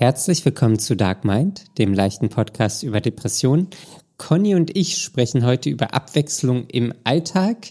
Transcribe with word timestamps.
Herzlich 0.00 0.42
willkommen 0.46 0.78
zu 0.78 0.96
Dark 0.96 1.26
Mind, 1.26 1.76
dem 1.76 1.92
leichten 1.92 2.30
Podcast 2.30 2.82
über 2.84 3.02
Depressionen. 3.02 3.68
Conny 4.16 4.54
und 4.54 4.74
ich 4.74 4.96
sprechen 4.96 5.44
heute 5.44 5.68
über 5.68 5.92
Abwechslung 5.92 6.66
im 6.68 6.94
Alltag. 7.04 7.66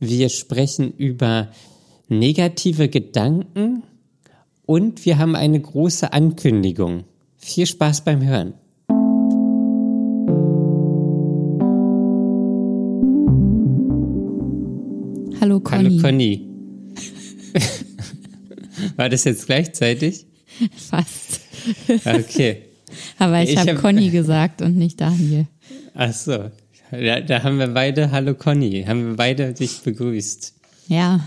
Wir 0.00 0.28
sprechen 0.28 0.92
über 0.92 1.52
negative 2.08 2.88
Gedanken 2.88 3.84
und 4.66 5.06
wir 5.06 5.18
haben 5.18 5.36
eine 5.36 5.60
große 5.60 6.12
Ankündigung. 6.12 7.04
Viel 7.36 7.66
Spaß 7.66 8.02
beim 8.02 8.26
Hören. 8.26 8.54
Hallo 15.40 15.60
Conny. 15.60 15.90
Hallo 15.90 16.02
Conny. 16.02 16.48
War 18.96 19.08
das 19.08 19.22
jetzt 19.22 19.46
gleichzeitig? 19.46 20.26
Fast. 20.76 21.37
Okay. 22.04 22.62
Aber 23.18 23.42
ich, 23.42 23.50
Ich 23.50 23.56
habe 23.58 23.72
hab- 23.72 23.80
Conny 23.80 24.10
gesagt 24.10 24.62
und 24.62 24.76
nicht 24.76 25.00
Daniel. 25.00 25.46
Ach 25.94 26.12
so. 26.12 26.50
Da, 26.90 27.20
da 27.20 27.42
haben 27.42 27.58
wir 27.58 27.68
beide 27.68 28.10
Hallo 28.12 28.34
Conny, 28.34 28.84
haben 28.86 29.08
wir 29.10 29.16
beide 29.16 29.52
dich 29.52 29.80
begrüßt. 29.80 30.54
Ja, 30.88 31.20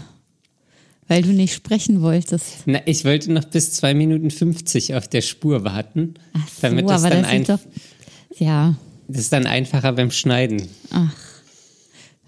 weil 1.08 1.22
du 1.22 1.30
nicht 1.30 1.54
sprechen 1.54 2.02
wolltest. 2.02 2.64
Na, 2.66 2.80
ich 2.86 3.06
wollte 3.06 3.32
noch 3.32 3.44
bis 3.46 3.74
zwei 3.74 3.94
Minuten 3.94 4.32
50 4.32 4.96
auf 4.96 5.08
der 5.08 5.22
Spur 5.22 5.64
warten, 5.64 6.16
Ach 6.34 6.48
so, 6.48 6.62
damit 6.62 6.90
das 6.90 7.04
aber 7.04 7.14
dann, 7.14 7.24
das 7.24 7.34
ist 7.34 7.50
doch, 7.50 8.40
ja, 8.40 8.76
das 9.08 9.22
ist 9.22 9.34
dann 9.34 9.46
einfacher 9.46 9.92
beim 9.94 10.10
Schneiden. 10.10 10.64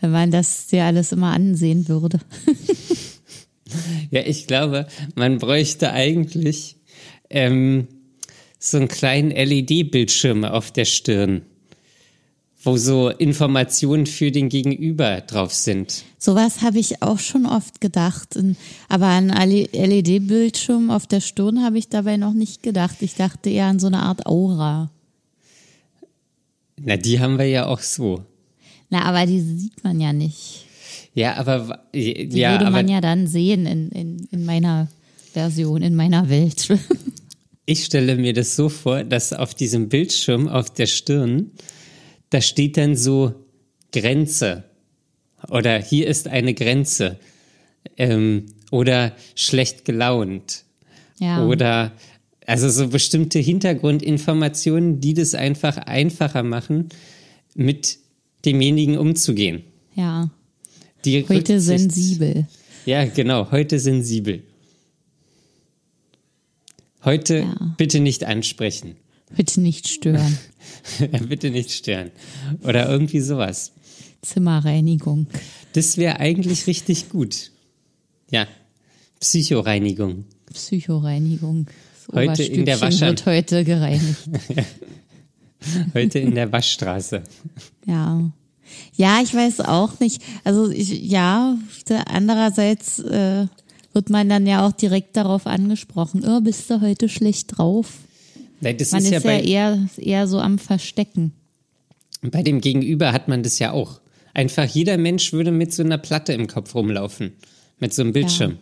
wenn 0.02 0.12
man 0.12 0.30
das 0.30 0.68
dir 0.68 0.84
alles 0.84 1.12
immer 1.12 1.32
ansehen 1.34 1.88
würde. 1.88 2.20
Ja, 4.12 4.22
ich 4.24 4.46
glaube, 4.46 4.86
man 5.16 5.40
bräuchte 5.40 5.92
eigentlich 5.94 6.76
ähm, 7.32 7.88
so 8.64 8.78
einen 8.78 8.88
kleinen 8.88 9.32
LED-Bildschirm 9.32 10.46
auf 10.46 10.72
der 10.72 10.86
Stirn, 10.86 11.42
wo 12.64 12.78
so 12.78 13.10
Informationen 13.10 14.06
für 14.06 14.32
den 14.32 14.48
Gegenüber 14.48 15.20
drauf 15.20 15.54
sind. 15.54 16.06
Sowas 16.18 16.62
habe 16.62 16.80
ich 16.80 17.02
auch 17.04 17.20
schon 17.20 17.46
oft 17.46 17.82
gedacht. 17.82 18.40
Aber 18.88 19.08
an 19.08 19.28
LED-Bildschirm 19.28 20.92
auf 20.92 21.08
der 21.08 21.20
Stirn 21.20 21.62
habe 21.62 21.78
ich 21.78 21.90
dabei 21.90 22.16
noch 22.16 22.32
nicht 22.32 22.64
gedacht. 22.64 23.02
Ich 23.02 23.16
dachte 23.16 23.50
eher 23.50 23.66
an 23.66 23.80
so 23.80 23.88
eine 23.88 24.00
Art 24.02 24.26
Aura. 24.26 24.90
Na, 26.82 26.96
die 26.96 27.20
haben 27.20 27.38
wir 27.38 27.48
ja 27.48 27.68
auch 27.68 27.82
so. 27.82 28.24
Na, 28.90 29.04
aber 29.04 29.26
die 29.26 29.42
sieht 29.42 29.84
man 29.84 30.00
ja 30.00 30.14
nicht. 30.14 30.68
Ja, 31.14 31.36
aber 31.36 31.84
Die 31.94 32.30
ja, 32.32 32.54
würde 32.54 32.68
aber 32.68 32.78
man 32.78 32.88
ja 32.88 33.02
dann 33.02 33.28
sehen 33.28 33.66
in, 33.66 33.90
in, 33.90 34.28
in 34.32 34.46
meiner 34.46 34.88
Version, 35.34 35.82
in 35.82 35.96
meiner 35.96 36.30
Welt. 36.30 36.70
Ich 37.66 37.86
stelle 37.86 38.16
mir 38.18 38.34
das 38.34 38.56
so 38.56 38.70
vor, 38.70 39.04
dass 39.04 39.32
auf 39.32 39.56
diesem 39.56 39.90
Bildschirm 39.90 40.48
auf 40.50 40.70
der 40.70 40.88
Stirn, 40.88 41.52
da 42.30 42.42
steht 42.42 42.78
dann 42.78 42.96
so 42.96 43.34
Grenze 43.92 44.66
oder 45.50 45.78
hier 45.80 46.08
ist 46.08 46.28
eine 46.28 46.54
Grenze 46.54 47.20
ähm, 47.98 48.48
oder 48.72 49.14
schlecht 49.36 49.86
gelaunt 49.86 50.66
ja. 51.20 51.46
oder 51.46 51.94
also 52.46 52.70
so 52.70 52.90
bestimmte 52.90 53.40
Hintergrundinformationen, 53.40 55.00
die 55.00 55.14
das 55.14 55.34
einfach 55.36 55.78
einfacher 55.78 56.44
machen, 56.44 56.90
mit 57.56 58.00
demjenigen 58.46 58.98
umzugehen. 58.98 59.64
ja. 59.96 60.30
Die 61.06 61.28
Heute 61.28 61.60
sensibel. 61.60 62.48
Ja, 62.86 63.04
genau, 63.04 63.52
heute 63.52 63.78
sensibel. 63.78 64.44
Heute 67.06 67.40
Ja. 67.40 67.74
bitte 67.78 68.00
nicht 68.00 68.24
ansprechen. 68.26 68.96
Bitte 69.36 69.62
nicht 69.62 69.88
stören. 69.88 70.38
bitte 71.28 71.50
nicht 71.50 71.72
stören. 71.72 72.12
Oder 72.64 72.88
irgendwie 72.90 73.20
sowas. 73.20 73.72
Zimmerreinigung. 74.22 75.28
Das 75.74 75.98
wäre 75.98 76.20
eigentlich 76.20 76.68
richtig 76.68 77.10
gut. 77.10 77.52
Ja. 78.32 78.48
Psychoreinigung. 79.20 80.26
Psychoreinigung. 80.54 81.68
Das 82.08 82.16
Heute 82.16 82.44
in 82.44 82.66
der 82.66 82.80
Wascher- 82.82 83.08
wird 83.08 83.26
heute 83.26 83.64
gereinigt. 83.64 84.18
Heute 85.94 86.20
in 86.20 86.36
der 86.36 86.52
Waschstraße. 86.52 87.24
Ja. 87.88 88.30
Ja, 88.96 89.22
ich 89.24 89.34
weiß 89.34 89.62
auch 89.62 89.98
nicht. 90.02 90.22
Also 90.44 90.70
ich, 90.70 90.90
ja, 91.04 91.58
andererseits 92.08 93.00
äh, 93.00 93.48
wird 93.94 94.10
man 94.10 94.28
dann 94.30 94.46
ja 94.48 94.68
auch 94.68 94.72
direkt 94.74 95.16
darauf 95.16 95.48
angesprochen. 95.48 96.24
Oh, 96.28 96.42
bist 96.42 96.70
du 96.70 96.82
heute 96.82 97.08
schlecht 97.10 97.58
drauf? 97.58 97.90
Nein, 98.62 98.78
Das 98.78 98.92
Man 98.92 99.02
ist 99.02 99.12
ist, 99.12 99.12
ja 99.12 99.20
ja, 99.20 99.26
bei, 99.26 99.42
eher, 99.44 99.88
eher 99.98 100.28
so 100.28 100.40
am 100.40 100.58
Verstecken. 100.60 101.32
bei 102.22 102.42
dem 102.44 102.60
Gegenüber 102.62 103.12
hat 103.12 103.28
man 103.28 103.44
das 103.44 103.60
ja 103.60 103.72
auch. 103.72 104.00
Einfach 104.34 104.66
jeder 104.66 104.98
Mensch 104.98 105.32
würde 105.34 105.52
mit 105.52 105.74
so 105.74 105.84
einer 105.84 105.98
Platte 106.00 106.34
im 106.34 106.48
Kopf 106.48 106.74
rumlaufen. 106.74 107.34
Mit 107.80 107.94
so 107.94 108.02
einem 108.02 108.14
Bildschirm. 108.14 108.58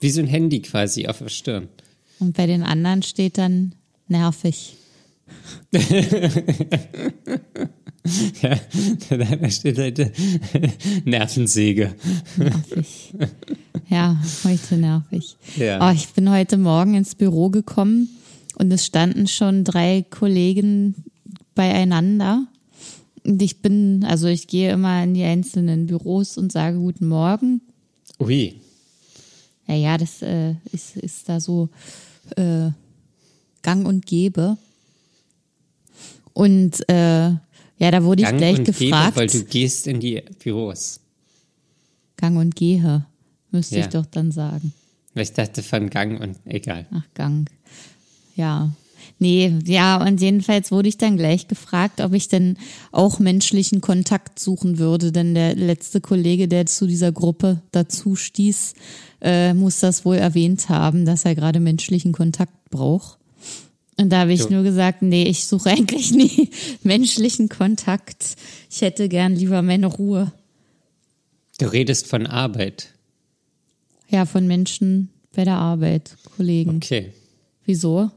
Wie 0.00 0.10
so 0.10 0.20
ein 0.20 0.26
Handy 0.26 0.62
quasi 0.62 1.06
auf 1.06 1.18
der 1.18 1.28
Stirn. 1.28 1.68
Und 2.18 2.36
bei 2.36 2.46
den 2.46 2.62
anderen 2.62 3.02
steht 3.02 3.38
dann 3.38 3.74
nervig. 4.08 4.74
Ja, 8.42 8.58
da 9.10 9.50
steht 9.50 9.78
heute 9.78 10.12
Nervensäge. 11.04 11.94
Nervig. 12.36 13.14
ja, 13.88 14.20
heute 14.42 14.76
nervig. 14.76 15.36
Ja. 15.56 15.88
Oh, 15.88 15.92
ich 15.94 16.08
bin 16.08 16.28
heute 16.28 16.56
Morgen 16.58 16.94
ins 16.94 17.14
Büro 17.14 17.50
gekommen 17.50 18.08
und 18.56 18.72
es 18.72 18.86
standen 18.86 19.28
schon 19.28 19.62
drei 19.62 20.04
Kollegen 20.10 21.04
beieinander. 21.54 22.46
Und 23.24 23.40
ich 23.40 23.62
bin, 23.62 24.04
also 24.04 24.26
ich 24.26 24.48
gehe 24.48 24.72
immer 24.72 25.04
in 25.04 25.14
die 25.14 25.22
einzelnen 25.22 25.86
Büros 25.86 26.36
und 26.36 26.50
sage 26.50 26.78
Guten 26.78 27.06
Morgen. 27.06 27.60
Ui. 28.18 28.60
Ja, 29.68 29.74
ja, 29.74 29.96
das 29.98 30.22
äh, 30.22 30.54
ist, 30.72 30.96
ist 30.96 31.28
da 31.28 31.38
so 31.38 31.68
äh, 32.36 32.70
gang 33.62 33.86
und 33.86 34.06
gäbe. 34.06 34.58
Und 36.32 36.88
äh, 36.88 37.32
ja, 37.82 37.90
da 37.90 38.04
wurde 38.04 38.22
ich 38.22 38.28
Gang 38.28 38.38
gleich 38.38 38.58
und 38.58 38.64
gefragt. 38.64 39.14
Gebe, 39.14 39.16
weil 39.16 39.26
du 39.28 39.44
gehst 39.44 39.86
in 39.86 40.00
die 40.00 40.22
Büros. 40.42 41.00
Gang 42.16 42.36
und 42.38 42.54
gehe, 42.56 43.04
müsste 43.50 43.76
Ja. 43.78 43.80
ich 43.82 43.88
doch 43.88 44.06
dann 44.06 44.30
sagen. 44.32 44.72
Weil 45.14 45.24
Ich 45.24 45.32
dachte 45.32 45.62
von 45.62 45.90
Gang 45.90 46.20
und 46.20 46.36
egal. 46.46 46.86
Ach, 46.92 47.02
Gang. 47.14 47.50
Ja. 48.36 48.70
Nee, 49.18 49.58
ja, 49.66 50.02
und 50.04 50.20
jedenfalls 50.20 50.70
wurde 50.72 50.88
ich 50.88 50.96
dann 50.96 51.16
gleich 51.16 51.48
gefragt, 51.48 52.00
ob 52.00 52.12
ich 52.12 52.28
denn 52.28 52.56
auch 52.92 53.18
menschlichen 53.18 53.80
Kontakt 53.80 54.38
suchen 54.38 54.78
würde, 54.78 55.12
denn 55.12 55.34
der 55.34 55.54
letzte 55.54 56.00
Kollege, 56.00 56.48
der 56.48 56.66
zu 56.66 56.86
dieser 56.86 57.12
Gruppe 57.12 57.62
dazu 57.72 58.16
stieß, 58.16 58.74
äh, 59.20 59.54
muss 59.54 59.80
das 59.80 60.04
wohl 60.04 60.16
erwähnt 60.16 60.68
haben, 60.68 61.04
dass 61.04 61.24
er 61.24 61.34
gerade 61.34 61.60
menschlichen 61.60 62.12
Kontakt 62.12 62.70
braucht. 62.70 63.18
Und 63.98 64.10
da 64.10 64.20
habe 64.20 64.32
ich 64.32 64.42
Du- 64.46 64.50
nur 64.54 64.62
gesagt, 64.62 65.02
nee, 65.02 65.24
ich 65.24 65.44
suche 65.46 65.70
eigentlich 65.70 66.12
nie 66.12 66.50
menschlichen 66.82 67.48
Kontakt. 67.48 68.36
Ich 68.70 68.80
hätte 68.80 69.08
gern 69.08 69.34
lieber 69.36 69.62
meine 69.62 69.86
Ruhe. 69.86 70.32
Du 71.58 71.66
redest 71.66 72.06
von 72.06 72.26
Arbeit. 72.26 72.88
Ja, 74.08 74.26
von 74.26 74.46
Menschen 74.46 75.10
bei 75.34 75.44
der 75.44 75.56
Arbeit, 75.56 76.16
Kollegen. 76.36 76.76
Okay. 76.76 77.12
Wieso? 77.64 78.10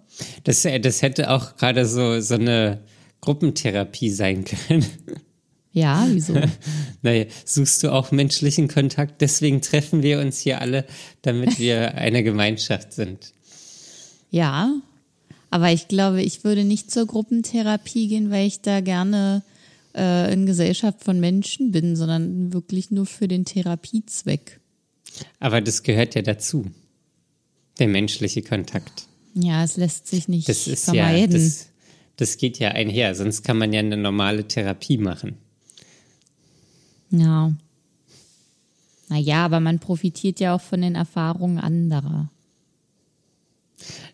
Das, 0.44 0.66
äh, 0.66 0.80
das 0.80 1.02
hätte 1.02 1.30
auch 1.30 1.56
gerade 1.58 1.86
so, 1.86 2.20
so 2.20 2.36
eine 2.36 2.80
Gruppentherapie 3.22 4.10
sein 4.10 4.44
können. 4.68 4.86
Ja, 5.72 6.08
wieso? 6.10 6.34
naja, 7.02 7.26
suchst 7.44 7.84
du 7.84 7.92
auch 7.92 8.12
menschlichen 8.12 8.68
Kontakt? 8.70 9.22
Deswegen 9.22 9.62
treffen 9.62 10.04
wir 10.04 10.20
uns 10.20 10.40
hier 10.40 10.62
alle, 10.62 10.86
damit 11.22 11.60
wir 11.60 11.96
eine 11.96 12.24
Gemeinschaft 12.24 12.94
sind. 12.94 13.34
Ja, 14.32 14.74
aber 15.50 15.72
ich 15.72 15.88
glaube, 15.88 16.22
ich 16.22 16.44
würde 16.44 16.64
nicht 16.64 16.92
zur 16.92 17.06
Gruppentherapie 17.06 18.08
gehen, 18.08 18.32
weil 18.32 18.48
ich 18.48 18.62
da 18.62 18.82
gerne 18.82 19.44
äh, 19.96 20.34
in 20.34 20.46
Gesellschaft 20.46 21.04
von 21.04 21.20
Menschen 21.20 21.72
bin, 21.72 21.96
sondern 21.96 22.54
wirklich 22.54 22.92
nur 22.92 23.06
für 23.06 23.28
den 23.28 23.46
Therapiezweck. 23.46 24.60
Aber 25.40 25.62
das 25.62 25.84
gehört 25.84 26.16
ja 26.16 26.22
dazu. 26.22 26.66
Der 27.80 27.88
menschliche 27.88 28.42
Kontakt. 28.42 29.08
Ja, 29.34 29.64
es 29.64 29.78
lässt 29.78 30.08
sich 30.08 30.28
nicht 30.28 30.48
Das 30.48 30.68
ist 30.68 30.86
vermeiden. 30.86 31.36
ja, 31.36 31.48
das, 31.48 31.68
das 32.18 32.38
geht 32.38 32.60
ja 32.60 32.70
einher. 32.70 33.16
Sonst 33.16 33.44
kann 33.44 33.58
man 33.58 33.74
ja 33.74 33.80
eine 33.80 33.98
normale 33.98 34.48
Therapie 34.48 34.98
machen. 34.98 35.38
ja. 37.12 37.54
Naja, 39.08 39.46
aber 39.46 39.60
man 39.60 39.78
profitiert 39.78 40.40
ja 40.40 40.56
auch 40.56 40.62
von 40.62 40.82
den 40.82 40.96
Erfahrungen 40.96 41.60
anderer. 41.60 42.32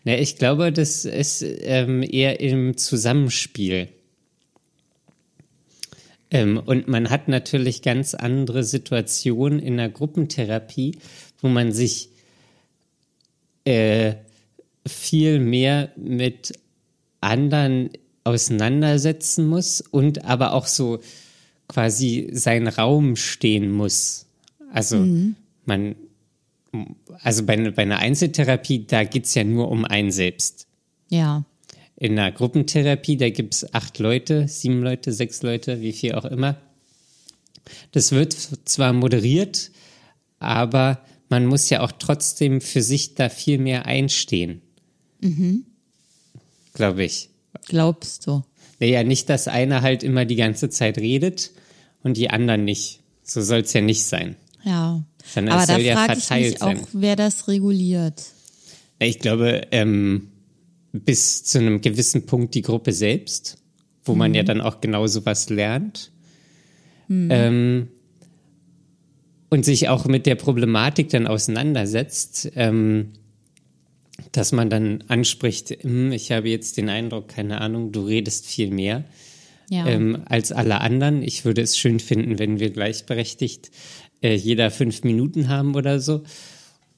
Na, 0.04 0.18
ich 0.18 0.36
glaube, 0.36 0.72
das 0.72 1.04
ist 1.04 1.42
ähm, 1.42 2.02
eher 2.02 2.40
im 2.40 2.76
Zusammenspiel. 2.76 3.88
Ähm, 6.30 6.60
und 6.64 6.88
man 6.88 7.10
hat 7.10 7.28
natürlich 7.28 7.82
ganz 7.82 8.14
andere 8.14 8.64
Situationen 8.64 9.58
in 9.58 9.76
der 9.76 9.90
Gruppentherapie, 9.90 10.96
wo 11.40 11.48
man 11.48 11.72
sich 11.72 12.08
äh, 13.64 14.14
viel 14.86 15.38
mehr 15.38 15.92
mit 15.96 16.52
anderen 17.20 17.90
auseinandersetzen 18.24 19.46
muss 19.46 19.80
und 19.80 20.24
aber 20.24 20.52
auch 20.54 20.66
so 20.66 21.00
quasi 21.68 22.28
seinen 22.32 22.68
Raum 22.68 23.16
stehen 23.16 23.70
muss. 23.70 24.26
Also 24.72 24.98
mhm. 24.98 25.36
man, 25.64 25.96
also 27.20 27.44
bei, 27.44 27.70
bei 27.70 27.82
einer 27.82 27.98
Einzeltherapie, 27.98 28.86
da 28.86 29.04
geht's 29.04 29.34
ja 29.34 29.44
nur 29.44 29.70
um 29.70 29.84
einen 29.84 30.10
selbst. 30.10 30.66
Ja. 31.08 31.44
In 31.96 32.18
einer 32.18 32.32
Gruppentherapie, 32.32 33.16
da 33.16 33.30
gibt's 33.30 33.74
acht 33.74 33.98
Leute, 33.98 34.48
sieben 34.48 34.82
Leute, 34.82 35.12
sechs 35.12 35.42
Leute, 35.42 35.80
wie 35.80 35.92
viel 35.92 36.14
auch 36.14 36.24
immer. 36.24 36.56
Das 37.92 38.12
wird 38.12 38.32
zwar 38.64 38.92
moderiert, 38.92 39.70
aber 40.38 41.04
man 41.28 41.46
muss 41.46 41.70
ja 41.70 41.80
auch 41.80 41.92
trotzdem 41.92 42.60
für 42.60 42.82
sich 42.82 43.14
da 43.14 43.28
viel 43.28 43.58
mehr 43.58 43.86
einstehen. 43.86 44.62
Mhm. 45.20 45.64
Glaube 46.74 47.04
ich. 47.04 47.28
Glaubst 47.68 48.26
du? 48.26 48.42
Naja, 48.80 49.04
nicht, 49.04 49.28
dass 49.28 49.46
einer 49.46 49.82
halt 49.82 50.02
immer 50.02 50.24
die 50.24 50.36
ganze 50.36 50.68
Zeit 50.68 50.98
redet 50.98 51.52
und 52.02 52.16
die 52.16 52.30
anderen 52.30 52.64
nicht. 52.64 53.00
So 53.22 53.40
soll 53.40 53.60
es 53.60 53.72
ja 53.72 53.80
nicht 53.80 54.04
sein. 54.04 54.36
Ja. 54.64 55.02
Sondern 55.24 55.54
Aber 55.54 55.66
da 55.66 55.78
ja 55.78 55.94
frage 55.94 56.18
ich 56.18 56.30
mich 56.30 56.58
sein. 56.58 56.78
auch, 56.78 56.88
wer 56.92 57.16
das 57.16 57.48
reguliert. 57.48 58.22
Ich 58.98 59.18
glaube, 59.18 59.62
ähm, 59.70 60.28
bis 60.92 61.44
zu 61.44 61.58
einem 61.58 61.80
gewissen 61.80 62.26
Punkt 62.26 62.54
die 62.54 62.62
Gruppe 62.62 62.92
selbst, 62.92 63.58
wo 64.04 64.12
mhm. 64.12 64.18
man 64.18 64.34
ja 64.34 64.42
mhm. 64.42 64.46
dann 64.46 64.60
auch 64.60 64.80
genau 64.80 65.06
sowas 65.06 65.48
lernt. 65.48 66.12
Mhm. 67.08 67.28
Ähm, 67.30 67.88
und 69.50 69.64
sich 69.64 69.88
auch 69.88 70.06
mit 70.06 70.24
der 70.24 70.34
Problematik 70.34 71.10
dann 71.10 71.26
auseinandersetzt, 71.26 72.52
ähm, 72.56 73.12
dass 74.30 74.52
man 74.52 74.70
dann 74.70 75.04
anspricht, 75.08 75.70
hm, 75.82 76.12
ich 76.12 76.32
habe 76.32 76.48
jetzt 76.48 76.78
den 76.78 76.88
Eindruck, 76.88 77.28
keine 77.28 77.60
Ahnung, 77.60 77.92
du 77.92 78.06
redest 78.06 78.46
viel 78.46 78.70
mehr 78.70 79.04
ja. 79.68 79.86
ähm, 79.86 80.22
als 80.26 80.52
alle 80.52 80.80
anderen. 80.80 81.22
Ich 81.22 81.44
würde 81.44 81.62
es 81.62 81.76
schön 81.76 82.00
finden, 82.00 82.38
wenn 82.38 82.60
wir 82.60 82.70
gleichberechtigt 82.70 83.70
äh, 84.22 84.34
jeder 84.34 84.70
fünf 84.70 85.04
Minuten 85.04 85.48
haben 85.48 85.74
oder 85.74 86.00
so. 86.00 86.22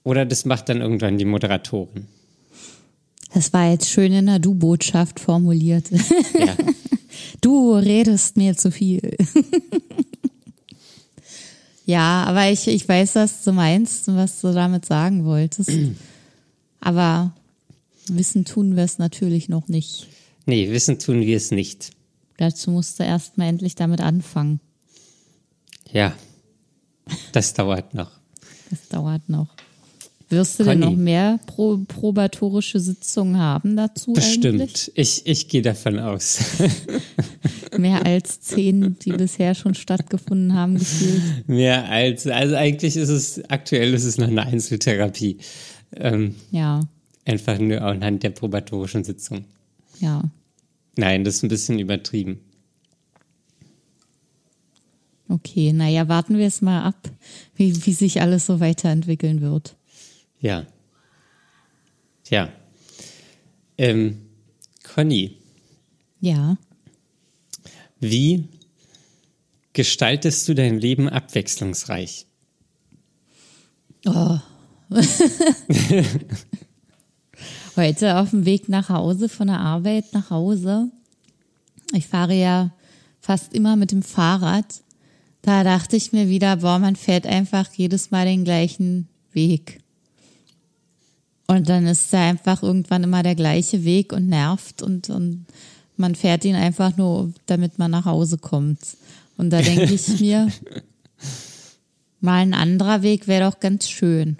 Oder 0.03 0.26
das 0.26 0.44
macht 0.44 0.69
dann 0.69 0.81
irgendwann 0.81 1.19
die 1.19 1.25
Moderatorin. 1.25 2.06
Das 3.32 3.53
war 3.53 3.71
jetzt 3.71 3.88
schön 3.88 4.12
in 4.12 4.26
der 4.26 4.38
Du-Botschaft 4.38 5.19
formuliert. 5.19 5.91
Ja. 6.38 6.56
Du 7.41 7.75
redest 7.75 8.38
mir 8.38 8.56
zu 8.56 8.71
viel. 8.71 9.17
ja, 11.87 12.25
aber 12.25 12.50
ich, 12.50 12.67
ich 12.69 12.88
weiß, 12.88 13.17
was 13.17 13.44
du 13.44 13.53
meinst 13.53 14.09
und 14.09 14.17
was 14.17 14.41
du 14.41 14.53
damit 14.53 14.87
sagen 14.87 15.25
wolltest. 15.25 15.70
Aber 16.81 17.32
wissen 18.09 18.47
tun 18.47 18.77
wir 18.77 18.85
es 18.85 18.99
natürlich 18.99 19.49
noch 19.49 19.69
nicht. 19.69 20.09
Nee, 20.47 20.70
wissen 20.70 20.99
tun 20.99 21.20
wir 21.20 21.37
es 21.37 21.50
nicht. 21.50 21.91
Dazu 22.38 22.70
musst 22.70 22.99
du 22.99 23.05
erst 23.05 23.37
mal 23.37 23.47
endlich 23.47 23.75
damit 23.75 24.00
anfangen. 24.00 24.61
Ja, 25.93 26.17
das 27.33 27.55
dauert 27.55 27.95
noch. 27.95 28.11
Das 28.71 28.89
dauert 28.89 29.29
noch. 29.29 29.49
Wirst 30.31 30.59
du 30.59 30.65
Conny. 30.65 30.81
denn 30.81 30.91
noch 30.91 30.97
mehr 30.97 31.39
pro, 31.47 31.79
probatorische 31.87 32.81
Sitzungen 32.81 33.39
haben 33.39 33.77
dazu? 33.77 34.12
Bestimmt. 34.12 34.61
Eigentlich? 34.62 34.91
Ich, 34.95 35.27
ich 35.27 35.49
gehe 35.49 35.62
davon 35.62 35.99
aus. 35.99 36.39
mehr 37.79 38.05
als 38.06 38.41
zehn, 38.41 38.99
die 39.01 39.12
bisher 39.12 39.55
schon 39.55 39.75
stattgefunden 39.75 40.55
haben, 40.55 40.79
gefühlt. 40.79 41.49
Mehr 41.49 41.89
als, 41.89 42.27
also 42.27 42.56
eigentlich 42.56 42.97
ist 42.97 43.11
es, 43.11 43.43
aktuell 43.51 43.93
ist 43.95 44.05
es 44.05 44.19
noch 44.19 44.29
eine 44.29 44.43
Einzeltherapie. 44.43 45.39
Ähm, 45.95 46.35
ja. 46.51 46.81
Einfach 47.27 47.59
nur 47.59 47.83
anhand 47.83 48.23
der 48.23 48.31
probatorischen 48.31 49.05
Sitzung. 49.05 49.45
Ja. 50.01 50.23
Nein, 50.97 51.25
das 51.25 51.37
ist 51.37 51.43
ein 51.43 51.49
bisschen 51.49 51.79
übertrieben. 51.79 52.41
Okay, 55.29 55.73
naja, 55.73 56.09
warten 56.09 56.37
wir 56.38 56.47
es 56.47 56.61
mal 56.61 56.82
ab, 56.82 57.11
wie, 57.55 57.87
wie 57.87 57.93
sich 57.93 58.21
alles 58.21 58.47
so 58.47 58.61
weiterentwickeln 58.61 59.41
wird. 59.41 59.76
Ja. 60.41 60.67
Ja. 62.29 62.50
Ähm, 63.79 64.21
Conny. 64.82 65.37
Ja. 66.21 66.56
Wie 68.00 68.49
gestaltest 69.73 70.47
du 70.49 70.55
dein 70.55 70.79
Leben 70.79 71.09
abwechslungsreich? 71.09 72.27
Oh. 74.06 74.38
Heute 77.77 78.19
auf 78.19 78.31
dem 78.31 78.44
Weg 78.44 78.69
nach 78.69 78.88
Hause, 78.88 79.29
von 79.29 79.49
der 79.49 79.59
Arbeit 79.61 80.12
nach 80.12 80.31
Hause. 80.31 80.91
Ich 81.93 82.06
fahre 82.06 82.35
ja 82.35 82.70
fast 83.20 83.53
immer 83.55 83.77
mit 83.77 83.91
dem 83.91 84.03
Fahrrad. 84.03 84.82
Da 85.44 85.62
dachte 85.62 85.94
ich 85.94 86.12
mir 86.12 86.31
wieder, 86.31 86.56
boah, 86.56 86.79
man 86.79 86.96
fährt 86.96 87.26
einfach 87.26 87.70
jedes 87.75 88.11
Mal 88.11 88.25
den 88.25 88.44
gleichen 88.44 89.08
Weg. 89.35 89.81
Und 91.46 91.69
dann 91.69 91.87
ist 91.87 92.11
da 92.14 92.31
einfach 92.31 92.62
irgendwann 92.62 93.05
immer 93.05 93.23
der 93.23 93.35
gleiche 93.35 93.85
Weg 93.85 94.14
und 94.14 94.26
nervt 94.26 94.81
und, 94.81 95.11
und 95.11 95.44
man 95.99 96.14
fährt 96.14 96.46
ihn 96.46 96.55
einfach 96.55 96.96
nur, 96.96 97.31
damit 97.44 97.79
man 97.79 97.91
nach 97.91 98.06
Hause 98.06 98.38
kommt. 98.38 98.79
Und 99.37 99.50
da 99.50 99.61
denke 99.61 99.93
ich 99.93 100.20
mir, 100.20 100.49
mal 102.23 102.38
ein 102.41 102.55
anderer 102.55 103.02
Weg 103.02 103.29
wäre 103.29 103.50
doch 103.50 103.61
ganz 103.61 103.91
schön. 103.91 104.38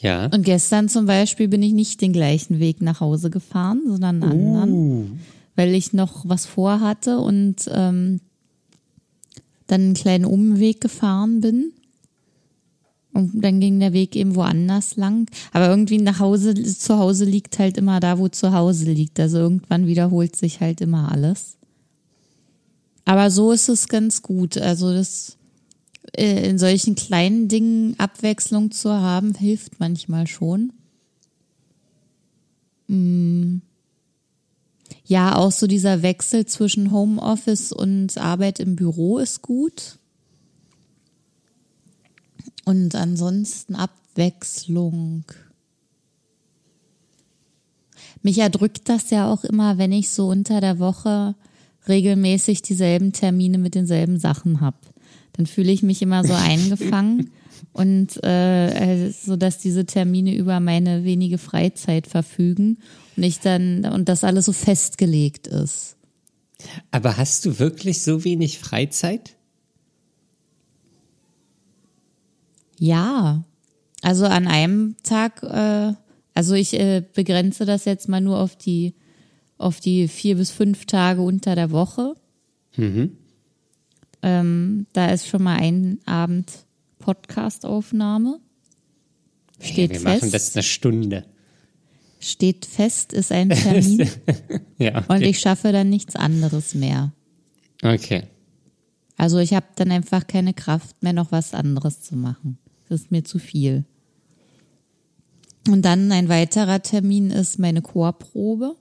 Ja. 0.00 0.26
Und 0.26 0.42
gestern 0.42 0.88
zum 0.88 1.06
Beispiel 1.06 1.46
bin 1.46 1.62
ich 1.62 1.72
nicht 1.72 2.00
den 2.00 2.12
gleichen 2.12 2.58
Weg 2.58 2.82
nach 2.82 2.98
Hause 2.98 3.30
gefahren, 3.30 3.82
sondern 3.86 4.20
einen 4.24 4.32
uh. 4.32 4.60
anderen, 4.60 5.20
weil 5.54 5.74
ich 5.74 5.92
noch 5.92 6.28
was 6.28 6.44
vorhatte 6.44 7.20
und 7.20 7.70
ähm, 7.72 8.20
dann 9.68 9.82
einen 9.82 9.94
kleinen 9.94 10.24
Umweg 10.24 10.80
gefahren 10.80 11.40
bin. 11.40 11.72
Und 13.12 13.42
dann 13.42 13.60
ging 13.60 13.80
der 13.80 13.92
Weg 13.92 14.16
eben 14.16 14.34
woanders 14.34 14.96
lang. 14.96 15.30
Aber 15.52 15.68
irgendwie 15.68 15.98
nach 15.98 16.18
Hause, 16.18 16.54
zu 16.54 16.98
Hause 16.98 17.24
liegt 17.24 17.58
halt 17.58 17.78
immer 17.78 18.00
da, 18.00 18.18
wo 18.18 18.28
zu 18.28 18.52
Hause 18.52 18.90
liegt. 18.92 19.18
Also 19.20 19.38
irgendwann 19.38 19.86
wiederholt 19.86 20.36
sich 20.36 20.60
halt 20.60 20.80
immer 20.80 21.10
alles. 21.12 21.56
Aber 23.04 23.30
so 23.30 23.52
ist 23.52 23.68
es 23.68 23.88
ganz 23.88 24.22
gut. 24.22 24.58
Also 24.58 24.92
das 24.92 25.36
äh, 26.16 26.48
in 26.48 26.58
solchen 26.58 26.94
kleinen 26.94 27.48
Dingen 27.48 27.98
Abwechslung 27.98 28.70
zu 28.70 28.92
haben, 28.92 29.34
hilft 29.34 29.80
manchmal 29.80 30.26
schon. 30.26 30.72
Mm. 32.86 33.58
Ja, 35.08 35.36
auch 35.36 35.50
so 35.50 35.66
dieser 35.66 36.02
Wechsel 36.02 36.44
zwischen 36.44 36.92
Homeoffice 36.92 37.72
und 37.72 38.18
Arbeit 38.18 38.60
im 38.60 38.76
Büro 38.76 39.18
ist 39.18 39.42
gut. 39.42 39.98
Und 42.66 42.94
ansonsten 42.94 43.74
Abwechslung. 43.74 45.24
Mich 48.22 48.38
erdrückt 48.38 48.90
das 48.90 49.08
ja 49.08 49.32
auch 49.32 49.44
immer, 49.44 49.78
wenn 49.78 49.92
ich 49.92 50.10
so 50.10 50.28
unter 50.28 50.60
der 50.60 50.78
Woche 50.78 51.34
regelmäßig 51.88 52.60
dieselben 52.60 53.12
Termine 53.12 53.56
mit 53.56 53.74
denselben 53.74 54.18
Sachen 54.18 54.60
habe 54.60 54.76
dann 55.38 55.46
fühle 55.46 55.72
ich 55.72 55.82
mich 55.82 56.02
immer 56.02 56.24
so 56.24 56.34
eingefangen 56.36 57.30
und 57.72 58.22
äh, 58.24 59.06
äh, 59.06 59.10
so 59.10 59.36
dass 59.36 59.58
diese 59.58 59.86
Termine 59.86 60.36
über 60.36 60.60
meine 60.60 61.04
wenige 61.04 61.38
Freizeit 61.38 62.06
verfügen 62.06 62.78
und 63.18 63.24
ich 63.24 63.40
dann 63.40 63.84
und 63.84 64.08
das 64.08 64.22
alles 64.22 64.44
so 64.44 64.52
festgelegt 64.52 65.48
ist. 65.48 65.96
Aber 66.92 67.16
hast 67.16 67.44
du 67.44 67.58
wirklich 67.58 68.02
so 68.02 68.22
wenig 68.22 68.60
Freizeit? 68.60 69.34
Ja, 72.78 73.42
also 74.02 74.24
an 74.26 74.46
einem 74.46 74.94
Tag, 75.02 75.42
äh, 75.42 75.94
also 76.32 76.54
ich 76.54 76.74
äh, 76.74 77.02
begrenze 77.12 77.64
das 77.64 77.84
jetzt 77.86 78.08
mal 78.08 78.20
nur 78.20 78.38
auf 78.38 78.54
die 78.54 78.94
auf 79.56 79.80
die 79.80 80.06
vier 80.06 80.36
bis 80.36 80.52
fünf 80.52 80.86
Tage 80.86 81.20
unter 81.20 81.56
der 81.56 81.72
Woche. 81.72 82.14
Mhm. 82.76 83.16
Ähm, 84.22 84.86
da 84.92 85.06
ist 85.10 85.26
schon 85.26 85.42
mal 85.42 85.56
ein 85.56 85.98
Abend 86.06 86.52
Podcastaufnahme. 87.00 88.38
Steht 89.58 89.90
ja, 89.90 89.94
wir 89.94 90.00
fest. 90.02 90.22
machen 90.22 90.30
das 90.30 90.54
eine 90.54 90.62
Stunde. 90.62 91.24
Steht 92.20 92.66
fest, 92.66 93.12
ist 93.12 93.32
ein 93.32 93.50
Termin. 93.50 94.08
ja, 94.78 94.98
okay. 94.98 95.04
Und 95.08 95.22
ich 95.22 95.38
schaffe 95.38 95.72
dann 95.72 95.88
nichts 95.88 96.16
anderes 96.16 96.74
mehr. 96.74 97.12
Okay. 97.82 98.24
Also 99.16 99.38
ich 99.38 99.52
habe 99.52 99.66
dann 99.76 99.90
einfach 99.90 100.26
keine 100.26 100.54
Kraft 100.54 101.02
mehr, 101.02 101.12
noch 101.12 101.32
was 101.32 101.54
anderes 101.54 102.00
zu 102.00 102.16
machen. 102.16 102.58
Das 102.88 103.02
ist 103.02 103.10
mir 103.10 103.24
zu 103.24 103.38
viel. 103.38 103.84
Und 105.68 105.82
dann 105.82 106.10
ein 106.12 106.28
weiterer 106.28 106.82
Termin 106.82 107.30
ist 107.30 107.58
meine 107.58 107.82
Chorprobe. 107.82 108.76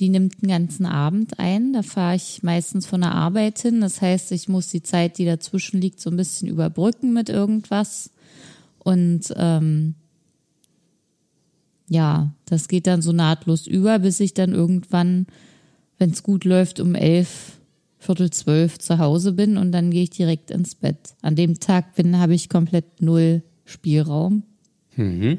Die 0.00 0.08
nimmt 0.08 0.42
den 0.42 0.48
ganzen 0.48 0.86
Abend 0.86 1.38
ein. 1.38 1.72
Da 1.72 1.82
fahre 1.82 2.16
ich 2.16 2.42
meistens 2.42 2.86
von 2.86 3.00
der 3.00 3.12
Arbeit 3.12 3.60
hin. 3.60 3.80
Das 3.80 4.00
heißt, 4.00 4.32
ich 4.32 4.48
muss 4.48 4.68
die 4.68 4.82
Zeit, 4.82 5.18
die 5.18 5.24
dazwischen 5.24 5.80
liegt, 5.80 6.00
so 6.00 6.10
ein 6.10 6.16
bisschen 6.16 6.48
überbrücken 6.48 7.12
mit 7.12 7.28
irgendwas. 7.28 8.10
Und 8.78 9.32
ähm, 9.36 9.94
ja, 11.88 12.32
das 12.46 12.68
geht 12.68 12.86
dann 12.86 13.02
so 13.02 13.12
nahtlos 13.12 13.66
über, 13.66 13.98
bis 13.98 14.20
ich 14.20 14.34
dann 14.34 14.52
irgendwann, 14.52 15.26
wenn 15.98 16.10
es 16.10 16.22
gut 16.22 16.44
läuft, 16.44 16.80
um 16.80 16.94
elf, 16.94 17.60
Viertel 17.98 18.30
zwölf 18.30 18.78
zu 18.78 18.98
Hause 18.98 19.32
bin 19.32 19.56
und 19.56 19.72
dann 19.72 19.90
gehe 19.90 20.02
ich 20.02 20.10
direkt 20.10 20.50
ins 20.50 20.74
Bett. 20.74 21.14
An 21.22 21.36
dem 21.36 21.58
Tag 21.60 21.94
bin, 21.94 22.18
habe 22.18 22.34
ich 22.34 22.50
komplett 22.50 23.00
null 23.00 23.42
Spielraum. 23.64 24.42
Mhm. 24.96 25.38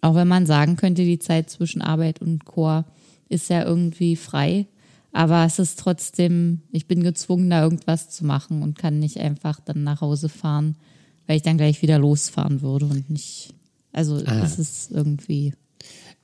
Auch 0.00 0.14
wenn 0.14 0.28
man 0.28 0.46
sagen 0.46 0.76
könnte, 0.76 1.04
die 1.04 1.18
Zeit 1.18 1.50
zwischen 1.50 1.82
Arbeit 1.82 2.22
und 2.22 2.44
Chor 2.44 2.84
ist 3.28 3.50
ja 3.50 3.64
irgendwie 3.64 4.14
frei. 4.16 4.66
Aber 5.12 5.44
es 5.44 5.58
ist 5.58 5.80
trotzdem, 5.80 6.60
ich 6.70 6.86
bin 6.86 7.02
gezwungen, 7.02 7.50
da 7.50 7.62
irgendwas 7.62 8.08
zu 8.10 8.24
machen 8.24 8.62
und 8.62 8.78
kann 8.78 9.00
nicht 9.00 9.18
einfach 9.18 9.58
dann 9.60 9.82
nach 9.82 10.00
Hause 10.00 10.28
fahren, 10.28 10.76
weil 11.26 11.36
ich 11.36 11.42
dann 11.42 11.56
gleich 11.58 11.82
wieder 11.82 11.98
losfahren 11.98 12.62
würde 12.62 12.86
und 12.86 13.10
nicht. 13.10 13.52
Also 13.92 14.22
Ah. 14.24 14.42
es 14.44 14.60
ist 14.60 14.92
irgendwie. 14.92 15.54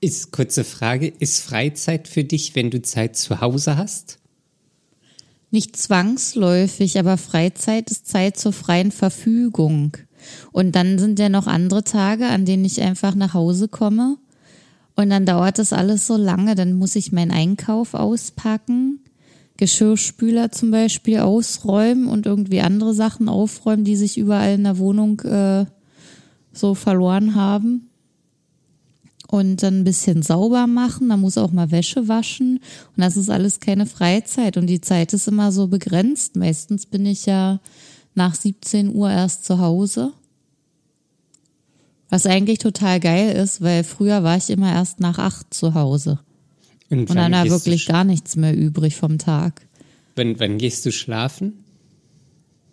Ist 0.00 0.31
kurze 0.31 0.65
Frage, 0.65 1.09
ist 1.09 1.41
Freizeit 1.41 2.07
für 2.07 2.23
dich, 2.23 2.55
wenn 2.55 2.71
du 2.71 2.83
Zeit 2.83 3.17
zu 3.17 3.41
Hause 3.41 3.76
hast? 3.76 4.19
Nicht 5.50 5.76
zwangsläufig, 5.76 6.99
aber 6.99 7.17
Freizeit 7.17 7.91
ist 7.91 8.07
Zeit 8.07 8.37
zur 8.37 8.53
freien 8.53 8.93
Verfügung. 8.93 9.97
Und 10.53 10.76
dann 10.76 10.99
sind 10.99 11.19
ja 11.19 11.29
noch 11.29 11.47
andere 11.47 11.83
Tage, 11.83 12.26
an 12.26 12.45
denen 12.45 12.65
ich 12.65 12.83
einfach 12.83 13.15
nach 13.15 13.33
Hause 13.33 13.69
komme. 13.69 14.19
Und 14.97 15.11
dann 15.11 15.25
dauert 15.25 15.59
das 15.59 15.73
alles 15.73 16.07
so 16.07 16.17
lange, 16.17 16.55
dann 16.55 16.73
muss 16.75 16.97
ich 16.97 17.12
meinen 17.12 17.31
Einkauf 17.31 17.95
auspacken, 17.95 19.00
Geschirrspüler 19.57 20.53
zum 20.53 20.71
Beispiel 20.71 21.21
ausräumen 21.21 22.07
und 22.07 22.26
irgendwie 22.26 22.61
andere 22.61 22.93
Sachen 22.93 23.29
aufräumen, 23.29 23.85
die 23.85 23.97
sich 23.97 24.19
überall 24.19 24.55
in 24.55 24.65
der 24.65 24.79
Wohnung 24.79 25.21
äh, 25.21 25.67
so 26.53 26.75
verloren 26.75 27.35
haben. 27.35 27.88
Und 29.28 29.62
dann 29.62 29.80
ein 29.80 29.85
bisschen 29.85 30.23
sauber 30.23 30.66
machen, 30.66 31.09
da 31.09 31.16
muss 31.16 31.37
auch 31.37 31.50
mal 31.50 31.71
Wäsche 31.73 32.06
waschen. 32.06 32.61
Und 32.97 33.02
das 33.02 33.16
ist 33.16 33.28
alles 33.28 33.59
keine 33.59 33.87
Freizeit. 33.87 34.56
Und 34.56 34.68
die 34.68 34.80
Zeit 34.80 35.12
ist 35.12 35.26
immer 35.26 35.50
so 35.50 35.66
begrenzt. 35.66 36.37
Meistens 36.37 36.87
bin 36.87 37.04
ich 37.06 37.26
ja 37.26 37.61
nach 38.14 38.35
17 38.35 38.95
Uhr 38.95 39.11
erst 39.11 39.45
zu 39.45 39.59
Hause. 39.59 40.12
Was 42.09 42.25
eigentlich 42.25 42.59
total 42.59 43.00
geil 43.00 43.35
ist, 43.35 43.61
weil 43.61 43.83
früher 43.83 44.23
war 44.23 44.37
ich 44.37 44.49
immer 44.50 44.73
erst 44.73 45.00
nach 45.00 45.18
acht 45.18 45.52
zu 45.52 45.75
Hause. 45.75 46.21
Und 46.88 47.09
wann 47.09 47.16
dann 47.16 47.33
war 47.33 47.50
wirklich 47.50 47.87
gar 47.87 48.04
nichts 48.04 48.37
mehr 48.37 48.56
übrig 48.56 48.95
vom 48.95 49.18
Tag. 49.18 49.66
Wann, 50.14 50.38
wann 50.38 50.59
gehst 50.59 50.87
du 50.87 50.92
schlafen? 50.92 51.64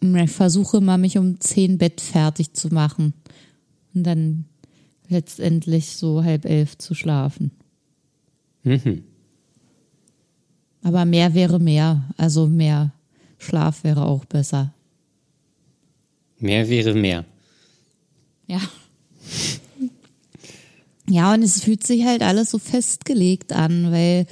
Und 0.01 0.15
Ich 0.15 0.31
versuche 0.31 0.77
immer, 0.77 0.97
mich 0.97 1.17
um 1.17 1.39
zehn 1.39 1.77
Bett 1.77 1.99
fertig 1.99 2.53
zu 2.53 2.67
machen. 2.67 3.13
Und 3.95 4.03
dann 4.03 4.45
letztendlich 5.13 5.95
so 5.95 6.23
halb 6.23 6.45
elf 6.45 6.77
zu 6.77 6.93
schlafen. 6.93 7.51
Mhm. 8.63 9.03
Aber 10.83 11.05
mehr 11.05 11.33
wäre 11.33 11.59
mehr. 11.59 12.03
Also 12.17 12.47
mehr 12.47 12.91
Schlaf 13.37 13.83
wäre 13.83 14.05
auch 14.05 14.25
besser. 14.25 14.73
Mehr 16.39 16.67
wäre 16.67 16.93
mehr. 16.93 17.25
Ja. 18.47 18.59
Ja, 21.09 21.33
und 21.33 21.43
es 21.43 21.63
fühlt 21.63 21.85
sich 21.85 22.05
halt 22.05 22.21
alles 22.21 22.51
so 22.51 22.57
festgelegt 22.57 23.53
an, 23.53 23.91
weil 23.91 24.25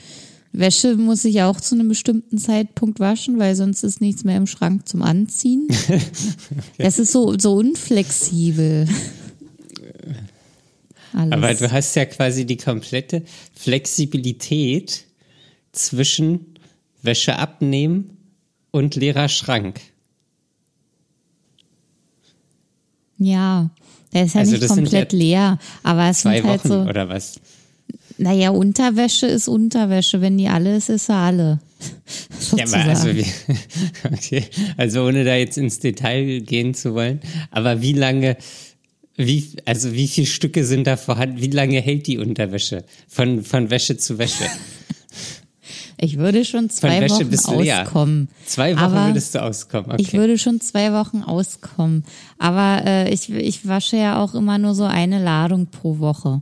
Wäsche 0.54 0.98
muss 0.98 1.24
ich 1.24 1.42
auch 1.42 1.62
zu 1.62 1.76
einem 1.76 1.88
bestimmten 1.88 2.38
Zeitpunkt 2.38 3.00
waschen, 3.00 3.40
weil 3.40 3.56
sonst 3.56 3.84
ist 3.84 4.02
nichts 4.02 4.24
mehr 4.24 4.38
im 4.38 4.48
Schrank 4.48 4.88
zum 4.88 5.02
Anziehen. 5.02 5.68
Das 6.78 6.98
ist 7.00 7.12
so, 7.12 7.38
so 7.38 7.54
unflexibel. 7.54 8.88
Alles. 11.14 11.32
Aber 11.34 11.54
du 11.54 11.72
hast 11.72 11.96
ja 11.96 12.06
quasi 12.06 12.46
die 12.46 12.58
komplette 12.58 13.24
Flexibilität 13.56 15.06
zwischen 15.72 16.46
Wäsche 17.02 17.38
abnehmen 17.38 18.18
und 18.72 18.96
leerer 18.96 19.30
Schrank. 19.30 19.82
ja, 23.18 23.70
der 24.14 24.26
ist 24.26 24.34
ja 24.34 24.42
Also 24.42 24.54
nicht 24.54 24.68
komplett 24.68 25.14
ja 25.14 25.20
leer, 25.20 25.60
aber 25.84 26.10
es 26.10 26.22
Zwei 26.22 26.38
sind 26.38 26.50
halt 26.50 26.60
Wochen 26.62 26.68
so. 26.68 26.80
oder 26.82 27.08
was? 27.08 27.40
Naja, 28.18 28.50
Unterwäsche 28.50 29.26
ist 29.28 29.48
Unterwäsche. 29.48 30.22
Wenn 30.22 30.38
die 30.38 30.48
alle 30.48 30.76
ist, 30.76 30.90
ist 30.90 31.06
sie 31.08 31.14
alle. 31.14 31.60
Ja, 32.58 32.66
aber 32.66 32.90
also, 32.90 33.16
wie, 33.16 33.26
okay. 34.12 34.44
also 34.78 35.06
ohne 35.06 35.24
da 35.24 35.36
jetzt 35.36 35.58
ins 35.58 35.80
Detail 35.80 36.42
gehen 36.42 36.74
zu 36.74 36.94
wollen, 36.94 37.22
aber 37.50 37.82
wie 37.82 37.94
lange, 37.94 38.38
wie, 39.26 39.52
also 39.66 39.94
wie 39.94 40.08
viele 40.08 40.28
Stücke 40.28 40.66
sind 40.66 40.88
da 40.88 40.98
vorhanden? 40.98 41.42
Wie 41.42 41.50
lange 41.50 41.80
hält 41.80 42.08
die 42.08 42.18
Unterwäsche? 42.18 42.84
Von, 43.08 43.44
von 43.44 43.70
Wäsche 43.70 43.98
zu 43.98 44.18
Wäsche. 44.18 44.46
ich 45.98 46.18
würde 46.18 46.46
schon 46.46 46.70
zwei 46.70 47.10
Wochen 47.10 47.30
bis 47.30 47.48
leer. 47.48 47.84
auskommen. 47.84 48.30
Zwei 48.46 48.76
Wochen 48.76 48.84
aber 48.84 49.08
würdest 49.08 49.36
du 49.36 49.42
auskommen. 49.42 49.92
Okay. 49.92 50.02
Ich 50.02 50.14
würde 50.14 50.38
schon 50.38 50.62
zwei 50.62 50.94
Wochen 50.94 51.24
auskommen. 51.24 52.04
Aber 52.38 52.86
äh, 52.86 53.14
ich, 53.14 53.30
ich 53.30 53.68
wasche 53.68 53.98
ja 53.98 54.22
auch 54.22 54.34
immer 54.34 54.58
nur 54.58 54.76
so 54.76 54.84
eine 54.84 55.24
Ladung 55.24 55.68
pro 55.68 56.00
Woche. 56.00 56.42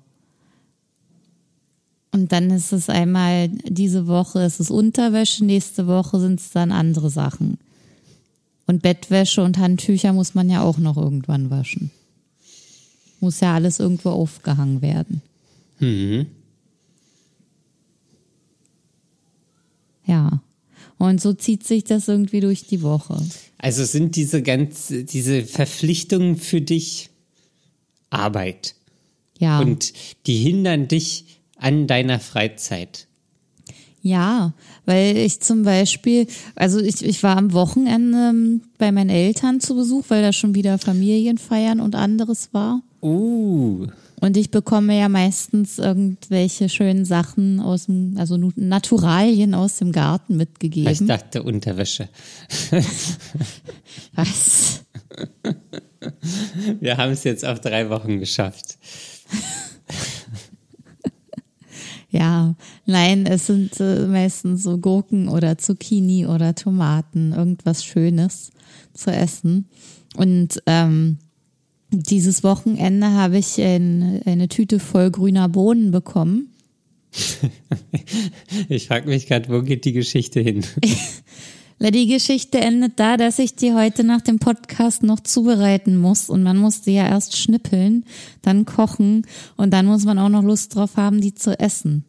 Und 2.12 2.32
dann 2.32 2.50
ist 2.50 2.72
es 2.72 2.90
einmal 2.90 3.50
diese 3.50 4.08
Woche 4.08 4.42
ist 4.42 4.60
es 4.60 4.72
Unterwäsche, 4.72 5.46
nächste 5.46 5.88
Woche 5.88 6.20
sind 6.20 6.40
es 6.40 6.50
dann 6.52 6.72
andere 6.72 7.10
Sachen. 7.10 7.60
Und 8.66 8.82
Bettwäsche 8.82 9.44
und 9.44 9.58
Handtücher 9.58 10.14
muss 10.14 10.36
man 10.36 10.50
ja 10.50 10.62
auch 10.62 10.78
noch 10.78 10.98
irgendwann 10.98 11.50
waschen. 11.50 11.92
Muss 13.20 13.40
ja 13.42 13.54
alles 13.56 13.80
irgendwo 13.80 14.10
aufgehangen 14.10 14.82
werden. 14.82 15.22
mhm. 15.80 16.28
Ja. 20.06 20.42
Und 20.98 21.22
so 21.22 21.34
zieht 21.34 21.66
sich 21.66 21.84
das 21.84 22.08
irgendwie 22.08 22.40
durch 22.42 22.66
die 22.66 22.82
Woche. 22.82 23.22
Also 23.58 23.86
sind 23.86 24.16
diese 24.16 24.42
ganz, 24.42 24.88
diese 24.88 25.44
Verpflichtungen 25.44 26.36
für 26.36 26.62
dich 26.62 27.10
Arbeit 28.10 28.76
Ja. 29.38 29.60
und 29.60 29.94
die 30.26 30.38
hindern 30.38 30.88
dich 30.88 31.40
an 31.58 31.88
deiner 31.88 32.20
Freizeit. 32.20 33.08
Ja, 34.02 34.54
weil 34.86 35.16
ich 35.18 35.42
zum 35.42 35.64
Beispiel, 35.64 36.26
also 36.56 36.80
ich, 36.80 37.04
ich 37.04 37.22
war 37.22 37.38
am 37.38 37.54
Wochenende 37.54 38.62
bei 38.78 38.92
meinen 38.92 39.10
Eltern 39.10 39.60
zu 39.60 39.76
Besuch, 39.76 40.06
weil 40.08 40.22
da 40.22 40.34
schon 40.34 40.56
wieder 40.56 40.80
Familienfeiern 40.80 41.80
und 41.82 41.96
anderes 41.96 42.50
war. 42.54 42.82
Uh, 43.02 43.88
Und 44.20 44.38
ich 44.38 44.52
bekomme 44.52 44.98
ja 45.00 45.08
meistens 45.10 45.80
irgendwelche 45.80 46.70
schönen 46.70 47.06
Sachen 47.06 47.60
aus 47.60 47.86
dem, 47.86 48.16
also 48.18 48.38
Naturalien 48.56 49.54
aus 49.54 49.78
dem 49.78 49.92
Garten 49.92 50.34
ich 50.34 50.38
mitgegeben. 50.38 51.08
dachte 51.08 51.44
Unterwäsche. 51.44 52.10
Was? 54.16 54.84
Wir 56.80 56.98
haben 56.98 57.12
es 57.12 57.24
jetzt 57.24 57.46
auf 57.46 57.60
drei 57.60 57.90
Wochen 57.90 58.20
geschafft. 58.20 58.78
Ja, 62.12 62.56
nein, 62.88 63.28
es 63.28 63.46
sind 63.46 63.80
äh, 63.80 64.08
meistens 64.08 64.64
so 64.64 64.80
Gurken 64.80 65.30
oder 65.30 65.60
Zucchini 65.60 66.26
oder 66.26 66.56
Tomaten, 66.56 67.34
irgendwas 67.34 67.86
Schönes 67.86 68.50
zu 68.96 69.12
essen. 69.12 69.70
Und 70.16 70.62
ähm, 70.66 71.20
dieses 71.92 72.44
Wochenende 72.44 73.12
habe 73.12 73.38
ich 73.38 73.60
ein, 73.62 74.22
eine 74.26 74.48
Tüte 74.48 74.80
voll 74.80 75.12
grüner 75.12 75.50
Bohnen 75.50 75.92
bekommen. 75.92 76.50
Ich 78.70 78.88
frage 78.88 79.08
mich 79.10 79.28
gerade, 79.28 79.50
wo 79.50 79.62
geht 79.64 79.86
die 79.86 79.94
Geschichte 79.94 80.40
hin? 80.42 80.64
Die 81.82 82.08
Geschichte 82.08 82.60
endet 82.60 83.00
da, 83.00 83.16
dass 83.16 83.40
ich 83.40 83.56
die 83.56 83.74
heute 83.74 84.04
nach 84.04 84.20
dem 84.20 84.38
Podcast 84.38 85.02
noch 85.02 85.22
zubereiten 85.22 85.96
muss. 85.98 86.30
Und 86.30 86.44
man 86.44 86.58
muss 86.58 86.82
die 86.82 86.92
ja 86.92 87.08
erst 87.08 87.38
schnippeln, 87.38 88.04
dann 88.42 88.66
kochen 88.66 89.26
und 89.56 89.72
dann 89.72 89.86
muss 89.86 90.04
man 90.04 90.20
auch 90.20 90.28
noch 90.28 90.44
Lust 90.44 90.76
drauf 90.76 90.98
haben, 90.98 91.22
die 91.22 91.34
zu 91.36 91.58
essen. 91.58 92.04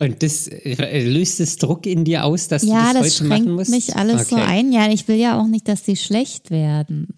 Und 0.00 0.24
das 0.24 0.48
äh, 0.48 1.08
löst 1.08 1.38
es 1.38 1.56
Druck 1.56 1.86
in 1.86 2.04
dir 2.04 2.24
aus, 2.24 2.48
dass 2.48 2.64
Ja, 2.64 2.92
du 2.92 2.98
das, 2.98 3.04
das 3.04 3.20
heute 3.20 3.24
machen 3.28 3.42
schränkt 3.44 3.58
musst? 3.58 3.70
mich 3.70 3.94
alles 3.96 4.28
so 4.28 4.36
Okay. 4.36 4.44
ein. 4.44 4.72
Ja, 4.72 4.90
ich 4.90 5.06
will 5.06 5.16
ja 5.16 5.40
auch 5.40 5.46
nicht, 5.46 5.68
dass 5.68 5.84
die 5.84 5.96
schlecht 5.96 6.50
werden. 6.50 7.14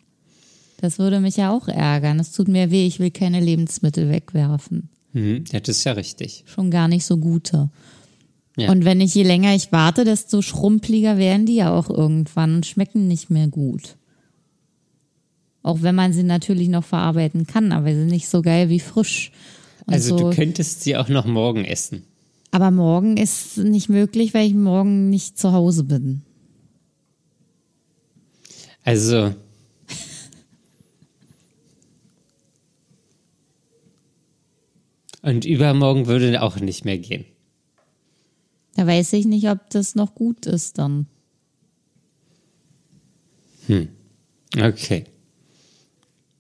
Das 0.78 0.99
würde 0.99 1.21
mich 1.21 1.37
ja 1.37 1.50
auch 1.50 1.68
ärgern. 1.68 2.21
Es 2.21 2.33
tut 2.33 2.49
mir 2.49 2.71
weh, 2.71 2.87
ich 2.87 2.99
will 3.00 3.11
keine 3.11 3.40
Lebensmittel 3.40 4.11
wegwerfen. 4.11 4.88
Mhm, 5.12 5.45
ja, 5.50 5.61
das 5.61 5.78
ist 5.78 5.85
ja 5.85 5.92
richtig. 5.92 6.45
Schon 6.47 6.71
gar 6.71 6.87
nicht 6.88 7.06
so 7.06 7.16
gute. 7.16 7.71
Ja. 8.59 8.71
Und 8.71 8.85
wenn 8.85 9.00
ich, 9.00 9.14
je 9.14 9.23
länger 9.23 9.54
ich 9.54 9.73
warte, 9.73 10.04
desto 10.04 10.42
schrumpeliger 10.42 11.16
werden 11.18 11.47
die 11.47 11.56
ja 11.56 11.75
auch 11.75 11.88
irgendwann 11.90 12.56
und 12.56 12.66
schmecken 12.66 13.09
nicht 13.09 13.30
mehr 13.30 13.49
gut. 13.49 13.97
Auch 15.62 15.83
wenn 15.83 15.95
man 15.95 16.12
sie 16.12 16.23
natürlich 16.23 16.68
noch 16.68 16.85
verarbeiten 16.85 17.47
kann, 17.47 17.73
aber 17.73 17.88
sie 17.88 17.97
sind 18.00 18.09
nicht 18.09 18.28
so 18.28 18.40
geil 18.42 18.68
wie 18.68 18.80
frisch. 18.80 19.33
Und 19.87 19.95
Also 19.95 20.16
so. 20.16 20.30
du 20.30 20.37
könntest 20.37 20.83
sie 20.83 20.97
auch 20.97 21.09
noch 21.09 21.26
morgen 21.26 21.64
essen. 21.64 22.04
aber 22.50 22.71
morgen 22.71 23.16
ist 23.16 23.59
nicht 23.59 23.88
möglich, 23.88 24.33
weil 24.35 24.47
ich 24.47 24.54
morgen 24.54 25.11
nicht 25.11 25.38
zu 25.38 25.52
Hause 25.52 25.85
bin. 25.85 26.23
Also 28.85 29.35
Und 35.26 35.45
übermorgen 35.45 36.06
würde 36.06 36.40
auch 36.40 36.61
nicht 36.61 36.85
mehr 36.85 36.99
gehen. 36.99 37.25
Da 38.76 38.87
weiß 38.87 39.12
ich 39.14 39.26
nicht, 39.26 39.50
ob 39.50 39.68
das 39.71 39.97
noch 39.97 40.14
gut 40.14 40.47
ist 40.47 40.78
dann. 40.78 41.09
Hm. 43.66 43.88
Okay. 44.56 45.02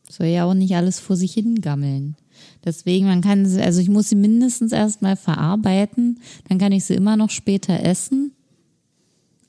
Soll 0.08 0.28
ja 0.28 0.44
auch 0.44 0.54
nicht 0.54 0.76
alles 0.76 1.00
vor 1.00 1.16
sich 1.16 1.34
hingammeln. 1.34 2.14
Deswegen, 2.64 3.06
man 3.06 3.22
kann 3.22 3.44
sie, 3.44 3.60
also 3.60 3.80
ich 3.80 3.88
muss 3.88 4.08
sie 4.08 4.14
mindestens 4.14 4.70
erstmal 4.70 5.16
verarbeiten, 5.16 6.20
dann 6.48 6.58
kann 6.58 6.70
ich 6.70 6.84
sie 6.84 6.94
immer 6.94 7.16
noch 7.16 7.30
später 7.30 7.82
essen. 7.82 8.36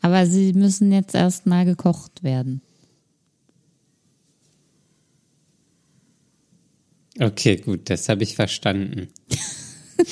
Aber 0.01 0.25
sie 0.25 0.53
müssen 0.53 0.91
jetzt 0.91 1.13
erstmal 1.13 1.65
gekocht 1.65 2.23
werden. 2.23 2.63
Okay, 7.19 7.57
gut, 7.57 7.89
das 7.89 8.09
habe 8.09 8.23
ich 8.23 8.35
verstanden. 8.35 9.09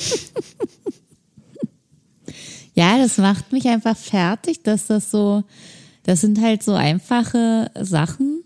ja, 2.74 2.98
das 2.98 3.18
macht 3.18 3.52
mich 3.52 3.68
einfach 3.68 3.96
fertig, 3.96 4.62
dass 4.62 4.86
das 4.86 5.10
so, 5.10 5.44
das 6.02 6.20
sind 6.20 6.40
halt 6.40 6.62
so 6.62 6.74
einfache 6.74 7.70
Sachen, 7.80 8.42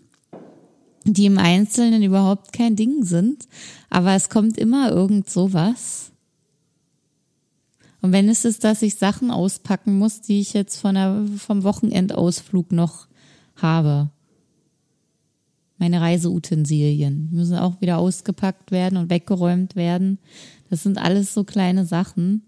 die 1.05 1.25
im 1.25 1.39
Einzelnen 1.39 2.03
überhaupt 2.03 2.53
kein 2.53 2.75
Ding 2.75 3.03
sind, 3.03 3.47
aber 3.89 4.13
es 4.13 4.29
kommt 4.29 4.57
immer 4.57 4.91
irgend 4.91 5.29
sowas. 5.29 6.11
Und 8.01 8.11
wenn 8.11 8.29
es 8.29 8.45
ist, 8.45 8.63
dass 8.63 8.81
ich 8.81 8.95
Sachen 8.95 9.31
auspacken 9.31 9.97
muss, 9.97 10.21
die 10.21 10.39
ich 10.39 10.53
jetzt 10.53 10.77
von 10.77 10.95
der, 10.95 11.25
vom 11.37 11.63
Wochenendausflug 11.63 12.71
noch 12.71 13.07
habe. 13.55 14.09
Meine 15.81 15.99
Reiseutensilien 15.99 17.27
müssen 17.31 17.57
auch 17.57 17.81
wieder 17.81 17.97
ausgepackt 17.97 18.69
werden 18.69 18.99
und 18.99 19.09
weggeräumt 19.09 19.75
werden. 19.75 20.19
Das 20.69 20.83
sind 20.83 20.99
alles 20.99 21.33
so 21.33 21.43
kleine 21.43 21.87
Sachen. 21.87 22.43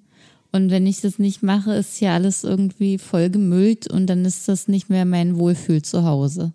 Und 0.51 0.69
wenn 0.69 0.85
ich 0.85 1.01
das 1.01 1.17
nicht 1.17 1.41
mache, 1.41 1.73
ist 1.73 1.97
hier 1.97 2.11
alles 2.11 2.43
irgendwie 2.43 2.99
voll 2.99 3.31
gemüllt 3.31 3.87
und 3.87 4.05
dann 4.05 4.23
ist 4.23 4.47
das 4.47 4.67
nicht 4.67 4.91
mehr 4.91 5.05
mein 5.05 5.39
Wohlfühl 5.39 5.81
zu 5.81 6.03
Hause. 6.03 6.53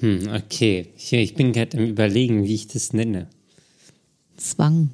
Hm, 0.00 0.30
okay. 0.34 0.88
Ich, 0.96 1.12
ich 1.12 1.36
bin 1.36 1.52
gerade 1.52 1.78
am 1.78 1.84
Überlegen, 1.84 2.42
wie 2.42 2.56
ich 2.56 2.66
das 2.66 2.92
nenne. 2.92 3.28
Zwang. 4.36 4.90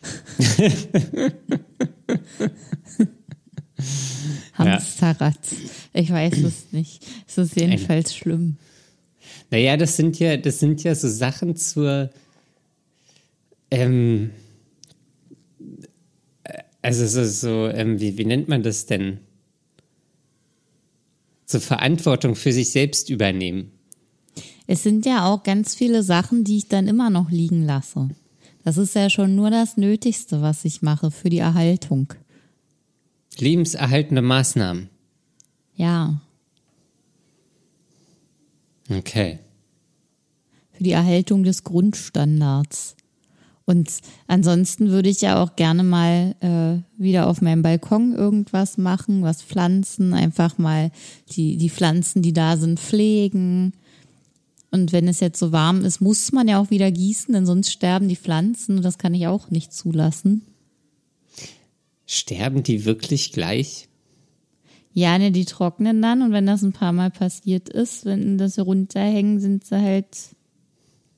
Hamsterrad. 4.54 5.38
Ich 5.92 6.10
weiß 6.10 6.38
es 6.38 6.66
nicht. 6.72 7.04
Es 7.26 7.38
ist 7.38 7.56
jedenfalls 7.56 8.14
schlimm. 8.14 8.56
Naja, 9.50 9.76
das 9.76 9.96
sind 9.96 10.18
ja, 10.18 10.36
das 10.36 10.58
sind 10.58 10.82
ja 10.82 10.94
so 10.94 11.08
Sachen 11.08 11.56
zur 11.56 12.10
ähm, 13.70 14.30
also 16.82 17.06
so, 17.06 17.24
so 17.24 17.68
ähm, 17.68 18.00
wie, 18.00 18.16
wie 18.18 18.24
nennt 18.24 18.48
man 18.48 18.62
das 18.62 18.86
denn? 18.86 19.18
So 21.46 21.60
Verantwortung 21.60 22.36
für 22.36 22.52
sich 22.52 22.70
selbst 22.70 23.10
übernehmen. 23.10 23.72
Es 24.66 24.84
sind 24.84 25.04
ja 25.04 25.26
auch 25.26 25.42
ganz 25.42 25.74
viele 25.74 26.02
Sachen, 26.02 26.44
die 26.44 26.58
ich 26.58 26.68
dann 26.68 26.86
immer 26.86 27.10
noch 27.10 27.30
liegen 27.30 27.64
lasse. 27.64 28.08
Das 28.62 28.78
ist 28.78 28.94
ja 28.94 29.10
schon 29.10 29.34
nur 29.34 29.50
das 29.50 29.76
Nötigste, 29.76 30.42
was 30.42 30.64
ich 30.64 30.80
mache 30.80 31.10
für 31.10 31.28
die 31.28 31.38
Erhaltung. 31.38 32.14
Lebenserhaltende 33.38 34.22
Maßnahmen. 34.22 34.88
Ja. 35.76 36.20
Okay. 38.90 39.38
Für 40.72 40.82
die 40.82 40.92
Erhaltung 40.92 41.44
des 41.44 41.64
Grundstandards. 41.64 42.96
Und 43.66 44.00
ansonsten 44.26 44.90
würde 44.90 45.08
ich 45.08 45.20
ja 45.20 45.40
auch 45.40 45.54
gerne 45.54 45.84
mal 45.84 46.34
äh, 46.40 47.00
wieder 47.00 47.28
auf 47.28 47.40
meinem 47.40 47.62
Balkon 47.62 48.14
irgendwas 48.14 48.78
machen, 48.78 49.22
was 49.22 49.42
pflanzen, 49.42 50.12
einfach 50.12 50.58
mal 50.58 50.90
die, 51.30 51.56
die 51.56 51.70
Pflanzen, 51.70 52.20
die 52.20 52.32
da 52.32 52.56
sind, 52.56 52.80
pflegen, 52.80 53.72
und 54.70 54.92
wenn 54.92 55.08
es 55.08 55.20
jetzt 55.20 55.38
so 55.38 55.52
warm 55.52 55.84
ist, 55.84 56.00
muss 56.00 56.32
man 56.32 56.46
ja 56.46 56.60
auch 56.60 56.70
wieder 56.70 56.90
gießen, 56.90 57.34
denn 57.34 57.46
sonst 57.46 57.72
sterben 57.72 58.08
die 58.08 58.16
Pflanzen 58.16 58.76
und 58.76 58.84
das 58.84 58.98
kann 58.98 59.14
ich 59.14 59.26
auch 59.26 59.50
nicht 59.50 59.72
zulassen. 59.72 60.42
Sterben 62.12 62.64
die 62.64 62.86
wirklich 62.86 63.30
gleich? 63.30 63.88
Ja, 64.92 65.16
ne, 65.16 65.30
die 65.30 65.44
trocknen 65.44 66.02
dann 66.02 66.22
und 66.22 66.32
wenn 66.32 66.44
das 66.44 66.62
ein 66.62 66.72
paar 66.72 66.90
Mal 66.92 67.12
passiert 67.12 67.68
ist, 67.68 68.04
wenn 68.04 68.36
das 68.36 68.58
runterhängen, 68.58 69.38
sind 69.38 69.64
sie 69.64 69.80
halt 69.80 70.16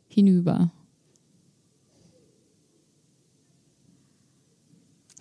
hinüber. 0.07 0.71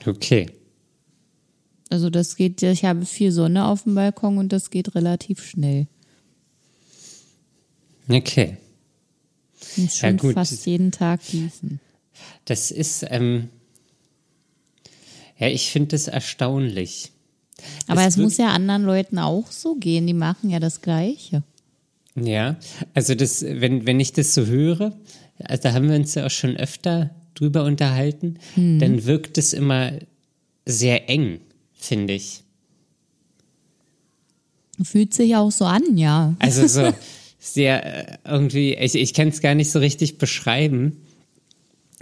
Okay. 0.06 0.50
Also 1.90 2.10
das 2.10 2.36
geht, 2.36 2.62
ich 2.64 2.84
habe 2.84 3.06
viel 3.06 3.32
Sonne 3.32 3.66
auf 3.66 3.84
dem 3.84 3.96
Balkon 3.96 4.40
und 4.40 4.52
das 4.52 4.72
geht 4.72 4.94
relativ 4.94 5.42
schnell. 5.42 5.88
Okay. 8.10 8.58
Muss 9.78 9.96
schon 9.96 10.18
ja, 10.18 10.32
fast 10.34 10.66
jeden 10.66 10.92
Tag 10.92 11.22
gießen. 11.26 11.80
Das 12.44 12.72
ist, 12.72 13.06
ähm, 13.08 13.48
ja, 15.42 15.48
ich 15.48 15.72
finde 15.72 15.96
es 15.96 16.08
erstaunlich. 16.08 17.12
Aber 17.88 18.02
es, 18.02 18.10
es 18.10 18.18
muss 18.18 18.38
ja 18.38 18.50
anderen 18.50 18.84
Leuten 18.84 19.18
auch 19.18 19.52
so 19.52 19.76
gehen, 19.76 20.06
die 20.06 20.14
machen 20.14 20.52
ja 20.52 20.60
das 20.60 20.82
Gleiche. 20.82 21.42
Ja, 22.16 22.58
also 22.94 23.16
das, 23.16 23.44
wenn, 23.44 23.88
wenn 23.88 24.00
ich 24.00 24.14
das 24.14 24.36
so 24.36 24.46
höre, 24.46 24.96
also 25.44 25.64
da 25.64 25.74
haben 25.74 25.90
wir 25.90 25.96
uns 25.96 26.14
ja 26.14 26.28
auch 26.28 26.32
schon 26.32 26.58
öfter 26.58 27.10
drüber 27.34 27.64
unterhalten, 27.64 28.38
hm. 28.54 28.80
dann 28.80 29.06
wirkt 29.06 29.40
es 29.40 29.54
immer 29.54 29.94
sehr 30.68 31.10
eng, 31.10 31.42
finde 31.74 32.14
ich. 32.14 32.44
Fühlt 34.84 35.14
sich 35.14 35.36
auch 35.36 35.52
so 35.52 35.66
an, 35.66 35.98
ja. 35.98 36.36
Also 36.38 36.68
so, 36.68 36.94
sehr 37.40 38.10
äh, 38.10 38.18
irgendwie, 38.26 38.76
ich, 38.76 38.94
ich 38.94 39.16
kann 39.16 39.30
es 39.30 39.42
gar 39.42 39.56
nicht 39.56 39.72
so 39.72 39.80
richtig 39.80 40.20
beschreiben. 40.20 40.98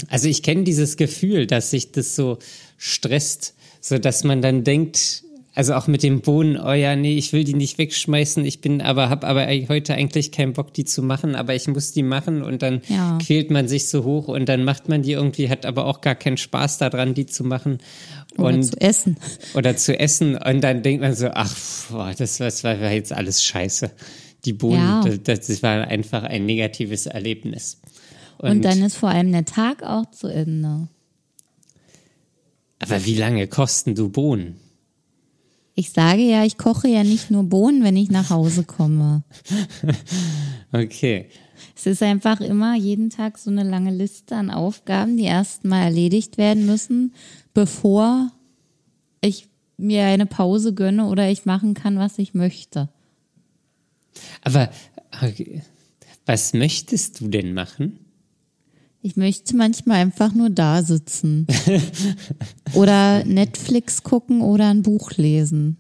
Also 0.10 0.28
ich 0.28 0.44
kenne 0.44 0.64
dieses 0.64 0.98
Gefühl, 0.98 1.48
dass 1.48 1.72
sich 1.72 1.92
das 1.92 2.16
so 2.16 2.40
stresst, 2.80 3.54
so 3.80 4.00
dass 4.00 4.24
man 4.24 4.42
dann 4.42 4.64
denkt, 4.64 5.24
also 5.54 5.74
auch 5.74 5.88
mit 5.88 6.04
dem 6.04 6.22
Bohnen, 6.22 6.58
oh 6.58 6.72
ja, 6.72 6.96
nee, 6.96 7.18
ich 7.18 7.34
will 7.34 7.44
die 7.44 7.54
nicht 7.54 7.78
wegschmeißen, 7.78 8.46
ich 8.46 8.62
bin 8.62 8.82
aber, 8.82 9.10
hab 9.10 9.24
aber 9.26 9.46
heute 9.68 9.94
eigentlich 9.94 10.32
keinen 10.32 10.54
Bock, 10.54 10.74
die 10.74 10.86
zu 10.86 11.04
machen, 11.04 11.36
aber 11.36 11.54
ich 11.54 11.68
muss 11.68 11.92
die 11.92 12.04
machen 12.04 12.42
und 12.42 12.62
dann 12.62 12.82
ja. 12.88 13.18
quält 13.22 13.52
man 13.52 13.68
sich 13.68 13.90
so 13.90 14.04
hoch 14.06 14.30
und 14.30 14.48
dann 14.48 14.64
macht 14.64 14.90
man 14.90 15.02
die 15.02 15.12
irgendwie, 15.12 15.50
hat 15.50 15.66
aber 15.66 15.86
auch 15.86 16.02
gar 16.02 16.16
keinen 16.16 16.38
Spaß 16.38 16.78
daran, 16.78 17.14
die 17.14 17.26
zu 17.26 17.44
machen. 17.44 17.80
Oder 18.38 18.54
und, 18.54 18.64
zu 18.64 18.80
essen. 18.80 19.18
Oder 19.54 19.76
zu 19.76 20.00
essen 20.00 20.38
und 20.38 20.62
dann 20.62 20.82
denkt 20.82 21.02
man 21.02 21.14
so, 21.14 21.28
ach, 21.34 21.54
boah, 21.92 22.14
das, 22.18 22.38
das 22.38 22.64
war 22.64 22.76
jetzt 22.92 23.12
alles 23.12 23.44
scheiße 23.44 23.92
die 24.46 24.54
Bohnen, 24.54 24.80
ja. 24.80 25.04
das, 25.24 25.48
das, 25.48 25.64
war 25.64 25.88
einfach 25.88 26.24
ein 26.24 26.46
negatives 26.46 27.06
Erlebnis. 27.06 27.82
Und, 28.38 28.52
und 28.52 28.62
dann 28.64 28.82
ist 28.82 28.96
vor 28.96 29.10
allem 29.10 29.32
der 29.32 29.46
Tag 29.46 29.84
auch 29.84 30.10
zu 30.12 30.28
Ende. 30.28 30.88
Aber 32.80 33.06
wie 33.06 33.16
lange 33.16 33.48
kosten 33.48 33.96
du 33.96 34.10
Bohnen? 34.10 34.56
Ich 35.76 35.92
sage 35.92 36.22
ja, 36.24 36.44
ich 36.44 36.58
koche 36.58 36.88
ja 36.88 37.04
nicht 37.04 37.32
nur 37.32 37.44
Bohnen, 37.44 37.84
wenn 37.84 37.96
ich 37.96 38.10
nach 38.10 38.30
Hause 38.30 38.64
komme. 38.64 39.24
okay. 40.74 41.30
Es 41.76 41.86
ist 41.86 42.04
einfach 42.04 42.42
immer 42.42 42.76
jeden 42.76 43.10
Tag 43.10 43.38
so 43.38 43.50
eine 43.50 43.64
lange 43.64 43.92
Liste 43.92 44.36
an 44.36 44.50
Aufgaben, 44.50 45.16
die 45.16 45.24
erstmal 45.24 45.84
erledigt 45.84 46.38
werden 46.38 46.66
müssen, 46.66 47.14
bevor 47.54 48.32
ich 49.22 49.48
mir 49.78 50.04
eine 50.06 50.26
Pause 50.26 50.74
gönne 50.74 51.06
oder 51.06 51.30
ich 51.30 51.46
machen 51.46 51.74
kann, 51.74 51.98
was 51.98 52.20
ich 52.20 52.34
möchte. 52.34 52.90
Aber 54.42 54.70
was 56.26 56.54
möchtest 56.54 57.22
du 57.22 57.30
denn 57.30 57.54
machen? 57.54 58.00
Ich 59.02 59.16
möchte 59.16 59.56
manchmal 59.56 59.98
einfach 59.98 60.34
nur 60.34 60.50
da 60.50 60.84
sitzen. 60.84 61.48
oder 62.74 63.24
Netflix 63.24 64.04
gucken 64.04 64.42
oder 64.42 64.70
ein 64.70 64.84
Buch 64.84 65.12
lesen. 65.12 65.78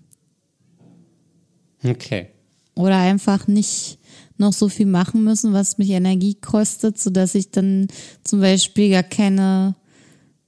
Okay. 1.84 2.30
Oder 2.76 2.98
einfach 2.98 3.48
nicht 3.48 4.00
noch 4.38 4.54
so 4.54 4.70
viel 4.70 4.86
machen 4.86 5.24
müssen, 5.24 5.52
was 5.52 5.78
mich 5.78 5.90
Energie 5.90 6.36
kostet, 6.36 6.98
sodass 6.98 7.36
ich 7.36 7.52
dann 7.52 7.88
zum 8.24 8.40
Beispiel 8.40 8.90
gar 8.90 9.04
keine, 9.04 9.76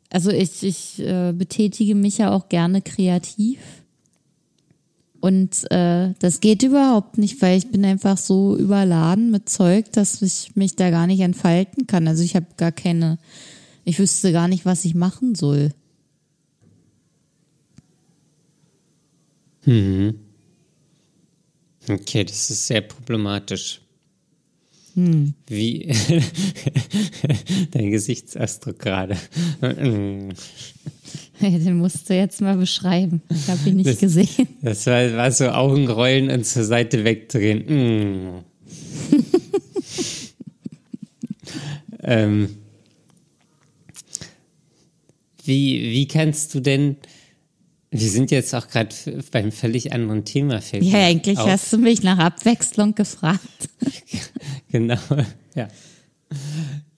also 0.10 0.32
ich, 0.32 0.64
ich 0.64 1.00
äh, 1.00 1.34
betätige 1.34 1.94
mich 1.94 2.20
ja 2.20 2.32
auch 2.32 2.48
gerne 2.48 2.82
kreativ. 2.82 3.60
Und 5.22 5.72
äh, 5.72 6.14
das 6.18 6.40
geht 6.42 6.64
überhaupt 6.64 7.20
nicht, 7.20 7.42
weil 7.44 7.58
ich 7.58 7.70
bin 7.70 7.86
einfach 7.86 8.18
so 8.18 8.58
überladen 8.58 9.30
mit 9.30 9.48
Zeug, 9.48 9.92
dass 9.92 10.22
ich 10.24 10.56
mich 10.56 10.76
da 10.76 10.90
gar 10.90 11.06
nicht 11.06 11.20
entfalten 11.20 11.86
kann. 11.86 12.08
Also 12.08 12.24
ich 12.24 12.36
habe 12.36 12.48
gar 12.58 12.72
keine, 12.72 13.20
ich 13.86 14.00
wüsste 14.00 14.32
gar 14.32 14.48
nicht, 14.48 14.66
was 14.66 14.84
ich 14.84 14.96
machen 14.96 15.36
soll. 15.36 15.70
Mhm. 19.66 20.16
Okay, 21.88 22.24
das 22.24 22.50
ist 22.50 22.66
sehr 22.66 22.82
problematisch. 22.82 23.82
Wie 25.48 25.88
dein 27.72 27.92
Gesichtsausdruck 27.92 28.80
gerade. 28.80 29.18
Den 31.66 31.78
musst 31.78 32.10
du 32.10 32.16
jetzt 32.16 32.42
mal 32.42 32.56
beschreiben. 32.58 33.22
Ich 33.30 33.48
habe 33.48 33.70
ihn 33.70 33.78
nicht 33.78 33.90
Das- 33.90 34.00
gesehen. 34.00 34.48
Das 34.62 34.86
war, 34.88 35.14
war 35.16 35.32
so 35.32 35.50
Augenrollen 35.50 36.30
und 36.30 36.46
zur 36.46 36.64
Seite 36.64 37.04
wegdrehen. 37.04 38.30
Mm. 38.30 38.44
ähm, 42.04 42.50
wie, 45.44 45.82
wie 45.92 46.08
kannst 46.08 46.54
du 46.54 46.60
denn, 46.60 46.98
wir 47.90 48.10
sind 48.10 48.32
jetzt 48.32 48.54
auch 48.56 48.68
gerade 48.68 48.96
beim 49.32 49.52
völlig 49.52 49.92
anderen 49.92 50.24
Thema. 50.24 50.62
fällt 50.62 50.84
Ja, 50.84 51.06
eigentlich 51.06 51.38
auf. 51.38 51.48
hast 51.50 51.74
du 51.74 51.78
mich 51.78 52.04
nach 52.04 52.20
Abwechslung 52.20 52.96
gefragt. 52.96 53.42
Genau, 54.72 54.98
ja. 55.54 55.68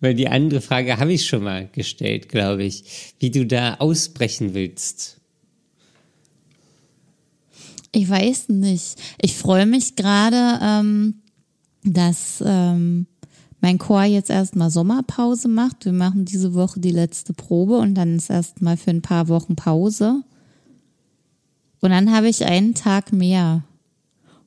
Weil 0.04 0.16
die 0.16 0.28
andere 0.28 0.60
Frage 0.60 0.98
habe 0.98 1.14
ich 1.14 1.26
schon 1.26 1.46
mal 1.46 1.70
gestellt, 1.72 2.28
glaube 2.28 2.66
ich, 2.66 3.14
wie 3.20 3.32
du 3.32 3.46
da 3.46 3.76
ausbrechen 3.76 4.54
willst. 4.54 5.22
Ich 7.94 8.10
weiß 8.10 8.50
nicht. 8.50 8.98
Ich 9.22 9.34
freue 9.38 9.66
mich 9.66 9.96
gerade, 9.96 10.60
ähm, 10.62 11.22
dass 11.86 12.44
ähm, 12.46 13.08
mein 13.62 13.78
Chor 13.78 14.04
jetzt 14.04 14.30
erstmal 14.30 14.70
Sommerpause 14.72 15.48
macht. 15.48 15.86
Wir 15.86 15.94
machen 15.94 16.26
diese 16.26 16.54
Woche 16.54 16.82
die 16.82 16.92
letzte 16.92 17.32
Probe 17.32 17.78
und 17.78 17.96
dann 17.96 18.18
ist 18.18 18.30
erstmal 18.30 18.76
für 18.76 18.90
ein 18.92 19.02
paar 19.02 19.30
Wochen 19.30 19.56
Pause. 19.56 20.22
Und 21.80 21.92
dann 21.92 22.12
habe 22.12 22.28
ich 22.28 22.44
einen 22.44 22.74
Tag 22.74 23.14
mehr, 23.14 23.64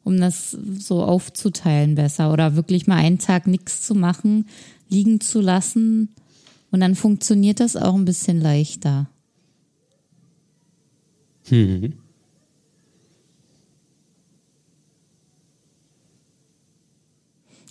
um 0.04 0.20
das 0.20 0.50
so 0.50 1.02
aufzuteilen 1.02 1.94
besser 1.94 2.30
oder 2.30 2.56
wirklich 2.56 2.86
mal 2.86 2.96
einen 2.96 3.18
Tag 3.18 3.46
nichts 3.46 3.86
zu 3.86 3.94
machen, 3.94 4.44
liegen 4.88 5.20
zu 5.20 5.40
lassen. 5.40 6.14
Und 6.70 6.80
dann 6.80 6.94
funktioniert 6.94 7.60
das 7.60 7.76
auch 7.76 7.94
ein 7.94 8.04
bisschen 8.04 8.40
leichter. 8.40 9.08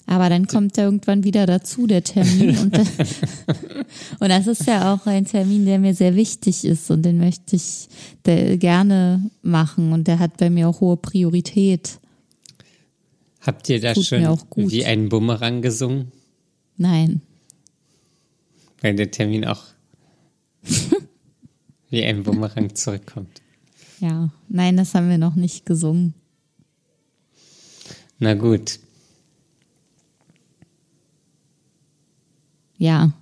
Aber 0.08 0.30
dann 0.30 0.48
kommt 0.48 0.78
ja 0.78 0.84
irgendwann 0.84 1.24
wieder 1.24 1.46
dazu, 1.46 1.88
der 1.88 2.04
Termin. 2.04 2.58
Und, 2.58 2.78
und 4.20 4.30
das 4.30 4.48
ist 4.48 4.68
ja 4.68 4.94
auch 4.94 5.08
ein 5.08 5.26
Termin, 5.26 5.66
der 5.66 5.80
mir 5.80 5.96
sehr 5.96 6.16
wichtig 6.16 6.64
ist 6.64 6.92
und 6.92 7.02
den 7.04 7.18
möchte 7.18 7.56
ich 7.56 7.90
gerne 8.24 9.30
machen. 9.42 9.94
Und 9.94 10.08
der 10.08 10.20
hat 10.20 10.38
bei 10.38 10.50
mir 10.50 10.70
auch 10.70 10.80
hohe 10.80 10.98
Priorität. 10.98 12.00
Habt 13.42 13.68
ihr 13.70 13.82
da 13.82 13.94
Tut 13.94 14.06
schon 14.06 14.22
mir 14.22 14.32
auch 14.32 14.50
gut. 14.50 14.72
wie 14.72 14.86
einen 14.86 15.10
Bumerang 15.10 15.62
gesungen? 15.62 16.12
Nein. 16.78 17.22
Weil 18.82 18.96
der 18.96 19.12
Termin 19.12 19.46
auch 19.46 19.64
wie 21.90 22.04
ein 22.04 22.24
Bumerang 22.24 22.76
zurückkommt. 22.76 23.42
Ja, 24.00 24.30
nein, 24.50 24.78
das 24.78 24.94
haben 24.94 25.10
wir 25.10 25.18
noch 25.18 25.36
nicht 25.36 25.66
gesungen. 25.66 26.14
Na 28.20 28.34
gut. 28.34 28.80
Ja. 32.78 33.14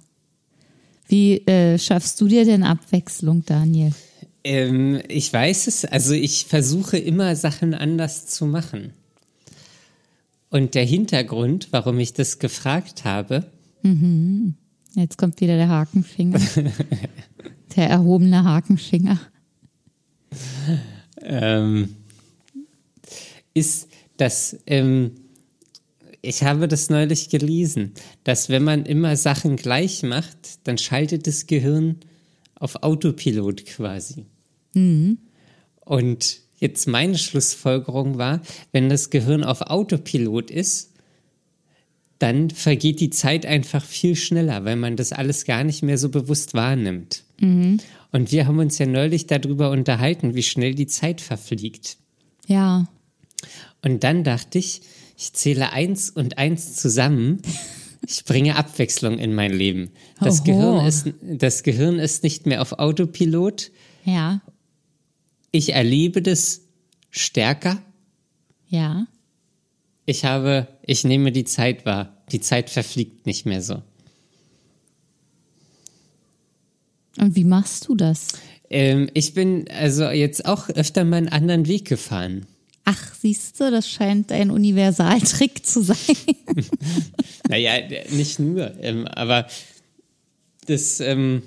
Wie 1.07 1.37
äh, 1.45 1.77
schaffst 1.77 2.19
du 2.21 2.27
dir 2.27 2.45
denn 2.45 2.63
Abwechslung, 2.63 3.45
Daniel? 3.45 3.93
Ähm, 4.43 5.01
ich 5.07 5.31
weiß 5.31 5.67
es, 5.67 5.85
also 5.85 6.13
ich 6.13 6.45
versuche 6.45 6.97
immer 6.97 7.35
Sachen 7.35 7.73
anders 7.73 8.25
zu 8.25 8.45
machen. 8.45 8.93
Und 10.53 10.75
der 10.75 10.85
Hintergrund, 10.85 11.69
warum 11.71 11.97
ich 11.97 12.13
das 12.13 12.37
gefragt 12.37 13.05
habe, 13.05 13.49
Jetzt 14.93 15.17
kommt 15.17 15.41
wieder 15.41 15.57
der 15.57 15.67
Hakenfinger. 15.67 16.39
der 17.75 17.89
erhobene 17.89 18.43
Hakenfinger. 18.43 19.19
ähm, 21.23 21.95
ist, 23.55 23.87
dass 24.17 24.59
ähm, 24.67 25.15
ich 26.21 26.43
habe 26.43 26.67
das 26.67 26.91
neulich 26.91 27.29
gelesen, 27.29 27.93
dass 28.23 28.49
wenn 28.49 28.63
man 28.63 28.85
immer 28.85 29.17
Sachen 29.17 29.55
gleich 29.55 30.03
macht, 30.03 30.67
dann 30.67 30.77
schaltet 30.77 31.25
das 31.25 31.47
Gehirn 31.47 31.95
auf 32.53 32.83
Autopilot 32.83 33.65
quasi. 33.65 34.27
Und 35.79 36.42
jetzt 36.63 36.87
meine 36.87 37.17
Schlussfolgerung 37.17 38.17
war, 38.17 38.41
wenn 38.71 38.89
das 38.89 39.09
Gehirn 39.09 39.43
auf 39.43 39.61
Autopilot 39.61 40.49
ist, 40.49 40.91
dann 42.19 42.49
vergeht 42.49 43.01
die 43.01 43.09
Zeit 43.09 43.45
einfach 43.45 43.83
viel 43.83 44.15
schneller, 44.15 44.63
weil 44.63 44.77
man 44.77 44.95
das 44.95 45.11
alles 45.11 45.43
gar 45.43 45.65
nicht 45.65 45.83
mehr 45.83 45.97
so 45.97 46.07
bewusst 46.07 46.53
wahrnimmt. 46.53 47.25
Und 48.13 48.31
wir 48.31 48.47
haben 48.47 48.59
uns 48.59 48.77
ja 48.77 48.85
neulich 48.85 49.27
darüber 49.27 49.71
unterhalten, 49.71 50.35
wie 50.35 50.43
schnell 50.43 50.73
die 50.73 50.87
Zeit 50.87 51.19
verfliegt. 51.19 51.97
Ja. 52.47 52.87
Und 53.81 54.05
dann 54.05 54.23
dachte 54.23 54.57
ich, 54.57 54.81
ich 55.17 55.33
zähle 55.33 55.73
eins 55.73 56.09
und 56.09 56.37
eins 56.37 56.75
zusammen. 56.75 57.41
Ich 58.07 58.23
bringe 58.23 58.55
Abwechslung 58.55 59.19
in 59.19 59.35
mein 59.35 59.51
Leben. 59.51 59.91
Das, 60.21 60.39
Oho. 60.39 60.45
Gehirn 60.45 60.85
ist, 60.85 61.07
das 61.21 61.63
Gehirn 61.63 61.99
ist 61.99 62.23
nicht 62.23 62.45
mehr 62.45 62.61
auf 62.61 62.73
Autopilot. 62.73 63.71
Ja. 64.05 64.41
Ich 65.55 65.73
erlebe 65.73 66.23
das 66.23 66.61
stärker. 67.11 67.79
Ja. 68.67 69.05
Ich 70.07 70.25
habe, 70.25 70.67
ich 70.83 71.03
nehme 71.03 71.31
die 71.31 71.45
Zeit 71.45 71.85
wahr. 71.85 72.17
Die 72.31 72.41
Zeit 72.41 72.71
verfliegt 72.71 73.27
nicht 73.27 73.45
mehr 73.45 73.61
so. 73.61 73.83
Und 77.19 77.35
wie 77.35 77.43
machst 77.43 77.87
du 77.87 77.93
das? 77.93 78.29
Ähm, 78.71 79.11
ich 79.13 79.35
bin 79.35 79.67
also 79.69 80.09
jetzt 80.09 80.47
auch 80.47 80.69
öfter 80.69 81.03
mal 81.03 81.17
einen 81.17 81.29
anderen 81.29 81.67
Weg 81.67 81.85
gefahren. 81.85 82.47
Ach, 82.85 83.13
siehst 83.13 83.59
du, 83.59 83.69
das 83.69 83.87
scheint 83.87 84.31
ein 84.31 84.49
Universaltrick 84.49 85.65
zu 85.65 85.83
sein. 85.83 85.97
Naja, 87.49 87.73
nicht 88.09 88.39
nur, 88.39 88.73
ähm, 88.81 89.05
aber 89.05 89.47
das, 90.65 91.01
ähm, 91.01 91.43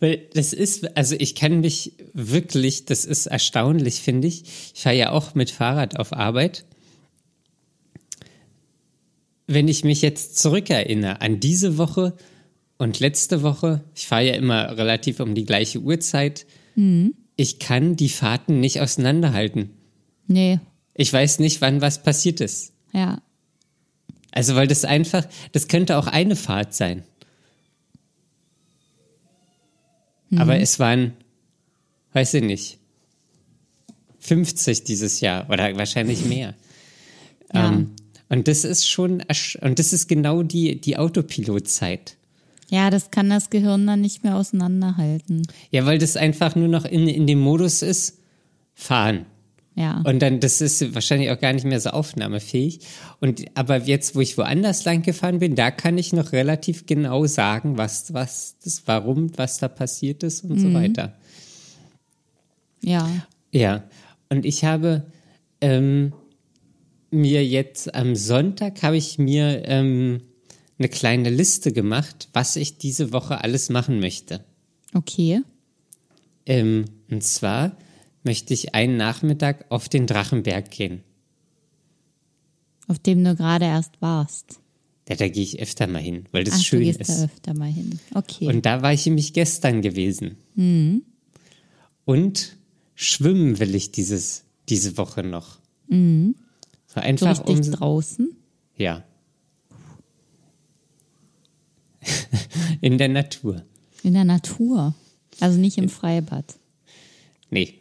weil 0.00 0.22
das 0.34 0.52
ist, 0.52 0.96
also 0.96 1.14
ich 1.18 1.34
kann 1.34 1.60
mich 1.60 1.92
wirklich, 2.12 2.84
das 2.84 3.04
ist 3.04 3.26
erstaunlich, 3.26 4.00
finde 4.00 4.28
ich. 4.28 4.44
Ich 4.74 4.82
fahre 4.82 4.96
ja 4.96 5.10
auch 5.10 5.34
mit 5.34 5.50
Fahrrad 5.50 5.98
auf 5.98 6.12
Arbeit. 6.12 6.64
Wenn 9.46 9.68
ich 9.68 9.84
mich 9.84 10.02
jetzt 10.02 10.38
zurückerinnere 10.38 11.20
an 11.20 11.40
diese 11.40 11.78
Woche 11.78 12.14
und 12.78 13.00
letzte 13.00 13.42
Woche, 13.42 13.82
ich 13.94 14.06
fahre 14.06 14.26
ja 14.26 14.34
immer 14.34 14.76
relativ 14.76 15.20
um 15.20 15.34
die 15.34 15.44
gleiche 15.44 15.80
Uhrzeit, 15.80 16.46
ich 17.36 17.58
kann 17.58 17.96
die 17.96 18.08
Fahrten 18.08 18.60
nicht 18.60 18.80
auseinanderhalten. 18.80 19.70
nee. 20.26 20.58
Ich 20.96 21.12
weiß 21.12 21.40
nicht, 21.40 21.60
wann 21.60 21.80
was 21.80 22.04
passiert 22.04 22.40
ist. 22.40 22.72
Ja. 22.92 23.20
Also, 24.30 24.54
weil 24.54 24.68
das 24.68 24.84
einfach, 24.84 25.26
das 25.50 25.66
könnte 25.66 25.96
auch 25.96 26.06
eine 26.06 26.36
Fahrt 26.36 26.72
sein. 26.72 27.02
Aber 30.38 30.58
es 30.58 30.78
waren, 30.78 31.12
weiß 32.12 32.34
ich 32.34 32.42
nicht, 32.42 32.78
50 34.20 34.84
dieses 34.84 35.20
Jahr 35.20 35.48
oder 35.50 35.76
wahrscheinlich 35.76 36.24
mehr. 36.26 36.54
Ja. 37.52 37.68
Ähm, 37.68 37.90
und 38.28 38.48
das 38.48 38.64
ist 38.64 38.88
schon, 38.88 39.22
und 39.60 39.78
das 39.78 39.92
ist 39.92 40.08
genau 40.08 40.42
die, 40.42 40.80
die 40.80 40.96
Autopilotzeit. 40.96 42.16
Ja, 42.68 42.90
das 42.90 43.10
kann 43.10 43.30
das 43.30 43.50
Gehirn 43.50 43.86
dann 43.86 44.00
nicht 44.00 44.24
mehr 44.24 44.36
auseinanderhalten. 44.36 45.46
Ja, 45.70 45.86
weil 45.86 45.98
das 45.98 46.16
einfach 46.16 46.56
nur 46.56 46.68
noch 46.68 46.84
in, 46.84 47.06
in 47.06 47.26
dem 47.26 47.38
Modus 47.40 47.82
ist, 47.82 48.18
fahren. 48.74 49.26
Ja. 49.76 50.02
Und 50.04 50.20
dann, 50.20 50.38
das 50.38 50.60
ist 50.60 50.94
wahrscheinlich 50.94 51.30
auch 51.30 51.38
gar 51.40 51.52
nicht 51.52 51.66
mehr 51.66 51.80
so 51.80 51.90
aufnahmefähig. 51.90 52.80
Und 53.20 53.44
aber 53.54 53.78
jetzt, 53.78 54.14
wo 54.14 54.20
ich 54.20 54.38
woanders 54.38 54.84
lang 54.84 55.02
gefahren 55.02 55.40
bin, 55.40 55.56
da 55.56 55.70
kann 55.70 55.98
ich 55.98 56.12
noch 56.12 56.32
relativ 56.32 56.86
genau 56.86 57.26
sagen, 57.26 57.76
was, 57.76 58.14
was 58.14 58.56
das, 58.62 58.82
warum, 58.86 59.36
was 59.36 59.58
da 59.58 59.68
passiert 59.68 60.22
ist 60.22 60.44
und 60.44 60.60
so 60.60 60.72
weiter. 60.72 61.16
ja. 62.80 63.08
Ja. 63.52 63.84
Und 64.30 64.44
ich 64.44 64.64
habe 64.64 65.04
ähm, 65.60 66.12
mir 67.10 67.46
jetzt 67.46 67.94
am 67.94 68.16
Sonntag 68.16 68.82
habe 68.82 68.96
ich 68.96 69.18
mir 69.18 69.62
ähm, 69.66 70.22
eine 70.78 70.88
kleine 70.88 71.30
Liste 71.30 71.72
gemacht, 71.72 72.28
was 72.32 72.56
ich 72.56 72.78
diese 72.78 73.12
Woche 73.12 73.42
alles 73.42 73.70
machen 73.70 74.00
möchte. 74.00 74.44
Okay. 74.92 75.42
Ähm, 76.46 76.86
und 77.10 77.22
zwar 77.22 77.76
möchte 78.24 78.52
ich 78.54 78.74
einen 78.74 78.96
Nachmittag 78.96 79.66
auf 79.70 79.88
den 79.88 80.06
Drachenberg 80.06 80.70
gehen. 80.70 81.02
Auf 82.88 82.98
dem 82.98 83.22
du 83.24 83.34
gerade 83.36 83.64
erst 83.66 84.00
warst. 84.02 84.60
Ja, 85.08 85.16
da 85.16 85.28
gehe 85.28 85.42
ich 85.42 85.60
öfter 85.60 85.86
mal 85.86 86.00
hin, 86.02 86.24
weil 86.32 86.44
das 86.44 86.54
Ach, 86.54 86.60
schön 86.62 86.80
du 86.80 86.86
gehst 86.86 87.00
ist. 87.00 87.18
da 87.20 87.24
öfter 87.24 87.54
mal 87.54 87.70
hin. 87.70 87.98
Okay. 88.14 88.46
Und 88.48 88.64
da 88.66 88.82
war 88.82 88.92
ich 88.92 89.04
nämlich 89.06 89.32
gestern 89.34 89.82
gewesen. 89.82 90.36
Mhm. 90.54 91.02
Und 92.06 92.56
schwimmen 92.94 93.58
will 93.58 93.74
ich 93.74 93.92
dieses, 93.92 94.44
diese 94.68 94.96
Woche 94.98 95.22
noch. 95.22 95.58
So 95.88 95.94
Mhm. 95.94 96.34
so 96.86 97.00
einfach 97.00 97.46
richtig 97.46 97.66
um. 97.66 97.72
draußen. 97.72 98.36
Ja. 98.76 99.04
In 102.80 102.98
der 102.98 103.08
Natur. 103.08 103.64
In 104.02 104.14
der 104.14 104.24
Natur. 104.24 104.94
Also 105.40 105.58
nicht 105.58 105.78
im 105.78 105.88
Freibad. 105.88 106.44
Nee. 107.50 107.74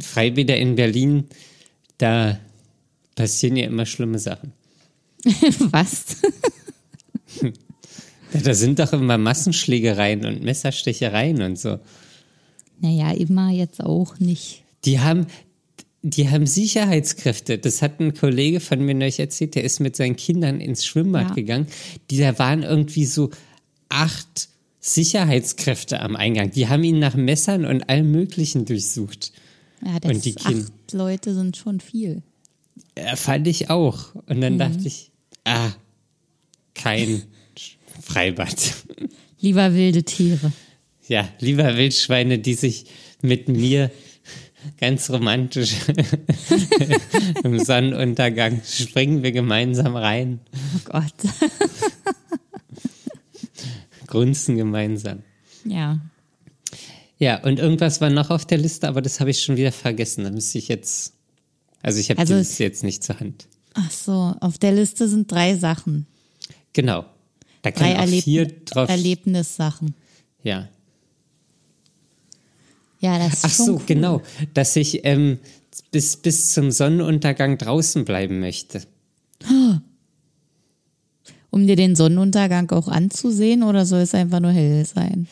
Freibäder 0.00 0.56
in 0.56 0.74
Berlin, 0.76 1.24
da 1.98 2.38
passieren 3.14 3.56
ja 3.56 3.66
immer 3.66 3.86
schlimme 3.86 4.18
Sachen. 4.18 4.52
Was? 5.70 6.16
Ja, 8.34 8.40
da 8.40 8.54
sind 8.54 8.78
doch 8.78 8.94
immer 8.94 9.18
Massenschlägereien 9.18 10.24
und 10.24 10.42
Messerstechereien 10.42 11.42
und 11.42 11.58
so. 11.58 11.78
Naja, 12.80 13.10
immer 13.12 13.50
jetzt 13.50 13.82
auch 13.82 14.18
nicht. 14.18 14.62
Die 14.86 15.00
haben, 15.00 15.26
die 16.02 16.30
haben 16.30 16.46
Sicherheitskräfte. 16.46 17.58
Das 17.58 17.82
hat 17.82 18.00
ein 18.00 18.14
Kollege 18.14 18.60
von 18.60 18.80
mir 18.84 18.94
neulich 18.94 19.20
erzählt, 19.20 19.54
der 19.54 19.64
ist 19.64 19.80
mit 19.80 19.96
seinen 19.96 20.16
Kindern 20.16 20.60
ins 20.62 20.86
Schwimmbad 20.86 21.28
Ja. 21.28 21.34
gegangen. 21.34 21.66
Die, 22.10 22.16
da 22.18 22.38
waren 22.38 22.62
irgendwie 22.62 23.04
so 23.04 23.30
acht 23.90 24.48
Sicherheitskräfte 24.80 26.00
am 26.00 26.16
Eingang. 26.16 26.50
Die 26.52 26.68
haben 26.68 26.84
ihn 26.84 26.98
nach 26.98 27.14
Messern 27.14 27.66
und 27.66 27.88
allem 27.90 28.10
Möglichen 28.10 28.64
durchsucht. 28.64 29.32
Ja, 29.84 29.98
das 30.00 30.12
Und 30.12 30.24
die 30.24 30.34
Kin- 30.34 30.64
acht 30.64 30.92
Leute 30.92 31.34
sind 31.34 31.56
schon 31.56 31.80
viel. 31.80 32.22
Fand 33.16 33.46
ich 33.46 33.70
auch. 33.70 34.14
Und 34.26 34.40
dann 34.40 34.58
dachte 34.58 34.86
ich, 34.86 35.10
ah, 35.44 35.70
kein 36.74 37.22
Freibad. 38.02 38.74
Lieber 39.40 39.74
wilde 39.74 40.04
Tiere. 40.04 40.52
Ja, 41.08 41.28
lieber 41.40 41.76
Wildschweine, 41.76 42.38
die 42.38 42.54
sich 42.54 42.86
mit 43.22 43.48
mir 43.48 43.90
ganz 44.78 45.10
romantisch 45.10 45.74
im 47.42 47.58
Sonnenuntergang 47.58 48.62
springen 48.64 49.22
wir 49.24 49.32
gemeinsam 49.32 49.96
rein, 49.96 50.38
Oh 50.54 50.78
Gott. 50.84 51.12
grunzen 54.06 54.56
gemeinsam. 54.56 55.22
Ja. 55.64 56.00
Ja, 57.22 57.40
und 57.44 57.60
irgendwas 57.60 58.00
war 58.00 58.10
noch 58.10 58.30
auf 58.30 58.44
der 58.46 58.58
Liste, 58.58 58.88
aber 58.88 59.00
das 59.00 59.20
habe 59.20 59.30
ich 59.30 59.42
schon 59.44 59.56
wieder 59.56 59.70
vergessen. 59.70 60.24
Da 60.24 60.30
müsste 60.32 60.58
ich 60.58 60.66
jetzt. 60.66 61.12
Also 61.80 62.00
ich 62.00 62.10
habe 62.10 62.18
Also- 62.18 62.34
Liste 62.34 62.64
jetzt 62.64 62.82
nicht 62.82 63.04
zur 63.04 63.20
Hand. 63.20 63.46
Ach 63.74 63.90
so, 63.92 64.34
auf 64.40 64.58
der 64.58 64.72
Liste 64.72 65.08
sind 65.08 65.30
drei 65.30 65.56
Sachen. 65.56 66.06
Genau. 66.72 67.04
Da 67.62 67.70
kann 67.70 67.86
Drei 67.86 67.94
auch 67.96 68.00
Erleb 68.00 68.24
vier 68.24 68.46
drauf. 68.64 68.88
Erlebnissachen. 68.88 69.94
ja. 70.42 70.68
Ja, 73.00 73.18
das 73.18 73.34
ist 73.34 73.44
Ach 73.44 73.50
schon 73.50 73.66
so, 73.66 73.72
cool. 73.76 73.82
genau. 73.86 74.22
Dass 74.54 74.74
ich 74.76 75.04
ähm, 75.04 75.38
bis, 75.90 76.16
bis 76.16 76.52
zum 76.54 76.70
Sonnenuntergang 76.70 77.56
draußen 77.58 78.04
bleiben 78.04 78.40
möchte. 78.40 78.82
Um 81.50 81.66
dir 81.66 81.76
den 81.76 81.94
Sonnenuntergang 81.96 82.70
auch 82.70 82.88
anzusehen 82.88 83.62
oder 83.62 83.84
soll 83.86 84.00
es 84.00 84.14
einfach 84.14 84.40
nur 84.40 84.52
hell 84.52 84.86
sein? 84.86 85.28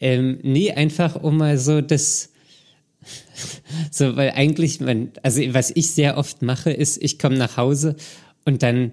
Ähm, 0.00 0.38
nee, 0.42 0.72
einfach 0.72 1.16
um 1.16 1.36
mal 1.36 1.58
so 1.58 1.80
das. 1.80 2.30
So, 3.92 4.16
weil 4.16 4.32
eigentlich, 4.32 4.80
man, 4.80 5.12
also 5.22 5.40
was 5.54 5.70
ich 5.74 5.92
sehr 5.92 6.18
oft 6.18 6.42
mache, 6.42 6.70
ist, 6.70 7.00
ich 7.02 7.18
komme 7.18 7.36
nach 7.38 7.56
Hause 7.56 7.94
und 8.44 8.62
dann 8.62 8.92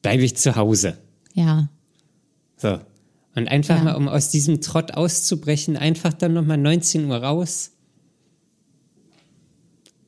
bleibe 0.00 0.22
ich 0.22 0.36
zu 0.36 0.56
Hause. 0.56 0.96
Ja. 1.34 1.68
So. 2.56 2.78
Und 3.34 3.48
einfach 3.48 3.76
Ja. 3.76 3.84
mal, 3.84 3.94
um 3.94 4.08
aus 4.08 4.30
diesem 4.30 4.60
Trott 4.62 4.92
auszubrechen, 4.92 5.76
einfach 5.76 6.12
dann 6.14 6.32
nochmal 6.32 6.56
19 6.58 7.04
Uhr 7.04 7.16
raus 7.16 7.72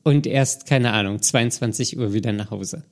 und 0.03 0.27
erst, 0.27 0.67
keine 0.67 0.93
Ahnung, 0.93 1.21
22 1.23 1.99
Uhr 1.99 2.13
wieder 2.13 2.33
nach 2.33 2.51
Hause. 2.51 2.85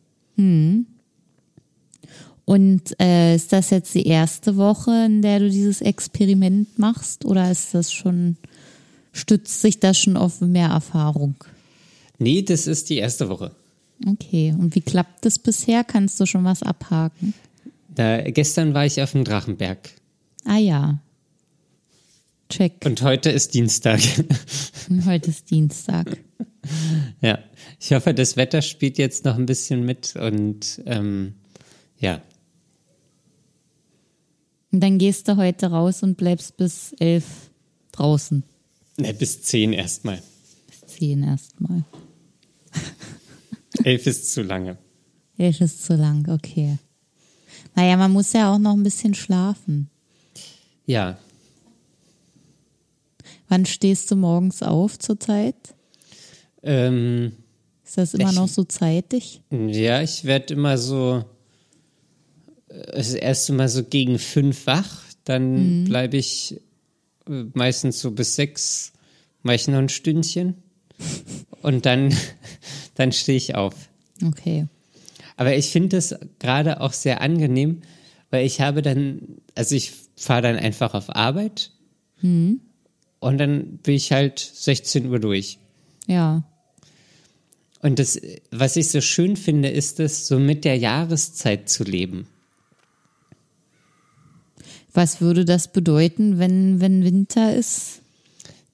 Und 2.44 2.98
äh, 3.00 3.34
ist 3.36 3.52
das 3.52 3.70
jetzt 3.70 3.94
die 3.94 4.06
erste 4.06 4.56
Woche, 4.56 5.04
in 5.06 5.22
der 5.22 5.38
du 5.38 5.48
dieses 5.48 5.80
Experiment 5.80 6.78
machst 6.78 7.24
oder 7.24 7.50
ist 7.50 7.72
das 7.74 7.92
schon, 7.92 8.36
stützt 9.12 9.60
sich 9.60 9.78
das 9.80 9.98
schon 9.98 10.16
auf 10.16 10.40
mehr 10.40 10.68
Erfahrung? 10.68 11.36
Nee, 12.18 12.42
das 12.42 12.66
ist 12.66 12.90
die 12.90 12.98
erste 12.98 13.28
Woche. 13.28 13.52
Okay, 14.06 14.54
und 14.58 14.74
wie 14.74 14.80
klappt 14.80 15.24
das 15.24 15.38
bisher? 15.38 15.84
Kannst 15.84 16.18
du 16.18 16.26
schon 16.26 16.44
was 16.44 16.62
abhaken? 16.62 17.34
Da, 17.94 18.22
gestern 18.22 18.74
war 18.74 18.86
ich 18.86 19.00
auf 19.00 19.12
dem 19.12 19.24
Drachenberg 19.24 19.90
Ah 20.44 20.58
ja. 20.58 20.98
Check. 22.48 22.84
und 22.84 23.00
heute 23.02 23.30
ist 23.30 23.54
Dienstag. 23.54 24.00
Und 24.90 25.06
heute 25.06 25.30
ist 25.30 25.50
Dienstag. 25.50 26.18
ja, 27.22 27.38
ich 27.80 27.92
hoffe, 27.92 28.12
das 28.12 28.36
Wetter 28.36 28.60
spielt 28.60 28.98
jetzt 28.98 29.24
noch 29.24 29.38
ein 29.38 29.46
bisschen 29.46 29.86
mit 29.86 30.16
und 30.16 30.82
ähm, 30.84 31.34
ja, 31.98 32.20
Und 34.72 34.80
dann 34.80 34.98
gehst 34.98 35.28
du 35.28 35.36
heute 35.36 35.66
raus 35.66 36.02
und 36.02 36.16
bleibst 36.16 36.56
bis 36.56 36.92
elf 36.98 37.50
draußen. 37.92 38.42
ne, 38.96 39.12
bis 39.14 39.42
10 39.42 39.72
erstmal. 39.74 40.22
Bis 40.66 40.96
zehn 40.96 41.22
erstmal. 41.22 41.84
Elf 43.84 44.06
ist 44.06 44.32
zu 44.32 44.42
lange. 44.42 44.78
Elf 45.38 45.60
ist 45.60 45.84
zu 45.84 45.94
lang, 45.94 46.28
okay. 46.30 46.78
Naja, 47.74 47.96
man 47.96 48.12
muss 48.12 48.32
ja 48.32 48.52
auch 48.52 48.58
noch 48.58 48.72
ein 48.74 48.82
bisschen 48.82 49.14
schlafen. 49.14 49.88
Ja, 50.86 51.18
Wann 53.48 53.66
stehst 53.66 54.10
du 54.10 54.16
morgens 54.16 54.62
auf 54.62 54.98
zurzeit? 54.98 55.74
ähm, 56.62 57.32
Ist 57.84 57.98
das 57.98 58.14
immer 58.14 58.30
Ich- 58.30 58.36
noch 58.36 58.48
so 58.48 58.64
zeitig? 58.64 59.42
ja, 59.50 60.00
ich 60.00 60.24
werde 60.24 60.54
immer 60.54 60.78
so, 60.78 61.24
das 62.92 63.14
erste 63.14 63.52
Mal 63.52 63.68
so 63.68 63.84
gegen 63.84 64.18
fünf 64.18 64.66
wach, 64.66 65.02
dann 65.24 65.84
bleibe 65.84 66.16
ich 66.16 66.60
äh, 67.28 67.44
meistens 67.54 68.00
so 68.00 68.10
bis 68.10 68.34
sechs, 68.34 68.92
mache 69.42 69.56
ich 69.56 69.68
noch 69.68 69.78
ein 69.78 69.88
Stündchen 69.88 70.54
und 71.62 71.86
dann, 71.86 72.14
dann 72.94 73.12
stehe 73.12 73.38
ich 73.38 73.54
auf. 73.54 73.74
Okay. 74.24 74.66
Aber 75.36 75.56
ich 75.56 75.70
finde 75.70 75.96
es 75.96 76.14
gerade 76.38 76.80
auch 76.80 76.92
sehr 76.92 77.20
angenehm, 77.20 77.82
weil 78.30 78.46
ich 78.46 78.60
habe 78.60 78.82
dann, 78.82 79.38
also 79.54 79.74
ich 79.74 79.92
fahre 80.16 80.42
dann 80.42 80.56
einfach 80.56 80.94
auf 80.94 81.14
Arbeit 81.14 81.72
und 83.18 83.38
dann 83.38 83.78
bin 83.78 83.94
ich 83.94 84.12
halt 84.12 84.38
16 84.38 85.06
Uhr 85.06 85.18
durch. 85.18 85.58
Ja. 86.06 86.44
Und 87.80 87.98
das, 87.98 88.20
was 88.50 88.76
ich 88.76 88.88
so 88.88 89.00
schön 89.00 89.36
finde, 89.36 89.68
ist 89.68 89.98
es, 89.98 90.28
so 90.28 90.38
mit 90.38 90.64
der 90.64 90.76
Jahreszeit 90.76 91.68
zu 91.68 91.82
leben. 91.82 92.28
Was 94.94 95.20
würde 95.20 95.44
das 95.44 95.72
bedeuten, 95.72 96.38
wenn, 96.38 96.80
wenn 96.80 97.04
Winter 97.04 97.54
ist? 97.54 98.02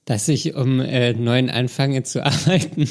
Dass 0.05 0.27
ich 0.27 0.55
um 0.55 0.79
äh, 0.79 1.13
neun 1.13 1.49
anfange 1.49 2.03
zu 2.03 2.25
arbeiten, 2.25 2.89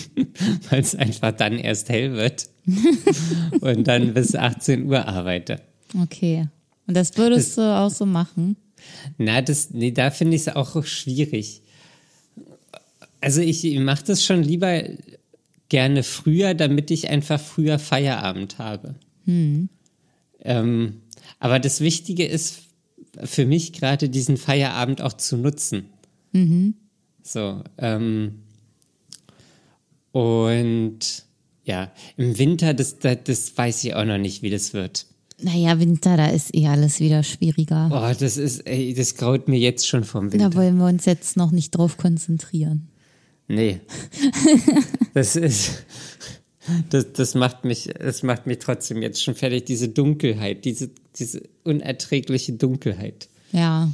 weil 0.70 0.80
es 0.80 0.94
einfach 0.94 1.32
dann 1.32 1.58
erst 1.58 1.88
hell 1.88 2.12
wird 2.14 2.48
und 3.60 3.88
dann 3.88 4.14
bis 4.14 4.34
18 4.34 4.86
Uhr 4.86 5.06
arbeite. 5.06 5.60
Okay. 6.00 6.48
Und 6.86 6.96
das 6.96 7.16
würdest 7.16 7.58
du 7.58 7.62
auch 7.62 7.90
so 7.90 8.06
machen? 8.06 8.56
Na, 9.18 9.42
das, 9.42 9.70
nee, 9.70 9.90
da 9.90 10.10
finde 10.10 10.36
ich 10.36 10.42
es 10.42 10.48
auch 10.48 10.84
schwierig. 10.84 11.62
Also 13.20 13.40
ich 13.40 13.64
mache 13.78 14.04
das 14.04 14.24
schon 14.24 14.42
lieber 14.42 14.84
gerne 15.68 16.02
früher, 16.02 16.54
damit 16.54 16.90
ich 16.90 17.10
einfach 17.10 17.40
früher 17.40 17.78
Feierabend 17.78 18.58
habe. 18.58 18.94
Ähm, 20.40 21.02
aber 21.38 21.58
das 21.58 21.80
Wichtige 21.80 22.24
ist 22.24 22.67
für 23.24 23.46
mich 23.46 23.72
gerade 23.72 24.08
diesen 24.08 24.36
Feierabend 24.36 25.02
auch 25.02 25.12
zu 25.12 25.36
nutzen. 25.36 25.86
So. 27.22 27.62
Ähm, 27.78 28.42
und 30.12 31.24
ja, 31.64 31.92
im 32.16 32.38
Winter, 32.38 32.74
das, 32.74 32.98
das, 32.98 33.18
das 33.24 33.56
weiß 33.56 33.84
ich 33.84 33.94
auch 33.94 34.04
noch 34.04 34.18
nicht, 34.18 34.42
wie 34.42 34.50
das 34.50 34.72
wird. 34.72 35.06
Naja, 35.40 35.78
Winter, 35.78 36.16
da 36.16 36.26
ist 36.26 36.54
eh 36.54 36.66
alles 36.66 36.98
wieder 36.98 37.22
schwieriger. 37.22 37.90
Oh, 37.92 38.18
das 38.18 38.36
ist, 38.36 38.66
ey, 38.66 38.92
das 38.94 39.14
graut 39.14 39.46
mir 39.46 39.58
jetzt 39.58 39.86
schon 39.86 40.02
vom 40.02 40.32
Winter. 40.32 40.50
Da 40.50 40.56
wollen 40.56 40.78
wir 40.78 40.86
uns 40.86 41.04
jetzt 41.04 41.36
noch 41.36 41.52
nicht 41.52 41.70
drauf 41.72 41.96
konzentrieren. 41.96 42.88
Nee. 43.46 43.80
Das 45.14 45.34
ist. 45.34 45.84
Das, 46.90 47.12
das 47.12 47.34
macht 47.34 47.64
mich, 47.64 47.90
das 47.98 48.22
macht 48.22 48.46
mich 48.46 48.58
trotzdem 48.58 49.00
jetzt 49.02 49.22
schon 49.22 49.34
fertig, 49.34 49.64
diese 49.64 49.88
Dunkelheit, 49.88 50.64
diese, 50.64 50.90
diese 51.16 51.42
unerträgliche 51.64 52.52
Dunkelheit. 52.52 53.28
Ja. 53.52 53.90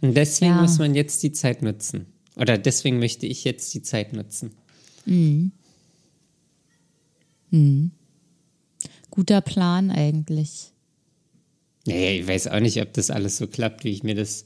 Und 0.00 0.14
deswegen 0.14 0.52
Ja. 0.56 0.60
muss 0.62 0.78
man 0.78 0.94
jetzt 0.94 1.22
die 1.22 1.32
Zeit 1.32 1.62
nutzen. 1.62 2.06
Oder 2.36 2.58
deswegen 2.58 2.98
möchte 2.98 3.26
ich 3.26 3.44
jetzt 3.44 3.72
die 3.74 3.82
Zeit 3.82 4.12
nutzen. 4.12 4.52
Guter 9.10 9.40
Plan 9.40 9.90
eigentlich. 9.90 10.72
Naja, 11.86 12.10
ich 12.20 12.26
weiß 12.28 12.46
auch 12.48 12.60
nicht, 12.60 12.80
ob 12.80 12.92
das 12.92 13.10
alles 13.10 13.38
so 13.38 13.46
klappt, 13.46 13.84
wie 13.84 13.90
ich 13.90 14.02
mir 14.02 14.14
das 14.14 14.44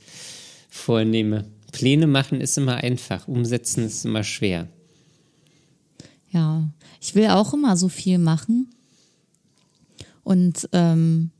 vornehme. 0.70 1.44
Pläne 1.72 2.07
machen 2.07 2.40
ist 2.40 2.57
immer 2.57 2.77
einfach, 2.77 3.29
umsetzen 3.29 3.85
ist 3.85 4.05
immer 4.05 4.22
schwer. 4.24 4.68
Ja. 6.34 6.68
Ich 7.00 7.14
will 7.14 7.28
auch 7.28 7.54
immer 7.54 7.78
so 7.78 7.88
viel 7.88 8.18
machen. 8.18 8.68
Und 10.24 10.68
ähm, 10.72 11.30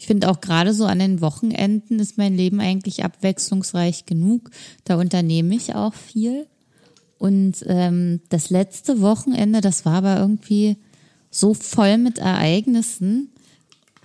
Ich 0.00 0.06
finde 0.06 0.30
auch 0.30 0.40
gerade 0.40 0.72
so 0.72 0.86
an 0.86 0.98
den 0.98 1.20
Wochenenden 1.20 1.98
ist 1.98 2.16
mein 2.16 2.34
Leben 2.34 2.58
eigentlich 2.58 3.04
abwechslungsreich 3.04 4.06
genug. 4.06 4.50
Da 4.84 4.96
unternehme 4.96 5.54
ich 5.54 5.74
auch 5.74 5.92
viel. 5.92 6.46
Und 7.18 7.56
ähm, 7.66 8.22
das 8.30 8.48
letzte 8.48 9.02
Wochenende, 9.02 9.60
das 9.60 9.84
war 9.84 9.96
aber 9.96 10.18
irgendwie 10.18 10.78
so 11.30 11.52
voll 11.52 11.98
mit 11.98 12.16
Ereignissen 12.16 13.28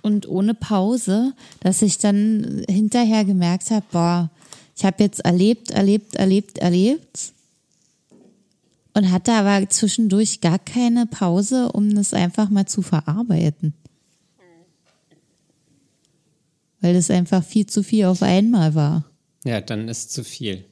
und 0.02 0.28
ohne 0.28 0.52
Pause, 0.52 1.32
dass 1.60 1.80
ich 1.80 1.96
dann 1.96 2.62
hinterher 2.68 3.24
gemerkt 3.24 3.70
habe, 3.70 3.86
boah, 3.90 4.30
ich 4.76 4.84
habe 4.84 5.02
jetzt 5.02 5.20
erlebt, 5.20 5.70
erlebt, 5.70 6.16
erlebt, 6.16 6.58
erlebt 6.58 7.32
und 8.96 9.12
hatte 9.12 9.34
aber 9.34 9.68
zwischendurch 9.68 10.40
gar 10.40 10.58
keine 10.58 11.04
Pause, 11.04 11.70
um 11.70 11.94
das 11.94 12.14
einfach 12.14 12.48
mal 12.48 12.64
zu 12.64 12.80
verarbeiten. 12.80 13.74
Weil 16.80 16.94
das 16.94 17.10
einfach 17.10 17.44
viel 17.44 17.66
zu 17.66 17.82
viel 17.82 18.06
auf 18.06 18.22
einmal 18.22 18.74
war. 18.74 19.04
Ja, 19.44 19.60
dann 19.60 19.88
ist 19.88 20.12
zu 20.12 20.24
viel. 20.24 20.64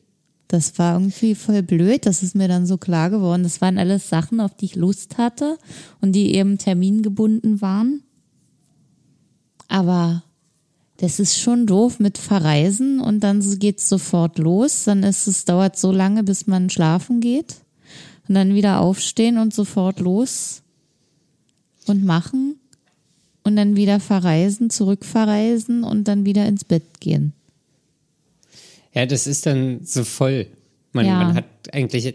Das 0.48 0.78
war 0.78 0.94
irgendwie 0.94 1.34
voll 1.34 1.62
blöd, 1.62 2.06
das 2.06 2.22
ist 2.22 2.34
mir 2.34 2.48
dann 2.48 2.64
so 2.64 2.78
klar 2.78 3.10
geworden. 3.10 3.42
Das 3.42 3.60
waren 3.60 3.76
alles 3.76 4.08
Sachen, 4.08 4.40
auf 4.40 4.54
die 4.54 4.66
ich 4.66 4.74
Lust 4.74 5.18
hatte 5.18 5.58
und 6.00 6.12
die 6.12 6.34
eben 6.34 6.56
termingebunden 6.56 7.60
waren. 7.60 8.04
Aber 9.68 10.22
das 10.96 11.20
ist 11.20 11.38
schon 11.38 11.66
doof 11.66 12.00
mit 12.00 12.16
Verreisen 12.16 13.00
und 13.00 13.20
dann 13.20 13.42
geht's 13.58 13.86
sofort 13.86 14.38
los. 14.38 14.84
Dann 14.84 15.02
ist 15.02 15.26
es, 15.26 15.44
dauert 15.44 15.76
so 15.76 15.92
lange, 15.92 16.24
bis 16.24 16.46
man 16.46 16.70
schlafen 16.70 17.20
geht. 17.20 17.63
Und 18.28 18.34
dann 18.34 18.54
wieder 18.54 18.80
aufstehen 18.80 19.38
und 19.38 19.52
sofort 19.54 20.00
los 20.00 20.62
und 21.86 22.04
machen. 22.04 22.56
Und 23.42 23.56
dann 23.56 23.76
wieder 23.76 24.00
verreisen, 24.00 24.70
zurückverreisen 24.70 25.84
und 25.84 26.04
dann 26.08 26.24
wieder 26.24 26.46
ins 26.48 26.64
Bett 26.64 27.00
gehen. 27.00 27.34
Ja, 28.94 29.04
das 29.04 29.26
ist 29.26 29.44
dann 29.44 29.84
so 29.84 30.02
voll. 30.04 30.46
Man, 30.92 31.04
Ja. 31.06 31.18
man 31.22 31.34
hat 31.34 31.44
eigentlich. 31.72 32.06
äh, 32.06 32.14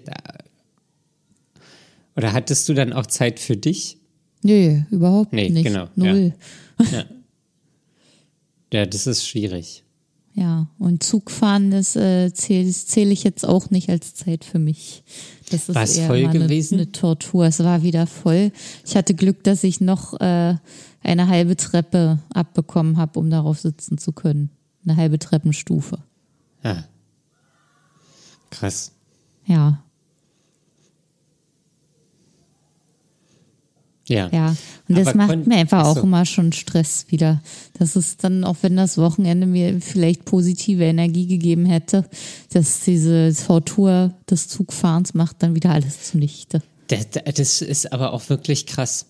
Oder 2.16 2.34
hattest 2.34 2.68
du 2.68 2.74
dann 2.74 2.94
auch 2.94 3.06
Zeit 3.06 3.40
für 3.40 3.56
dich? 3.58 3.98
Nö, 4.42 4.82
überhaupt 4.90 5.34
Nee, 5.34 5.50
nicht. 5.50 5.66
genau, 5.66 5.88
Null. 5.96 6.34
Ja, 8.74 8.86
das 8.88 9.06
ist 9.06 9.28
schwierig. 9.28 9.84
Ja, 10.40 10.68
und 10.78 11.04
Zugfahren, 11.04 11.70
das 11.70 11.98
äh, 11.98 12.34
zähle 12.34 12.72
zähl 12.72 13.12
ich 13.12 13.26
jetzt 13.26 13.46
auch 13.46 13.72
nicht 13.72 13.90
als 13.90 14.16
Zeit 14.16 14.46
für 14.46 14.58
mich. 14.58 15.04
Das 15.52 15.68
ist 15.68 15.76
War 15.76 15.84
es 15.84 15.98
eher 15.98 16.08
voll 16.08 16.26
eine, 16.26 16.40
gewesen? 16.40 16.76
eine 16.76 16.94
Tortur. 16.94 17.46
Es 17.46 17.60
war 17.60 17.84
wieder 17.84 18.08
voll. 18.08 18.54
Ich 18.86 18.96
hatte 18.96 19.16
Glück, 19.16 19.44
dass 19.44 19.66
ich 19.66 19.82
noch 19.82 20.14
äh, 20.22 20.56
eine 21.04 21.28
halbe 21.28 21.58
Treppe 21.58 22.20
abbekommen 22.34 22.96
habe, 22.96 23.20
um 23.20 23.30
darauf 23.30 23.60
sitzen 23.60 23.98
zu 23.98 24.14
können. 24.14 24.50
Eine 24.86 24.96
halbe 24.96 25.20
Treppenstufe. 25.20 25.98
Ja. 26.64 26.86
Krass. 28.50 28.94
Ja, 29.46 29.84
Ja. 34.10 34.28
ja. 34.34 34.56
Und 34.88 34.98
das 34.98 35.10
Aber 35.10 35.18
macht 35.18 35.48
mir 35.48 35.56
einfach 35.56 35.84
auch 35.84 35.92
Achso. 35.92 36.04
immer 36.04 36.26
schon 36.26 36.52
Stress 36.52 37.06
wieder. 37.10 37.42
Das 37.78 37.96
ist 37.96 38.24
dann, 38.24 38.44
auch 38.44 38.58
wenn 38.62 38.76
das 38.76 38.98
Wochenende 38.98 39.46
mir 39.46 39.80
vielleicht 39.80 40.26
positive 40.26 40.84
Energie 40.84 41.28
gegeben 41.28 41.66
hätte, 41.66 42.06
dass 42.52 42.82
diese 42.82 43.34
Tortur 43.46 44.14
des 44.30 44.48
Zugfahrens 44.48 45.14
macht 45.14 45.44
dann 45.44 45.56
wieder 45.56 45.70
alles 45.70 46.04
zunichte. 46.10 46.62
Das, 46.88 47.08
das 47.36 47.62
ist 47.62 47.94
aber 47.94 48.14
auch 48.14 48.30
wirklich 48.30 48.66
krass. 48.66 49.06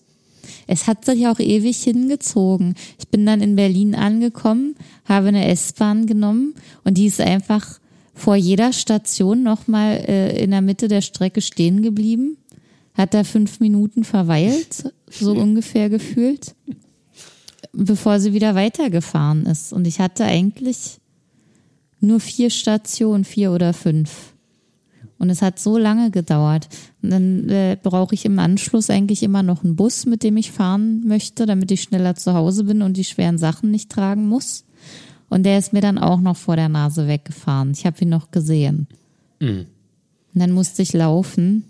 Es 0.66 0.86
hat 0.86 1.04
sich 1.04 1.26
auch 1.26 1.38
ewig 1.38 1.82
hingezogen. 1.82 2.74
Ich 2.98 3.08
bin 3.08 3.24
dann 3.24 3.40
in 3.40 3.56
Berlin 3.56 3.94
angekommen, 3.94 4.74
habe 5.04 5.28
eine 5.28 5.48
S-Bahn 5.48 6.06
genommen 6.06 6.54
und 6.84 6.98
die 6.98 7.06
ist 7.06 7.20
einfach 7.20 7.80
vor 8.14 8.36
jeder 8.36 8.72
Station 8.72 9.42
nochmal 9.42 9.96
äh, 10.06 10.42
in 10.42 10.50
der 10.50 10.60
Mitte 10.60 10.88
der 10.88 11.00
Strecke 11.00 11.40
stehen 11.40 11.82
geblieben. 11.82 12.36
Hat 12.94 13.14
da 13.14 13.24
fünf 13.24 13.60
Minuten 13.60 14.04
verweilt, 14.04 14.92
so 15.08 15.32
ungefähr 15.36 15.88
gefühlt, 15.88 16.54
bevor 17.72 18.20
sie 18.20 18.32
wieder 18.32 18.54
weitergefahren 18.54 19.46
ist. 19.46 19.72
Und 19.72 19.86
ich 19.86 20.00
hatte 20.00 20.24
eigentlich 20.24 21.00
nur 22.00 22.20
vier 22.20 22.50
Stationen, 22.50 23.24
vier 23.24 23.52
oder 23.52 23.72
fünf. 23.72 24.34
Und 25.18 25.28
es 25.28 25.42
hat 25.42 25.58
so 25.58 25.76
lange 25.76 26.10
gedauert. 26.10 26.68
Und 27.02 27.10
dann 27.10 27.48
äh, 27.50 27.76
brauche 27.80 28.14
ich 28.14 28.24
im 28.24 28.38
Anschluss 28.38 28.88
eigentlich 28.88 29.22
immer 29.22 29.42
noch 29.42 29.62
einen 29.62 29.76
Bus, 29.76 30.06
mit 30.06 30.22
dem 30.22 30.38
ich 30.38 30.50
fahren 30.50 31.06
möchte, 31.06 31.44
damit 31.44 31.70
ich 31.70 31.82
schneller 31.82 32.14
zu 32.14 32.32
Hause 32.32 32.64
bin 32.64 32.80
und 32.80 32.96
die 32.96 33.04
schweren 33.04 33.36
Sachen 33.36 33.70
nicht 33.70 33.90
tragen 33.90 34.26
muss. 34.26 34.64
Und 35.28 35.44
der 35.44 35.58
ist 35.58 35.74
mir 35.74 35.82
dann 35.82 35.98
auch 35.98 36.20
noch 36.20 36.38
vor 36.38 36.56
der 36.56 36.70
Nase 36.70 37.06
weggefahren. 37.06 37.72
Ich 37.72 37.84
habe 37.84 38.00
ihn 38.00 38.08
noch 38.08 38.30
gesehen. 38.30 38.88
Und 40.34 40.40
dann 40.40 40.52
musste 40.52 40.80
ich 40.80 40.94
laufen. 40.94 41.64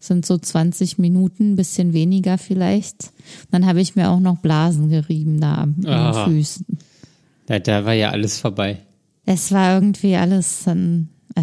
Sind 0.00 0.24
so 0.24 0.38
20 0.38 0.98
Minuten, 0.98 1.52
ein 1.52 1.56
bisschen 1.56 1.92
weniger 1.92 2.38
vielleicht. 2.38 3.12
Dann 3.50 3.66
habe 3.66 3.80
ich 3.80 3.96
mir 3.96 4.10
auch 4.10 4.20
noch 4.20 4.38
Blasen 4.38 4.90
gerieben 4.90 5.40
da 5.40 5.54
an 5.54 5.74
den. 5.76 6.24
Füßen. 6.24 6.66
Da, 7.46 7.58
da 7.58 7.84
war 7.84 7.94
ja 7.94 8.10
alles 8.10 8.38
vorbei. 8.38 8.78
Es 9.26 9.50
war 9.52 9.74
irgendwie 9.74 10.16
alles 10.16 10.62
dann. 10.64 11.08
Äh, 11.34 11.42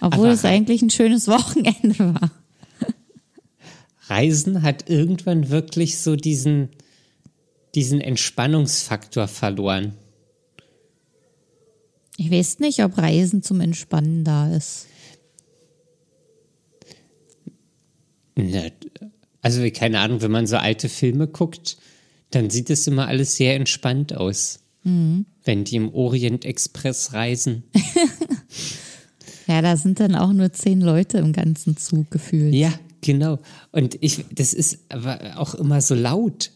obwohl 0.00 0.26
Aber- 0.26 0.34
es 0.34 0.44
eigentlich 0.44 0.82
ein 0.82 0.90
schönes 0.90 1.28
Wochenende 1.28 2.14
war. 2.14 2.30
Reisen 4.08 4.62
hat 4.62 4.90
irgendwann 4.90 5.48
wirklich 5.48 5.98
so 5.98 6.16
diesen, 6.16 6.68
diesen 7.74 8.00
Entspannungsfaktor 8.00 9.28
verloren. 9.28 9.94
Ich 12.16 12.30
weiß 12.30 12.58
nicht, 12.60 12.84
ob 12.84 12.98
Reisen 12.98 13.42
zum 13.42 13.60
Entspannen 13.60 14.24
da 14.24 14.54
ist. 14.54 14.86
Na, 18.36 18.62
Also, 19.42 19.62
keine 19.70 20.00
Ahnung, 20.00 20.22
wenn 20.22 20.30
man 20.30 20.46
so 20.46 20.56
alte 20.56 20.88
Filme 20.88 21.26
guckt, 21.26 21.76
dann 22.30 22.50
sieht 22.50 22.70
es 22.70 22.86
immer 22.86 23.06
alles 23.06 23.36
sehr 23.36 23.54
entspannt 23.54 24.14
aus. 24.16 24.60
Wenn 24.82 25.64
die 25.64 25.76
im 25.76 25.94
Orient 25.94 26.44
Express 26.44 27.12
reisen. 27.14 27.64
Ja, 29.46 29.62
da 29.62 29.76
sind 29.76 30.00
dann 30.00 30.14
auch 30.14 30.32
nur 30.32 30.52
zehn 30.52 30.80
Leute 30.80 31.18
im 31.18 31.32
ganzen 31.32 31.76
Zug 31.76 32.10
gefühlt. 32.10 32.54
Ja, 32.54 32.72
genau. 33.00 33.38
Und 33.72 33.98
ich, 34.00 34.24
das 34.32 34.54
ist 34.54 34.78
aber 34.88 35.38
auch 35.38 35.54
immer 35.54 35.80
so 35.80 35.94
laut. 35.94 36.50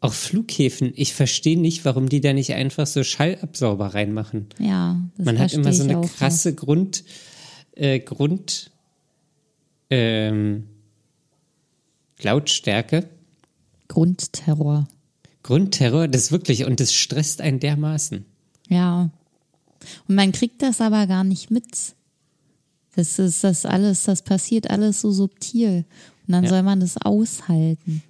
Auch 0.00 0.12
Flughäfen. 0.12 0.92
Ich 0.96 1.14
verstehe 1.14 1.58
nicht, 1.58 1.84
warum 1.84 2.08
die 2.08 2.20
da 2.20 2.32
nicht 2.32 2.52
einfach 2.54 2.86
so 2.86 3.04
Schallabsauber 3.04 3.94
reinmachen. 3.94 4.46
Ja, 4.58 5.00
das 5.16 5.26
Man 5.26 5.38
hat 5.38 5.52
immer 5.52 5.72
so 5.72 5.84
eine 5.84 5.98
auch 5.98 6.12
krasse 6.12 6.54
Grund, 6.54 7.04
äh, 7.76 8.00
Grund, 8.00 8.71
ähm, 9.94 10.68
Lautstärke, 12.22 13.08
Grundterror. 13.88 14.88
Grundterror, 15.42 16.08
das 16.08 16.30
wirklich, 16.32 16.64
und 16.64 16.80
das 16.80 16.94
stresst 16.94 17.40
einen 17.40 17.60
dermaßen. 17.60 18.24
Ja. 18.68 19.10
Und 20.08 20.14
man 20.14 20.32
kriegt 20.32 20.62
das 20.62 20.80
aber 20.80 21.06
gar 21.06 21.24
nicht 21.24 21.50
mit. 21.50 21.66
Das 22.94 23.18
ist 23.18 23.42
das 23.42 23.66
alles, 23.66 24.04
das 24.04 24.22
passiert 24.22 24.70
alles 24.70 25.00
so 25.00 25.10
subtil. 25.10 25.84
Und 26.26 26.32
dann 26.32 26.44
Ja. 26.44 26.50
soll 26.50 26.62
man 26.62 26.80
das 26.80 26.96
aushalten. 26.96 28.02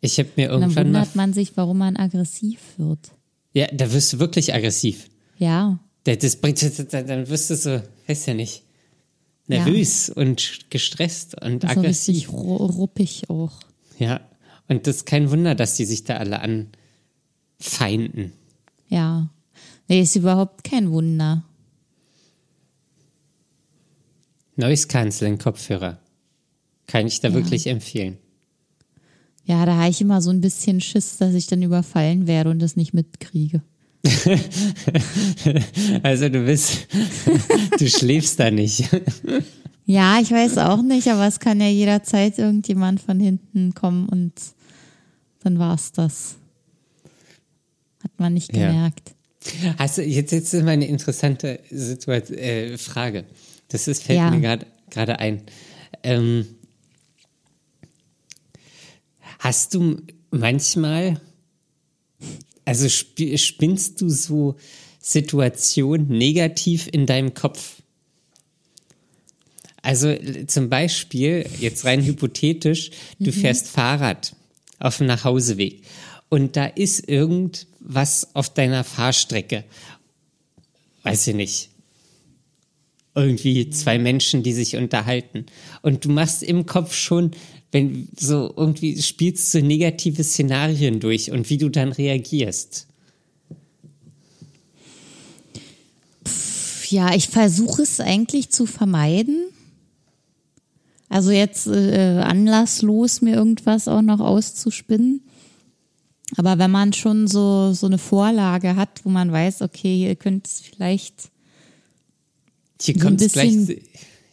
Ich 0.00 0.18
habe 0.18 0.28
mir 0.36 0.46
Und 0.52 0.60
dann 0.60 0.62
irgendwann 0.70 0.86
wundert 0.86 1.16
man 1.16 1.32
sich, 1.32 1.56
warum 1.56 1.78
man 1.78 1.96
aggressiv 1.96 2.58
wird. 2.76 3.12
ja, 3.54 3.66
da 3.72 3.90
wirst 3.92 4.12
du 4.12 4.18
wirklich 4.18 4.52
aggressiv. 4.54 5.08
Ja, 5.38 5.78
Da- 6.04 6.16
Das 6.16 6.36
bringt, 6.36 6.60
dann 6.92 7.28
wirst 7.30 7.48
du 7.48 7.56
so, 7.56 7.80
weiß 8.08 8.26
ja 8.26 8.34
nicht, 8.34 8.62
nervös 9.46 10.08
und 10.10 10.66
gestresst 10.70 11.40
und 11.42 11.62
so 11.62 11.68
aggressiv. 11.68 12.14
richtig 12.16 12.28
ru- 12.34 12.56
ruppig 12.72 13.28
auch. 13.30 13.52
Ja, 13.98 14.20
und 14.68 14.86
das 14.86 14.96
ist 14.96 15.06
kein 15.06 15.30
Wunder, 15.30 15.54
dass 15.54 15.76
die 15.76 15.84
sich 15.84 16.04
da 16.04 16.16
alle 16.16 16.40
anfeinden. 17.60 18.32
Ja. 18.88 19.28
Nee, 19.88 20.00
ist 20.00 20.16
überhaupt 20.16 20.64
kein 20.64 20.90
Wunder. 20.90 21.44
Noise 24.56 24.86
Canceling 24.88 25.38
Kopfhörer. 25.38 25.98
Kann 26.86 27.06
ich 27.06 27.20
da 27.20 27.28
Ja. 27.28 27.34
wirklich 27.34 27.66
empfehlen. 27.66 28.18
Ja, 29.46 29.66
da 29.66 29.76
habe 29.76 29.90
ich 29.90 30.00
immer 30.00 30.22
so 30.22 30.30
ein 30.30 30.40
bisschen 30.40 30.80
Schiss, 30.80 31.18
dass 31.18 31.34
ich 31.34 31.46
dann 31.46 31.62
überfallen 31.62 32.26
werde 32.26 32.50
und 32.50 32.60
das 32.60 32.76
nicht 32.76 32.94
mitkriege. 32.94 33.62
Also 36.02 36.28
du 36.28 36.44
bist, 36.44 36.86
du 37.78 37.88
schläfst 37.88 38.38
da 38.40 38.50
nicht. 38.50 38.84
Ja, 39.86 40.18
ich 40.20 40.30
weiß 40.30 40.58
auch 40.58 40.82
nicht, 40.82 41.08
aber 41.08 41.26
es 41.26 41.40
kann 41.40 41.60
ja 41.60 41.68
jederzeit 41.68 42.38
irgendjemand 42.38 43.00
von 43.00 43.18
hinten 43.20 43.74
kommen 43.74 44.08
und 44.08 44.32
dann 45.42 45.58
war's 45.58 45.92
das. 45.92 46.36
Hat 48.02 48.10
man 48.18 48.34
nicht 48.34 48.54
Ja. 48.56 48.68
gemerkt. 48.68 49.14
Hast 49.78 49.98
du, 49.98 50.02
jetzt, 50.02 50.32
jetzt 50.32 50.54
ist 50.54 50.62
mal 50.64 50.70
eine 50.72 50.86
interessante 50.86 51.60
Situation, 51.70 52.38
äh, 52.38 52.78
Frage. 52.78 53.24
Das 53.68 53.88
ist, 53.88 54.02
fällt 54.02 54.18
Ja. 54.18 54.30
mir 54.30 54.40
gerade 54.40 54.66
gerade 54.90 55.18
ein. 55.18 55.42
Ähm, 56.02 56.46
hast 59.38 59.74
du 59.74 60.00
manchmal 60.30 61.20
Also 62.64 62.86
sp 62.88 63.36
spinnst 63.36 64.00
du 64.00 64.08
so 64.08 64.56
Situationen 65.00 66.08
negativ 66.08 66.88
in 66.90 67.06
deinem 67.06 67.34
Kopf? 67.34 67.82
Also 69.82 70.14
zum 70.46 70.70
Beispiel, 70.70 71.46
jetzt 71.60 71.84
rein 71.84 72.02
hypothetisch, 72.02 72.90
du 73.18 73.30
mhm. 73.30 73.34
fährst 73.34 73.68
Fahrrad 73.68 74.34
auf 74.78 74.96
dem 74.96 75.08
Nachhauseweg 75.08 75.82
und 76.30 76.56
da 76.56 76.64
ist 76.64 77.06
irgendwas 77.06 78.34
auf 78.34 78.52
deiner 78.52 78.82
Fahrstrecke. 78.82 79.64
Weiß 81.02 81.26
ich 81.26 81.34
nicht. 81.34 81.73
Irgendwie 83.14 83.70
zwei 83.70 83.98
Menschen, 83.98 84.42
die 84.42 84.52
sich 84.52 84.76
unterhalten. 84.76 85.46
Und 85.82 86.04
du 86.04 86.10
machst 86.10 86.42
im 86.42 86.66
Kopf 86.66 86.94
schon, 86.94 87.30
wenn 87.70 88.08
so 88.18 88.52
irgendwie 88.56 89.00
spielst 89.02 89.52
du 89.54 89.62
negative 89.62 90.24
Szenarien 90.24 91.00
durch 91.00 91.30
und 91.30 91.50
wie 91.50 91.58
du 91.58 91.68
dann 91.68 91.92
reagierst. 91.92 92.86
Ja, 96.88 97.14
ich 97.14 97.28
versuche 97.28 97.82
es 97.82 97.98
eigentlich 97.98 98.50
zu 98.50 98.66
vermeiden. 98.66 99.46
Also 101.08 101.30
jetzt 101.30 101.66
äh, 101.66 102.20
anlasslos 102.20 103.20
mir 103.20 103.34
irgendwas 103.34 103.88
auch 103.88 104.02
noch 104.02 104.20
auszuspinnen. 104.20 105.22
Aber 106.36 106.58
wenn 106.58 106.70
man 106.70 106.92
schon 106.92 107.28
so, 107.28 107.72
so 107.72 107.86
eine 107.86 107.98
Vorlage 107.98 108.76
hat, 108.76 109.04
wo 109.04 109.10
man 109.10 109.30
weiß, 109.30 109.62
okay, 109.62 109.96
hier 109.96 110.16
könnte 110.16 110.48
es 110.48 110.60
vielleicht. 110.60 111.30
Hier 112.84 112.98
kommt 112.98 113.20
es 113.20 113.32
gleich. 113.32 113.54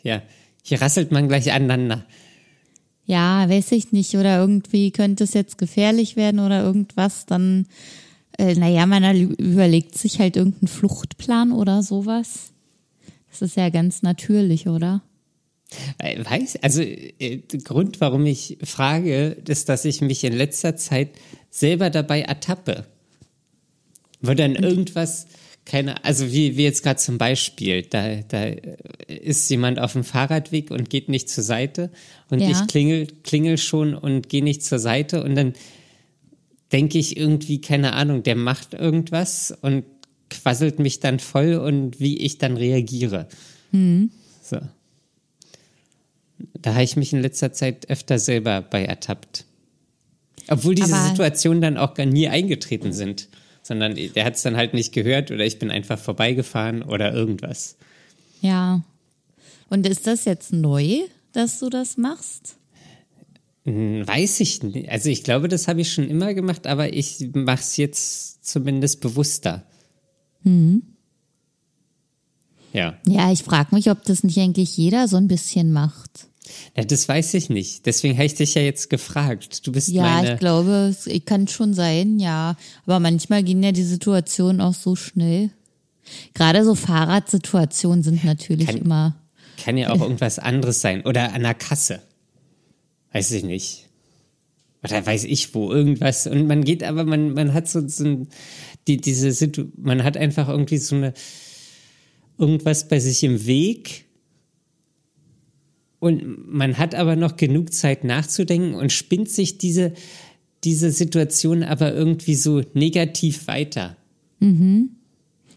Ja, 0.03 0.21
hier 0.63 0.81
rasselt 0.81 1.11
man 1.11 1.27
gleich 1.27 1.51
aneinander. 1.51 2.05
Ja, 3.05 3.49
weiß 3.49 3.71
ich 3.73 3.91
nicht. 3.91 4.15
Oder 4.15 4.39
irgendwie 4.39 4.91
könnte 4.91 5.23
es 5.23 5.33
jetzt 5.33 5.57
gefährlich 5.57 6.15
werden 6.15 6.39
oder 6.39 6.63
irgendwas, 6.63 7.25
dann, 7.25 7.67
äh, 8.37 8.55
naja, 8.55 8.85
man 8.85 9.03
überlegt 9.15 9.97
sich 9.97 10.19
halt 10.19 10.37
irgendeinen 10.37 10.67
Fluchtplan 10.67 11.51
oder 11.51 11.83
sowas. 11.83 12.51
Das 13.29 13.41
ist 13.41 13.57
ja 13.57 13.69
ganz 13.69 14.01
natürlich, 14.01 14.67
oder? 14.67 15.01
Äh, 15.97 16.23
weiß, 16.23 16.57
also 16.61 16.81
äh, 16.81 17.41
Grund, 17.63 18.01
warum 18.01 18.25
ich 18.25 18.57
frage, 18.63 19.37
ist, 19.47 19.69
dass 19.69 19.85
ich 19.85 20.01
mich 20.01 20.23
in 20.23 20.33
letzter 20.33 20.75
Zeit 20.75 21.11
selber 21.49 21.89
dabei 21.89 22.21
ertappe. 22.21 22.85
Wo 24.21 24.33
dann 24.33 24.55
irgendwas, 24.55 25.27
keine, 25.71 26.03
also 26.03 26.33
wie, 26.33 26.57
wie 26.57 26.63
jetzt 26.63 26.83
gerade 26.83 26.99
zum 26.99 27.17
Beispiel, 27.17 27.83
da, 27.83 28.17
da 28.27 28.47
ist 29.07 29.49
jemand 29.49 29.79
auf 29.79 29.93
dem 29.93 30.03
Fahrradweg 30.03 30.69
und 30.69 30.89
geht 30.89 31.07
nicht 31.07 31.29
zur 31.29 31.45
Seite 31.45 31.91
und 32.29 32.41
ja. 32.41 32.49
ich 32.49 32.67
klingel, 32.67 33.07
klingel 33.23 33.57
schon 33.57 33.95
und 33.95 34.27
gehe 34.27 34.43
nicht 34.43 34.65
zur 34.65 34.79
Seite 34.79 35.23
und 35.23 35.33
dann 35.33 35.53
denke 36.73 36.97
ich 36.97 37.15
irgendwie, 37.15 37.61
keine 37.61 37.93
Ahnung, 37.93 38.21
der 38.21 38.35
macht 38.35 38.73
irgendwas 38.73 39.57
und 39.61 39.85
quasselt 40.29 40.79
mich 40.79 40.99
dann 40.99 41.19
voll 41.19 41.53
und 41.53 42.01
wie 42.01 42.17
ich 42.17 42.37
dann 42.37 42.57
reagiere. 42.57 43.29
Mhm. 43.71 44.11
So. 44.43 44.59
Da 46.61 46.73
habe 46.73 46.83
ich 46.83 46.97
mich 46.97 47.13
in 47.13 47.21
letzter 47.21 47.53
Zeit 47.53 47.89
öfter 47.89 48.19
selber 48.19 48.61
bei 48.61 48.83
ertappt. 48.83 49.45
Obwohl 50.49 50.75
diese 50.75 50.95
Aber 50.95 51.07
Situationen 51.07 51.61
dann 51.61 51.77
auch 51.77 51.93
gar 51.93 52.05
nie 52.05 52.27
eingetreten 52.27 52.91
sind, 52.91 53.29
sondern 53.61 53.95
der 53.95 54.25
hat 54.25 54.35
es 54.35 54.41
dann 54.41 54.57
halt 54.57 54.73
nicht 54.73 54.93
gehört 54.93 55.31
oder 55.31 55.45
ich 55.45 55.59
bin 55.59 55.71
einfach 55.71 55.99
vorbeigefahren 55.99 56.83
oder 56.83 57.13
irgendwas. 57.13 57.77
Ja. 58.41 58.83
Und 59.69 59.87
ist 59.87 60.07
das 60.07 60.25
jetzt 60.25 60.51
neu, 60.51 60.99
dass 61.31 61.59
du 61.59 61.69
das 61.69 61.97
machst? 61.97 62.57
Hm, 63.65 64.07
weiß 64.07 64.39
ich 64.39 64.63
nicht. 64.63 64.89
Also 64.89 65.09
ich 65.09 65.23
glaube, 65.23 65.47
das 65.47 65.67
habe 65.67 65.81
ich 65.81 65.93
schon 65.93 66.09
immer 66.09 66.33
gemacht, 66.33 66.65
aber 66.65 66.93
ich 66.93 67.29
mache 67.33 67.59
es 67.61 67.77
jetzt 67.77 68.45
zumindest 68.45 69.01
bewusster. 69.01 69.63
Mhm. 70.43 70.81
Ja. 72.73 72.97
Ja, 73.05 73.31
ich 73.31 73.43
frage 73.43 73.75
mich, 73.75 73.91
ob 73.91 74.03
das 74.03 74.23
nicht 74.23 74.39
eigentlich 74.39 74.77
jeder 74.77 75.07
so 75.07 75.17
ein 75.17 75.27
bisschen 75.27 75.71
macht. 75.71 76.27
Ja, 76.75 76.83
das 76.83 77.07
weiß 77.07 77.33
ich 77.35 77.49
nicht. 77.49 77.85
Deswegen 77.85 78.15
habe 78.15 78.25
ich 78.25 78.33
dich 78.33 78.55
ja 78.55 78.61
jetzt 78.61 78.89
gefragt. 78.89 79.65
Du 79.65 79.71
bist 79.71 79.89
ja, 79.89 80.01
meine. 80.01 80.27
Ja, 80.27 80.33
ich 80.33 80.39
glaube, 80.39 80.93
es 80.95 81.07
kann 81.25 81.47
schon 81.47 81.73
sein, 81.73 82.19
ja. 82.19 82.57
Aber 82.85 82.99
manchmal 82.99 83.43
gehen 83.43 83.61
ja 83.61 83.71
die 83.71 83.83
Situationen 83.83 84.61
auch 84.61 84.73
so 84.73 84.95
schnell. 84.95 85.51
Gerade 86.33 86.65
so 86.65 86.75
Fahrradsituationen 86.75 88.03
sind 88.03 88.23
natürlich 88.23 88.67
kann, 88.67 88.77
immer. 88.77 89.15
Kann 89.63 89.77
ja 89.77 89.91
auch 89.91 90.01
irgendwas 90.01 90.39
anderes 90.39 90.81
sein. 90.81 91.05
Oder 91.05 91.33
an 91.33 91.43
der 91.43 91.53
Kasse. 91.53 92.01
Weiß 93.13 93.31
ich 93.31 93.43
nicht. 93.43 93.87
Oder 94.83 95.05
weiß 95.05 95.25
ich 95.25 95.53
wo, 95.53 95.71
irgendwas. 95.71 96.25
Und 96.25 96.47
man 96.47 96.63
geht 96.63 96.83
aber, 96.83 97.03
man, 97.03 97.33
man 97.33 97.53
hat 97.53 97.69
so, 97.69 97.87
so 97.87 98.03
ein, 98.03 98.27
die, 98.87 98.97
diese 98.97 99.31
Situation, 99.31 99.73
man 99.77 100.03
hat 100.03 100.17
einfach 100.17 100.49
irgendwie 100.49 100.79
so 100.79 100.95
eine, 100.95 101.13
irgendwas 102.39 102.87
bei 102.87 102.99
sich 102.99 103.23
im 103.23 103.45
Weg 103.45 104.05
und 106.01 106.51
man 106.51 106.79
hat 106.79 106.95
aber 106.95 107.15
noch 107.15 107.37
genug 107.37 107.71
Zeit 107.71 108.03
nachzudenken 108.03 108.73
und 108.73 108.91
spinnt 108.91 109.29
sich 109.29 109.59
diese, 109.59 109.93
diese 110.63 110.91
Situation 110.91 111.61
aber 111.61 111.93
irgendwie 111.93 112.33
so 112.33 112.63
negativ 112.73 113.45
weiter. 113.45 113.95
Mhm. 114.39 114.89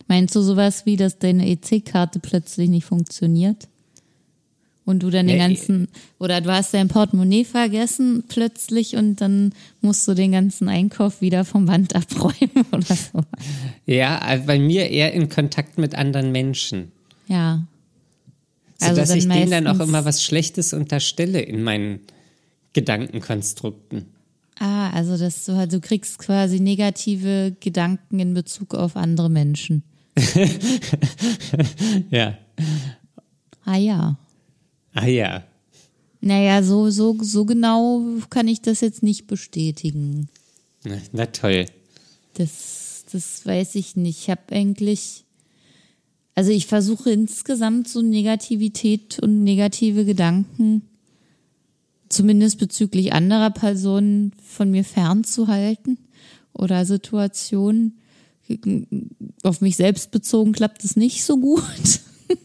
Meinst 0.06 0.36
du 0.36 0.42
sowas 0.42 0.84
wie, 0.84 0.96
dass 0.96 1.18
deine 1.18 1.48
EC-Karte 1.48 2.20
plötzlich 2.20 2.68
nicht 2.68 2.84
funktioniert? 2.84 3.68
Und 4.84 5.02
du 5.02 5.08
dann 5.08 5.28
den 5.28 5.38
ganzen, 5.38 5.88
oder 6.18 6.42
du 6.42 6.52
hast 6.52 6.74
dein 6.74 6.88
Portemonnaie 6.88 7.46
vergessen 7.46 8.24
plötzlich 8.28 8.96
und 8.96 9.22
dann 9.22 9.54
musst 9.80 10.06
du 10.06 10.12
den 10.12 10.32
ganzen 10.32 10.68
Einkauf 10.68 11.22
wieder 11.22 11.46
vom 11.46 11.64
Band 11.64 11.96
abräumen 11.96 12.66
oder 12.70 12.94
so. 12.94 13.24
Ja, 13.86 14.20
bei 14.46 14.58
mir 14.58 14.90
eher 14.90 15.14
in 15.14 15.30
Kontakt 15.30 15.78
mit 15.78 15.94
anderen 15.94 16.32
Menschen. 16.32 16.92
Ja. 17.28 17.64
Also 18.84 19.00
Sodass 19.00 19.14
ich 19.16 19.28
denen 19.28 19.50
dann 19.50 19.66
auch 19.66 19.80
immer 19.80 20.04
was 20.04 20.22
Schlechtes 20.22 20.72
unterstelle 20.72 21.40
in 21.40 21.62
meinen 21.62 22.00
Gedankenkonstrukten. 22.72 24.06
Ah, 24.58 24.90
also 24.90 25.16
dass 25.16 25.44
du 25.46 25.56
halt, 25.56 25.72
du 25.72 25.80
kriegst 25.80 26.18
quasi 26.18 26.60
negative 26.60 27.56
Gedanken 27.60 28.20
in 28.20 28.34
Bezug 28.34 28.74
auf 28.74 28.96
andere 28.96 29.30
Menschen. 29.30 29.82
ja. 32.10 32.38
Ah 33.64 33.76
ja. 33.76 34.16
Ah 34.92 35.06
ja. 35.06 35.44
Naja, 36.20 36.62
so, 36.62 36.90
so, 36.90 37.16
so 37.20 37.44
genau 37.44 38.02
kann 38.30 38.48
ich 38.48 38.62
das 38.62 38.80
jetzt 38.80 39.02
nicht 39.02 39.26
bestätigen. 39.26 40.28
Na, 40.84 40.96
na 41.12 41.26
toll. 41.26 41.66
Das, 42.34 43.04
das 43.12 43.44
weiß 43.44 43.74
ich 43.74 43.96
nicht. 43.96 44.20
Ich 44.20 44.30
habe 44.30 44.40
eigentlich 44.52 45.24
also 46.34 46.50
ich 46.50 46.66
versuche 46.66 47.10
insgesamt 47.10 47.88
so 47.88 48.02
Negativität 48.02 49.20
und 49.20 49.44
negative 49.44 50.04
Gedanken, 50.04 50.82
zumindest 52.08 52.58
bezüglich 52.58 53.12
anderer 53.12 53.50
Personen, 53.50 54.32
von 54.42 54.70
mir 54.70 54.84
fernzuhalten 54.84 55.98
oder 56.52 56.84
Situationen. 56.84 57.98
Auf 59.42 59.60
mich 59.60 59.76
selbst 59.76 60.10
bezogen 60.10 60.52
klappt 60.52 60.84
es 60.84 60.96
nicht 60.96 61.24
so 61.24 61.38
gut. 61.38 62.00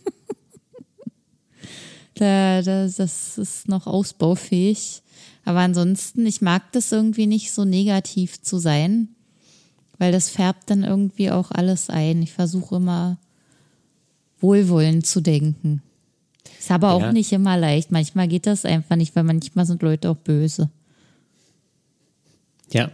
da, 2.14 2.62
da, 2.62 2.88
das 2.88 3.38
ist 3.38 3.68
noch 3.68 3.88
ausbaufähig. 3.88 5.02
Aber 5.46 5.60
ansonsten, 5.60 6.28
ich 6.28 6.42
mag 6.42 6.72
das 6.74 6.92
irgendwie 6.92 7.26
nicht 7.26 7.52
so 7.52 7.66
negativ 7.66 8.40
zu 8.42 8.60
sein, 8.60 9.10
weil 9.98 10.12
das 10.12 10.30
färbt 10.30 10.70
dann 10.70 10.84
irgendwie 10.84 11.32
auch 11.32 11.50
alles 11.50 11.90
ein. 11.90 12.22
Ich 12.22 12.34
versuche 12.34 12.76
immer 12.76 13.18
wohlwollend 14.40 15.06
zu 15.06 15.22
denken. 15.22 15.82
Ist 16.58 16.72
aber 16.72 16.92
auch 16.92 17.02
ja. 17.02 17.12
nicht 17.12 17.32
immer 17.32 17.58
leicht. 17.58 17.92
Manchmal 17.92 18.28
geht 18.28 18.46
das 18.46 18.66
einfach 18.66 18.96
nicht, 18.96 19.16
weil 19.16 19.24
manchmal 19.24 19.66
sind 19.66 19.82
Leute 19.82 20.10
auch 20.10 20.18
böse. 20.18 20.70
Ja. 22.72 22.92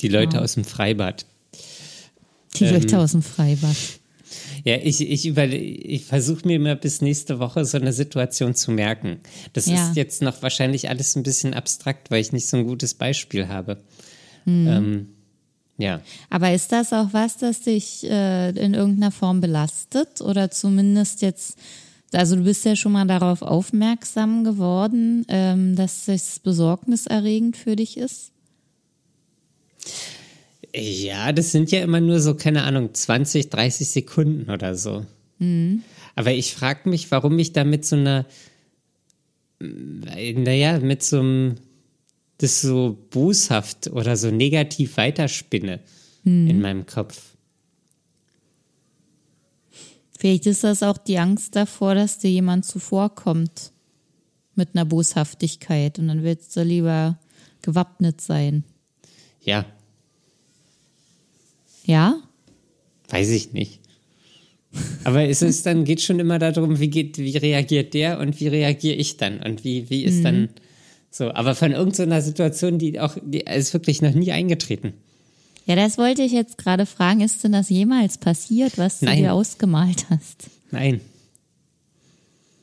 Die 0.00 0.08
Leute 0.08 0.36
ja. 0.36 0.42
aus 0.42 0.54
dem 0.54 0.64
Freibad. 0.64 1.26
Die 2.56 2.64
ähm, 2.64 2.74
Leute 2.74 2.98
aus 2.98 3.12
dem 3.12 3.22
Freibad. 3.22 3.76
Ja, 4.64 4.76
ich, 4.76 5.00
ich, 5.00 5.36
ich 5.36 6.04
versuche 6.04 6.46
mir 6.46 6.56
immer 6.56 6.76
bis 6.76 7.00
nächste 7.00 7.38
Woche 7.38 7.64
so 7.64 7.78
eine 7.78 7.92
Situation 7.92 8.54
zu 8.54 8.70
merken. 8.70 9.20
Das 9.52 9.66
ja. 9.66 9.88
ist 9.88 9.96
jetzt 9.96 10.22
noch 10.22 10.42
wahrscheinlich 10.42 10.88
alles 10.88 11.16
ein 11.16 11.22
bisschen 11.22 11.54
abstrakt, 11.54 12.10
weil 12.10 12.20
ich 12.20 12.32
nicht 12.32 12.48
so 12.48 12.56
ein 12.56 12.66
gutes 12.66 12.94
Beispiel 12.94 13.48
habe. 13.48 13.78
Hm. 14.44 14.66
Ähm, 14.66 15.08
ja. 15.78 16.00
Aber 16.28 16.52
ist 16.52 16.72
das 16.72 16.92
auch 16.92 17.12
was, 17.12 17.38
das 17.38 17.62
dich 17.62 18.04
äh, 18.04 18.50
in 18.50 18.74
irgendeiner 18.74 19.12
Form 19.12 19.40
belastet 19.40 20.20
oder 20.20 20.50
zumindest 20.50 21.22
jetzt, 21.22 21.56
also 22.12 22.36
du 22.36 22.42
bist 22.42 22.64
ja 22.64 22.74
schon 22.74 22.92
mal 22.92 23.06
darauf 23.06 23.42
aufmerksam 23.42 24.42
geworden, 24.42 25.24
ähm, 25.28 25.76
dass 25.76 26.08
es 26.08 26.40
besorgniserregend 26.40 27.56
für 27.56 27.76
dich 27.76 27.96
ist? 27.96 28.32
Ja, 30.74 31.32
das 31.32 31.52
sind 31.52 31.70
ja 31.70 31.80
immer 31.80 32.00
nur 32.00 32.20
so, 32.20 32.34
keine 32.34 32.64
Ahnung, 32.64 32.92
20, 32.92 33.48
30 33.48 33.88
Sekunden 33.88 34.50
oder 34.50 34.74
so. 34.74 35.06
Mhm. 35.38 35.82
Aber 36.16 36.32
ich 36.32 36.54
frage 36.54 36.88
mich, 36.90 37.10
warum 37.12 37.38
ich 37.38 37.52
da 37.52 37.62
mit 37.62 37.86
so 37.86 37.94
einer, 37.94 38.26
naja, 39.60 40.80
mit 40.80 41.04
so 41.04 41.20
einem 41.20 41.54
das 42.38 42.60
so 42.60 42.96
boshaft 43.10 43.88
oder 43.88 44.16
so 44.16 44.30
negativ 44.30 44.96
weiterspinne 44.96 45.80
in 46.24 46.60
meinem 46.60 46.84
Kopf. 46.86 47.20
Vielleicht 50.18 50.46
ist 50.46 50.64
das 50.64 50.82
auch 50.82 50.98
die 50.98 51.18
Angst 51.18 51.54
davor, 51.56 51.94
dass 51.94 52.18
dir 52.18 52.30
jemand 52.30 52.66
zuvorkommt 52.66 53.72
mit 54.54 54.70
einer 54.74 54.84
Boshaftigkeit 54.84 55.98
und 55.98 56.08
dann 56.08 56.24
willst 56.24 56.56
du 56.56 56.62
lieber 56.62 57.18
gewappnet 57.62 58.20
sein. 58.20 58.64
Ja, 59.42 59.64
Ja? 61.84 62.20
weiß 63.08 63.30
ich 63.30 63.52
nicht. 63.52 63.80
Aber 65.04 65.22
es 65.22 65.40
ist 65.40 65.64
dann, 65.64 65.84
geht 65.84 66.02
schon 66.02 66.18
immer 66.18 66.38
darum, 66.38 66.78
wie 66.78 66.88
geht, 66.90 67.16
wie 67.16 67.36
reagiert 67.36 67.94
der 67.94 68.18
und 68.18 68.38
wie 68.38 68.48
reagiere 68.48 68.96
ich 68.96 69.16
dann 69.16 69.40
und 69.40 69.64
wie, 69.64 69.88
wie 69.88 70.04
ist 70.04 70.22
dann 70.24 70.50
so. 71.10 71.32
Aber 71.32 71.54
von 71.54 71.72
irgendeiner 71.72 72.20
Situation, 72.22 72.78
die 72.78 73.00
auch, 73.00 73.16
die 73.22 73.40
ist 73.40 73.72
wirklich 73.72 74.02
noch 74.02 74.12
nie 74.14 74.32
eingetreten. 74.32 74.92
Ja, 75.66 75.76
das 75.76 75.98
wollte 75.98 76.22
ich 76.22 76.32
jetzt 76.32 76.56
gerade 76.58 76.86
fragen. 76.86 77.20
Ist 77.20 77.44
denn 77.44 77.52
das 77.52 77.68
jemals 77.68 78.18
passiert, 78.18 78.78
was 78.78 79.00
du 79.00 79.06
Nein. 79.06 79.18
dir 79.18 79.32
ausgemalt 79.34 80.06
hast? 80.10 80.48
Nein. 80.70 81.00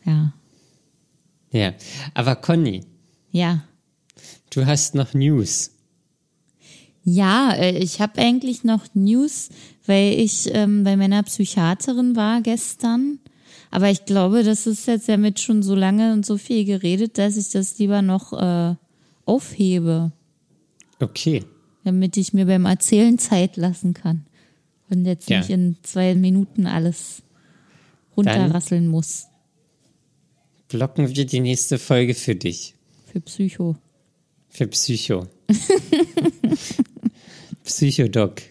Ja. 0.06 0.34
Ja. 1.52 1.74
Aber 2.14 2.36
Conny, 2.36 2.82
Ja. 3.32 3.64
du 4.50 4.66
hast 4.66 4.96
noch 4.96 5.14
News. 5.14 5.72
Ja, 7.04 7.54
äh, 7.54 7.78
ich 7.78 8.02
habe 8.02 8.20
eigentlich 8.20 8.64
noch 8.64 8.82
News, 8.96 9.50
weil 9.86 10.20
ich 10.20 10.50
ähm, 10.54 10.84
bei 10.84 10.98
meiner 10.98 11.22
Psychiaterin 11.24 12.16
war 12.16 12.42
gestern. 12.42 13.20
Aber 13.76 13.90
ich 13.90 14.06
glaube, 14.06 14.44
das 14.44 14.68
ist 14.68 14.88
jetzt 14.88 15.10
damit 15.10 15.42
schon 15.42 15.62
so 15.62 15.76
lange 15.76 16.14
und 16.14 16.26
so 16.26 16.38
viel 16.38 16.64
geredet, 16.64 17.18
dass 17.18 17.36
ich 17.36 17.50
das 17.50 17.78
lieber 17.78 18.02
noch 18.02 18.32
äh, 18.32 18.76
aufhebe, 19.26 20.14
Okay. 21.02 21.44
damit 21.84 22.16
ich 22.16 22.32
mir 22.32 22.46
beim 22.46 22.64
Erzählen 22.66 23.20
Zeit 23.20 23.58
lassen 23.58 23.94
kann. 23.94 24.26
Und 24.90 25.04
jetzt 25.06 25.30
Ja. 25.30 25.40
nicht 25.40 25.50
in 25.50 25.76
zwei 25.84 26.16
Minuten 26.16 26.68
alles 26.68 27.22
runterrasseln 28.16 28.88
muss. 28.88 29.26
Blocken 30.70 31.14
wir 31.14 31.26
die 31.26 31.42
nächste 31.42 31.78
Folge 31.78 32.14
für 32.14 32.36
dich. 32.36 32.76
Für 33.12 33.20
Psycho. 33.20 33.76
Für 34.48 34.68
Psycho. 34.68 35.28
Psychodoc. 37.66 38.42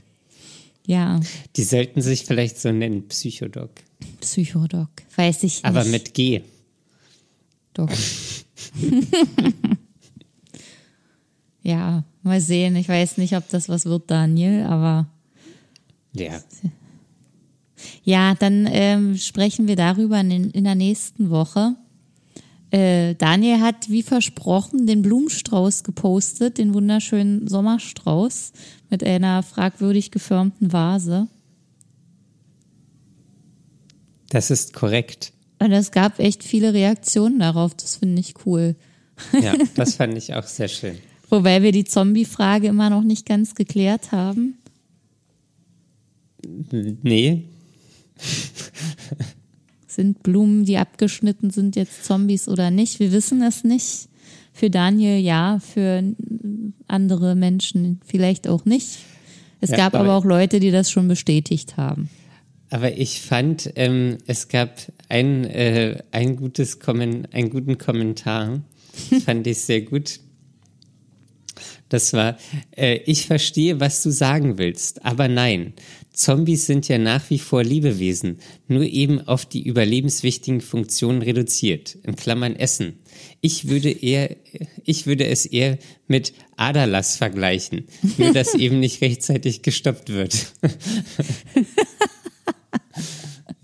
Ja, 0.86 1.18
Die 1.56 1.62
sollten 1.64 2.02
sich 2.02 2.24
vielleicht 2.26 2.58
so 2.60 2.70
nennen, 2.70 3.08
Psychodoc. 3.08 3.70
Psychodoc. 4.20 4.90
Weiß 5.16 5.38
ich 5.44 5.54
nicht. 5.54 5.64
Aber 5.64 5.84
mit 5.84 6.12
G. 6.14 6.42
Doch. 7.72 7.88
ja, 11.62 12.04
mal 12.22 12.40
sehen. 12.40 12.76
Ich 12.76 12.88
weiß 12.88 13.16
nicht, 13.18 13.34
ob 13.36 13.48
das 13.48 13.68
was 13.68 13.86
wird, 13.86 14.10
Daniel, 14.10 14.64
aber 14.64 15.06
Ja. 16.14 16.40
ja, 18.04 18.34
dann 18.34 18.68
ähm, 18.70 19.16
sprechen 19.16 19.66
wir 19.66 19.76
darüber 19.76 20.20
in, 20.20 20.50
in 20.50 20.64
der 20.64 20.74
nächsten 20.74 21.30
Woche. 21.30 21.76
Äh, 22.74 23.14
Daniel 23.14 23.60
hat, 23.60 23.88
wie 23.88 24.02
versprochen, 24.02 24.88
den 24.88 25.02
Blumenstrauß 25.02 25.84
gepostet, 25.84 26.58
den 26.58 26.74
wunderschönen 26.74 27.46
Sommerstrauß 27.46 28.50
mit 28.90 29.04
einer 29.04 29.44
fragwürdig 29.44 30.10
geformten 30.10 30.72
Vase. 30.72 31.28
Das 34.30 34.50
ist 34.50 34.72
korrekt. 34.72 35.32
Und 35.60 35.70
es 35.70 35.92
gab 35.92 36.18
echt 36.18 36.42
viele 36.42 36.74
Reaktionen 36.74 37.38
darauf. 37.38 37.76
Das 37.76 37.94
finde 37.94 38.18
ich 38.18 38.34
cool. 38.44 38.74
Ja, 39.40 39.54
das 39.76 39.94
fand 39.94 40.18
ich 40.18 40.34
auch 40.34 40.42
sehr 40.42 40.66
schön. 40.66 40.98
Wobei 41.30 41.62
wir 41.62 41.70
die 41.70 41.84
Zombie-Frage 41.84 42.66
immer 42.66 42.90
noch 42.90 43.04
nicht 43.04 43.24
ganz 43.24 43.54
geklärt 43.54 44.10
haben. 44.10 44.58
Nee, 46.42 47.44
Sind 49.94 50.22
Blumen, 50.22 50.64
die 50.64 50.76
abgeschnitten 50.78 51.50
sind, 51.50 51.76
jetzt 51.76 52.04
Zombies 52.04 52.48
oder 52.48 52.70
nicht? 52.70 52.98
Wir 53.00 53.12
wissen 53.12 53.42
es 53.42 53.62
nicht. 53.64 54.08
Für 54.52 54.70
Daniel 54.70 55.18
ja, 55.18 55.58
für 55.60 56.02
andere 56.88 57.34
Menschen 57.34 58.00
vielleicht 58.06 58.48
auch 58.48 58.64
nicht. 58.64 58.98
Es 59.60 59.70
Ja, 59.70 59.76
gab 59.76 59.94
aber- 59.94 60.14
auch 60.16 60.24
Leute, 60.24 60.60
die 60.60 60.70
das 60.70 60.90
schon 60.90 61.08
bestätigt 61.08 61.76
haben. 61.76 62.08
aber 62.70 62.96
ich 62.98 63.20
fand, 63.20 63.70
ähm, 63.76 64.18
es 64.26 64.48
gab 64.48 64.78
ein, 65.08 65.44
äh, 65.44 66.02
ein 66.10 66.34
gutes 66.36 66.80
Kommen, 66.80 67.26
einen 67.32 67.50
guten 67.50 67.78
Kommentar, 67.78 68.62
fand 69.24 69.46
ich 69.46 69.58
sehr 69.58 69.82
gut. 69.82 70.18
Das 71.88 72.12
war, 72.14 72.36
äh, 72.76 72.96
ich 73.06 73.26
verstehe, 73.26 73.78
was 73.78 74.02
du 74.02 74.10
sagen 74.10 74.58
willst, 74.58 75.04
aber 75.04 75.28
nein. 75.28 75.74
Zombies 76.14 76.66
sind 76.66 76.86
ja 76.88 76.96
nach 76.96 77.28
wie 77.28 77.40
vor 77.40 77.64
Lebewesen, 77.64 78.38
nur 78.68 78.84
eben 78.84 79.20
auf 79.26 79.44
die 79.46 79.62
überlebenswichtigen 79.62 80.60
Funktionen 80.60 81.22
reduziert, 81.22 81.96
in 82.04 82.14
Klammern 82.14 82.54
Essen. 82.54 83.00
Ich 83.40 83.68
würde 83.68 83.90
eher, 83.90 84.36
ich 84.84 85.06
würde 85.06 85.26
es 85.26 85.44
eher 85.44 85.76
mit 86.06 86.32
Aderlass 86.56 87.16
vergleichen, 87.16 87.88
nur 88.16 88.32
dass 88.32 88.54
eben 88.58 88.78
nicht 88.78 89.02
rechtzeitig 89.02 89.62
gestoppt 89.62 90.10
wird. 90.10 90.52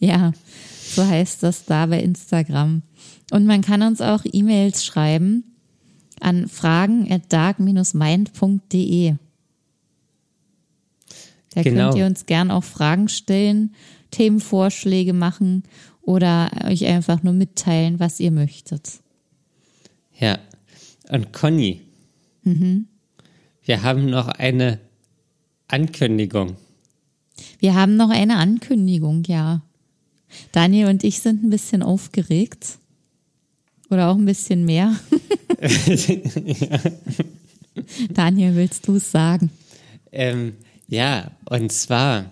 Ja, 0.00 0.32
so 0.94 1.04
heißt 1.04 1.42
das 1.42 1.64
da 1.64 1.86
bei 1.86 2.00
Instagram. 2.00 2.82
Und 3.30 3.46
man 3.46 3.62
kann 3.62 3.82
uns 3.82 4.00
auch 4.00 4.22
E-Mails 4.24 4.84
schreiben 4.84 5.44
an 6.20 6.48
fragen 6.48 7.10
at 7.12 7.32
dark-mind.de. 7.32 9.14
Da 11.54 11.62
Genau. 11.62 11.88
könnt 11.88 11.98
ihr 11.98 12.06
uns 12.06 12.26
gern 12.26 12.50
auch 12.50 12.64
Fragen 12.64 13.08
stellen, 13.08 13.74
Themenvorschläge 14.10 15.12
machen 15.12 15.62
oder 16.02 16.50
euch 16.64 16.86
einfach 16.86 17.22
nur 17.22 17.34
mitteilen, 17.34 18.00
was 18.00 18.20
ihr 18.20 18.30
möchtet. 18.30 19.00
Ja. 20.18 20.38
Und 21.10 21.32
Conny, 21.32 21.80
wir 23.64 23.82
haben 23.82 24.06
noch 24.10 24.28
eine 24.28 24.78
Ankündigung. 25.68 26.56
Wir 27.58 27.74
haben 27.74 27.96
noch 27.96 28.10
eine 28.10 28.36
Ankündigung, 28.36 29.24
ja. 29.24 29.62
Daniel 30.52 30.88
und 30.88 31.04
ich 31.04 31.20
sind 31.20 31.44
ein 31.44 31.50
bisschen 31.50 31.82
aufgeregt. 31.82 32.78
Oder 33.90 34.08
auch 34.10 34.16
ein 34.16 34.26
bisschen 34.26 34.64
mehr. 34.64 34.94
Daniel, 38.10 38.54
willst 38.54 38.86
du 38.86 38.96
es 38.96 39.10
sagen? 39.10 39.50
Ähm, 40.12 40.54
ja, 40.88 41.30
und 41.48 41.72
zwar 41.72 42.30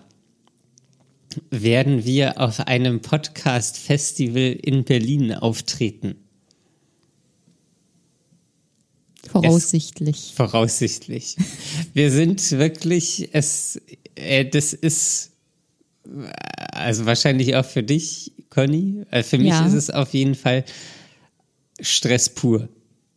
werden 1.49 2.05
wir 2.05 2.39
auf 2.39 2.59
einem 2.61 3.01
Podcast-Festival 3.01 4.57
in 4.61 4.83
Berlin 4.83 5.33
auftreten. 5.33 6.15
Voraussichtlich. 9.27 10.33
Voraussichtlich. 10.35 11.35
Wir 11.93 12.11
sind 12.11 12.51
wirklich, 12.51 13.29
es, 13.33 13.81
äh, 14.15 14.45
das 14.45 14.73
ist, 14.73 15.31
also 16.71 17.05
wahrscheinlich 17.05 17.55
auch 17.55 17.65
für 17.65 17.83
dich, 17.83 18.33
Conny. 18.49 19.03
Äh, 19.11 19.23
für 19.23 19.37
mich 19.37 19.49
Ja. 19.49 19.65
ist 19.65 19.73
es 19.73 19.89
auf 19.89 20.13
jeden 20.13 20.35
Fall 20.35 20.63
Stress 21.79 22.29
pur. 22.29 22.69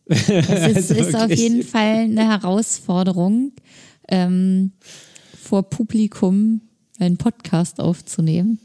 Es 0.05 0.27
ist, 0.29 0.49
Also 0.75 0.93
ist 0.95 1.15
auf 1.15 1.31
jeden 1.31 1.63
Fall 1.63 2.03
eine 2.03 2.27
Herausforderung, 2.29 3.53
ähm, 4.07 4.71
vor 5.41 5.69
Publikum 5.69 6.61
einen 6.99 7.17
Podcast 7.17 7.79
aufzunehmen. 7.79 8.59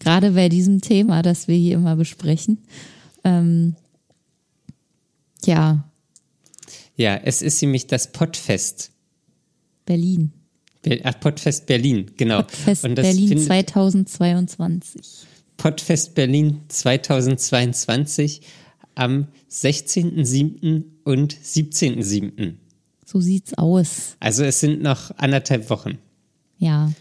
Gerade 0.00 0.32
bei 0.32 0.48
diesem 0.48 0.80
Thema, 0.80 1.22
das 1.22 1.48
wir 1.48 1.56
hier 1.56 1.76
immer 1.76 1.96
besprechen. 1.96 2.58
Ähm, 3.24 3.76
ja, 5.44 5.84
Ja, 6.96 7.16
es 7.16 7.42
ist 7.42 7.60
nämlich 7.62 7.86
das 7.86 8.10
Podfest 8.12 8.90
Berlin. 9.84 10.32
Ach, 11.04 11.20
Podfest 11.20 11.66
Berlin, 11.66 12.10
genau. 12.16 12.42
Podfest 12.42 12.84
Und 12.84 12.94
das 12.96 13.06
Berlin 13.06 13.28
findet- 13.28 13.46
2022. 13.46 15.00
Podfest 15.56 16.14
Berlin 16.14 16.60
2022 16.68 18.42
am 18.94 19.26
16.07. 19.50 20.84
und 21.04 21.34
17.07. 21.34 22.54
So 23.04 23.20
sieht's 23.20 23.54
aus. 23.54 24.16
Also 24.20 24.44
es 24.44 24.60
sind 24.60 24.82
noch 24.82 25.10
anderthalb 25.18 25.70
Wochen. 25.70 25.98
Ja. 26.58 26.92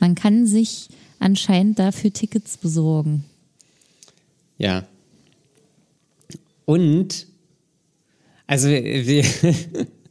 Man 0.00 0.14
kann 0.14 0.46
sich 0.46 0.88
anscheinend 1.18 1.78
dafür 1.78 2.12
Tickets 2.12 2.56
besorgen. 2.56 3.24
Ja. 4.58 4.86
Und, 6.66 7.26
also 8.46 8.68
wir, 8.68 9.24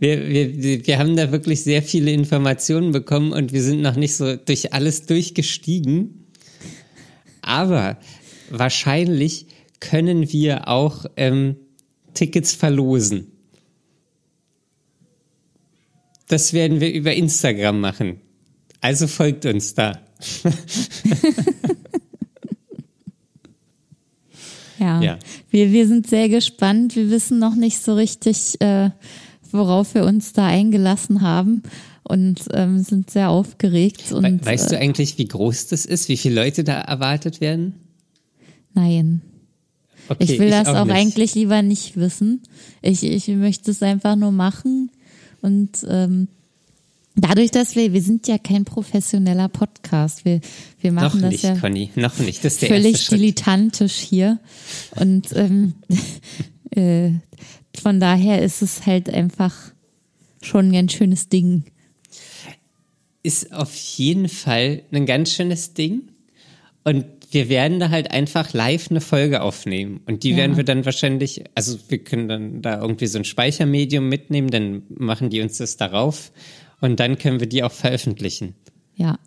wir, 0.00 0.28
wir, 0.28 0.86
wir 0.86 0.98
haben 0.98 1.16
da 1.16 1.32
wirklich 1.32 1.62
sehr 1.62 1.82
viele 1.82 2.10
Informationen 2.12 2.92
bekommen 2.92 3.32
und 3.32 3.52
wir 3.52 3.62
sind 3.62 3.82
noch 3.82 3.96
nicht 3.96 4.16
so 4.16 4.36
durch 4.36 4.72
alles 4.72 5.06
durchgestiegen. 5.06 6.26
Aber 7.42 7.98
wahrscheinlich 8.50 9.46
können 9.80 10.32
wir 10.32 10.68
auch 10.68 11.06
ähm, 11.16 11.56
Tickets 12.14 12.52
verlosen. 12.52 13.32
Das 16.26 16.52
werden 16.52 16.80
wir 16.80 16.92
über 16.92 17.14
Instagram 17.14 17.80
machen. 17.80 18.20
Also 18.80 19.06
folgt 19.06 19.46
uns 19.46 19.74
da. 19.74 20.00
Ja. 24.78 25.00
Ja. 25.02 25.18
Wir, 25.50 25.72
wir 25.72 25.86
sind 25.86 26.06
sehr 26.06 26.28
gespannt. 26.28 26.96
Wir 26.96 27.10
wissen 27.10 27.38
noch 27.38 27.54
nicht 27.54 27.82
so 27.82 27.94
richtig, 27.94 28.60
äh, 28.60 28.90
worauf 29.50 29.94
wir 29.94 30.04
uns 30.04 30.32
da 30.32 30.46
eingelassen 30.46 31.22
haben 31.22 31.62
und 32.02 32.42
ähm, 32.52 32.80
sind 32.80 33.10
sehr 33.10 33.30
aufgeregt. 33.30 34.12
Und, 34.12 34.24
We 34.24 34.46
weißt 34.46 34.72
äh, 34.72 34.76
du 34.76 34.78
eigentlich, 34.80 35.18
wie 35.18 35.26
groß 35.26 35.68
das 35.68 35.84
ist? 35.84 36.08
Wie 36.08 36.16
viele 36.16 36.42
Leute 36.42 36.64
da 36.64 36.80
erwartet 36.80 37.40
werden? 37.40 37.74
Nein. 38.74 39.22
Okay, 40.08 40.24
ich 40.24 40.38
will 40.38 40.50
das 40.50 40.68
auch, 40.68 40.86
nicht. 40.86 40.94
eigentlich 40.94 41.34
lieber 41.34 41.60
nicht 41.60 41.96
wissen. 41.96 42.42
Ich, 42.80 43.04
ich 43.04 43.28
möchte 43.28 43.70
es 43.70 43.82
einfach 43.82 44.16
nur 44.16 44.32
machen. 44.32 44.90
Und 45.42 45.86
ähm, 45.88 46.28
dadurch, 47.20 47.50
dass 47.50 47.76
wir, 47.76 47.92
wir 47.92 48.02
sind 48.02 48.28
ja 48.28 48.38
kein 48.38 48.64
professioneller 48.64 49.48
Podcast. 49.48 50.24
Wir, 50.24 50.40
wir 50.80 50.92
Noch 50.92 51.02
machen 51.02 51.22
das 51.22 51.32
nicht, 51.32 51.44
ja 51.44 51.56
Conny, 51.56 51.90
noch 51.94 52.18
nicht. 52.18 52.44
Das 52.44 52.54
ist 52.54 52.62
der 52.62 52.68
völlig 52.68 52.92
erste 52.92 53.04
Schritt. 53.06 53.20
dilettantisch 53.20 53.94
hier. 53.96 54.38
Und 54.96 55.28
ähm, 55.34 55.74
äh, 56.70 57.10
von 57.80 58.00
daher 58.00 58.42
ist 58.42 58.62
es 58.62 58.86
halt 58.86 59.08
einfach 59.10 59.54
schon 60.42 60.68
ein 60.68 60.72
ganz 60.72 60.92
schönes 60.92 61.28
Ding. 61.28 61.64
Ist 63.22 63.52
auf 63.52 63.74
jeden 63.74 64.28
Fall 64.28 64.82
ein 64.92 65.04
ganz 65.06 65.32
schönes 65.32 65.74
Ding. 65.74 66.08
Und 66.84 67.04
wir 67.30 67.48
werden 67.50 67.78
da 67.80 67.90
halt 67.90 68.10
einfach 68.10 68.52
live 68.54 68.90
eine 68.90 69.00
Folge 69.02 69.42
aufnehmen. 69.42 70.00
Und 70.06 70.22
die 70.22 70.30
Ja. 70.30 70.38
werden 70.38 70.56
wir 70.56 70.64
dann 70.64 70.84
wahrscheinlich, 70.86 71.44
also 71.54 71.78
wir 71.88 71.98
können 71.98 72.28
dann 72.28 72.62
da 72.62 72.80
irgendwie 72.80 73.06
so 73.06 73.18
ein 73.18 73.24
Speichermedium 73.24 74.08
mitnehmen, 74.08 74.48
dann 74.50 74.82
machen 74.88 75.28
die 75.28 75.42
uns 75.42 75.58
das 75.58 75.76
darauf. 75.76 76.32
Und 76.80 77.00
dann 77.00 77.18
können 77.18 77.40
wir 77.40 77.48
die 77.48 77.62
auch 77.62 77.72
veröffentlichen. 77.72 78.54
Ja. 78.94 79.18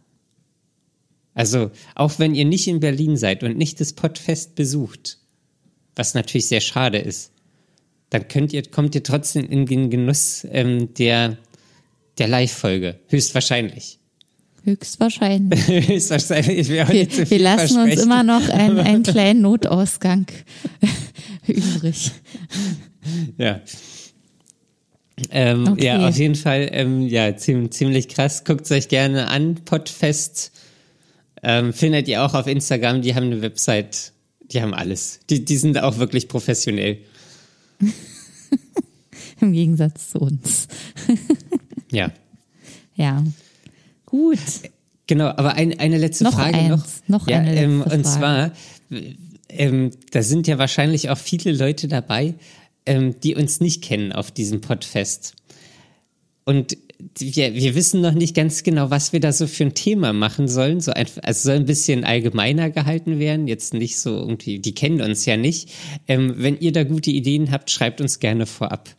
Also, 1.33 1.71
auch 1.95 2.19
wenn 2.19 2.35
ihr 2.35 2.45
nicht 2.45 2.67
in 2.67 2.79
Berlin 2.79 3.17
seid 3.17 3.43
und 3.43 3.57
nicht 3.57 3.79
das 3.79 3.93
Podfest 3.93 4.55
besucht, 4.55 5.17
was 5.95 6.13
natürlich 6.13 6.47
sehr 6.47 6.61
schade 6.61 6.97
ist, 6.97 7.31
dann 8.09 8.27
könnt 8.27 8.51
ihr, 8.51 8.63
kommt 8.63 8.95
ihr 8.95 9.03
trotzdem 9.03 9.49
in 9.49 9.65
den 9.65 9.89
Genuss 9.89 10.45
ähm, 10.51 10.93
der, 10.95 11.37
der 12.17 12.27
Live-Folge. 12.27 12.99
Höchstwahrscheinlich. 13.07 13.99
Höchstwahrscheinlich. 14.63 15.67
Höchstwahrscheinlich. 15.87 16.69
Wir, 16.69 17.09
zu 17.09 17.29
wir 17.29 17.39
lassen 17.39 17.81
uns 17.81 18.01
immer 18.01 18.23
noch 18.23 18.47
einen, 18.49 18.79
einen 18.79 19.03
kleinen 19.03 19.41
Notausgang 19.41 20.27
übrig. 21.47 22.11
Ja. 23.37 23.61
Ähm, 25.30 25.67
Okay. 25.67 25.86
Ja, 25.86 26.07
auf 26.07 26.17
jeden 26.17 26.36
Fall, 26.36 26.69
ähm, 26.72 27.07
ja, 27.07 27.36
ziemlich, 27.36 27.72
ziemlich 27.72 28.07
krass. 28.09 28.43
Guckt 28.43 28.69
euch 28.72 28.88
gerne 28.88 29.28
an, 29.28 29.55
Podfest. 29.65 30.51
Ähm, 31.43 31.74
findet 31.74 32.07
ihr 32.07 32.24
auch 32.24 32.34
auf 32.34 32.47
Instagram, 32.47 33.01
die 33.01 33.15
haben 33.15 33.26
eine 33.28 33.41
Website, 33.41 34.11
die 34.41 34.61
haben 34.61 34.74
alles. 34.74 35.19
Die, 35.30 35.43
die 35.43 35.57
sind 35.57 35.78
auch 35.80 35.97
wirklich 35.97 36.28
professionell. 36.28 36.99
Im 39.41 39.53
Gegensatz 39.53 40.11
zu 40.11 40.19
uns. 40.19 40.67
Ja. 41.93 42.09
Ja. 42.95 43.22
Gut. 44.05 44.39
Genau, 45.07 45.26
aber 45.26 45.55
ein, 45.55 45.78
eine 45.78 45.97
letzte 45.97 46.24
Noch 46.24 46.36
Frage 46.36 46.57
eins, 46.57 47.03
noch. 47.07 47.19
noch 47.24 47.28
ja, 47.28 47.39
eine 47.39 47.53
ähm, 47.53 47.80
letzte 47.80 47.95
und 47.97 48.07
Frage. 48.07 48.53
zwar, 48.89 49.01
ähm, 49.49 49.91
da 50.11 50.22
sind 50.22 50.47
ja 50.47 50.57
wahrscheinlich 50.57 51.09
auch 51.09 51.17
viele 51.17 51.51
Leute 51.51 51.89
dabei, 51.89 52.36
ähm, 52.86 53.19
die 53.19 53.36
uns 53.36 53.59
nicht 53.59 53.84
kennen 53.84 54.11
auf 54.11 54.32
diesem 54.32 54.61
Podfest. 54.61 55.36
Und 56.43 56.77
wir, 57.17 57.53
wir 57.53 57.75
wissen 57.75 58.01
noch 58.01 58.13
nicht 58.13 58.36
ganz 58.36 58.63
genau, 58.63 58.89
was 58.89 59.13
wir 59.13 59.19
da 59.19 59.32
so 59.32 59.47
für 59.47 59.63
ein 59.63 59.73
Thema 59.73 60.13
machen 60.13 60.47
sollen. 60.47 60.82
So 60.82 60.91
ein, 60.91 61.07
also 61.23 61.49
soll 61.49 61.57
ein 61.57 61.65
bisschen 61.65 62.03
allgemeiner 62.03 62.69
gehalten 62.69 63.19
werden, 63.19 63.47
jetzt 63.47 63.73
nicht 63.73 63.99
so 63.99 64.11
irgendwie, 64.11 64.59
die 64.59 64.73
kennen 64.73 65.01
uns 65.01 65.25
ja 65.25 65.38
nicht. 65.38 65.71
Ähm, 66.07 66.36
wenn 66.38 66.59
ihr 66.59 66.71
da 66.71 66.84
gute 66.84 67.11
Ideen 67.11 67.51
habt, 67.51 67.69
schreibt 67.71 68.01
uns 68.01 68.19
gerne 68.19 68.45
vorab. 68.45 68.89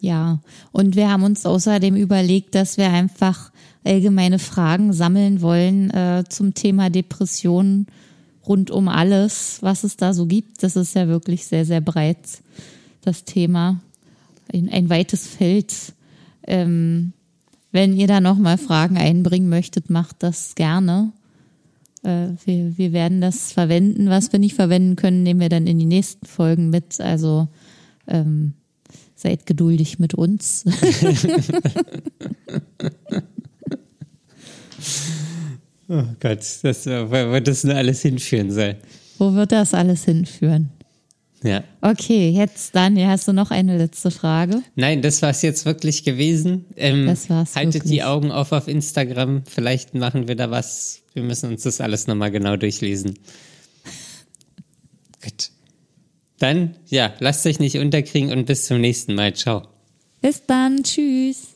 Ja. 0.00 0.40
Und 0.72 0.96
wir 0.96 1.10
haben 1.10 1.22
uns 1.22 1.46
außerdem 1.46 1.96
überlegt, 1.96 2.54
dass 2.54 2.76
wir 2.76 2.90
einfach 2.90 3.52
allgemeine 3.84 4.38
Fragen 4.38 4.92
sammeln 4.92 5.40
wollen 5.40 5.90
äh, 5.90 6.24
zum 6.28 6.54
Thema 6.54 6.90
Depressionen 6.90 7.86
rund 8.46 8.70
um 8.70 8.88
alles, 8.88 9.58
was 9.60 9.84
es 9.84 9.96
da 9.96 10.12
so 10.12 10.26
gibt. 10.26 10.62
Das 10.62 10.76
ist 10.76 10.94
ja 10.94 11.08
wirklich 11.08 11.46
sehr, 11.46 11.64
sehr 11.64 11.80
breit, 11.80 12.18
das 13.02 13.24
Thema. 13.24 13.80
Ein, 14.52 14.68
ein 14.70 14.90
weites 14.90 15.26
Feld. 15.26 15.74
Ähm, 16.46 17.12
wenn 17.70 17.96
ihr 17.96 18.06
da 18.06 18.20
nochmal 18.20 18.58
Fragen 18.58 18.96
einbringen 18.96 19.48
möchtet, 19.48 19.90
macht 19.90 20.22
das 20.22 20.54
gerne. 20.54 21.12
Äh, 22.02 22.28
wir, 22.44 22.76
wir 22.76 22.92
werden 22.92 23.20
das 23.20 23.52
verwenden. 23.52 24.08
Was 24.08 24.32
wir 24.32 24.38
nicht 24.38 24.54
verwenden 24.54 24.96
können, 24.96 25.22
nehmen 25.22 25.40
wir 25.40 25.48
dann 25.48 25.66
in 25.66 25.78
die 25.78 25.86
nächsten 25.86 26.26
Folgen 26.26 26.70
mit. 26.70 27.00
Also 27.00 27.48
ähm, 28.06 28.54
seid 29.14 29.46
geduldig 29.46 29.98
mit 29.98 30.14
uns. 30.14 30.64
Oh 35.88 36.04
Gott, 36.20 36.38
das, 36.62 36.86
wo 36.86 37.10
wo 37.10 37.40
das 37.40 37.64
nur 37.64 37.74
alles 37.74 38.00
hinführen 38.00 38.50
soll. 38.50 38.76
Wo 39.18 39.34
wird 39.34 39.52
das 39.52 39.74
alles 39.74 40.04
hinführen? 40.06 40.70
Ja. 41.42 41.64
Okay, 41.80 42.30
jetzt 42.30 42.74
Daniel, 42.74 43.08
hast 43.08 43.26
du 43.26 43.32
noch 43.32 43.50
eine 43.50 43.76
letzte 43.76 44.10
Frage? 44.10 44.62
Nein, 44.76 45.02
das 45.02 45.22
war's 45.22 45.42
jetzt 45.42 45.64
wirklich 45.66 46.04
gewesen. 46.04 46.66
Ähm, 46.76 47.06
Das 47.06 47.28
war's 47.28 47.56
haltet 47.56 47.74
wirklich. 47.74 47.92
die 47.92 48.02
Augen 48.04 48.30
auf 48.30 48.52
auf 48.52 48.68
Instagram. 48.68 49.42
Vielleicht 49.46 49.94
machen 49.94 50.28
wir 50.28 50.36
da 50.36 50.50
was. 50.50 51.02
Wir 51.14 51.22
müssen 51.24 51.50
uns 51.50 51.62
das 51.64 51.80
alles 51.80 52.06
nochmal 52.06 52.30
genau 52.30 52.56
durchlesen. 52.56 53.18
Gut. 55.22 55.50
Dann, 56.38 56.76
ja, 56.88 57.12
lasst 57.20 57.46
euch 57.46 57.58
nicht 57.60 57.78
unterkriegen 57.78 58.32
und 58.32 58.46
bis 58.46 58.66
zum 58.66 58.80
nächsten 58.80 59.14
Mal. 59.14 59.34
Ciao. 59.34 59.62
Bis 60.20 60.44
dann, 60.46 60.82
tschüss. 60.82 61.51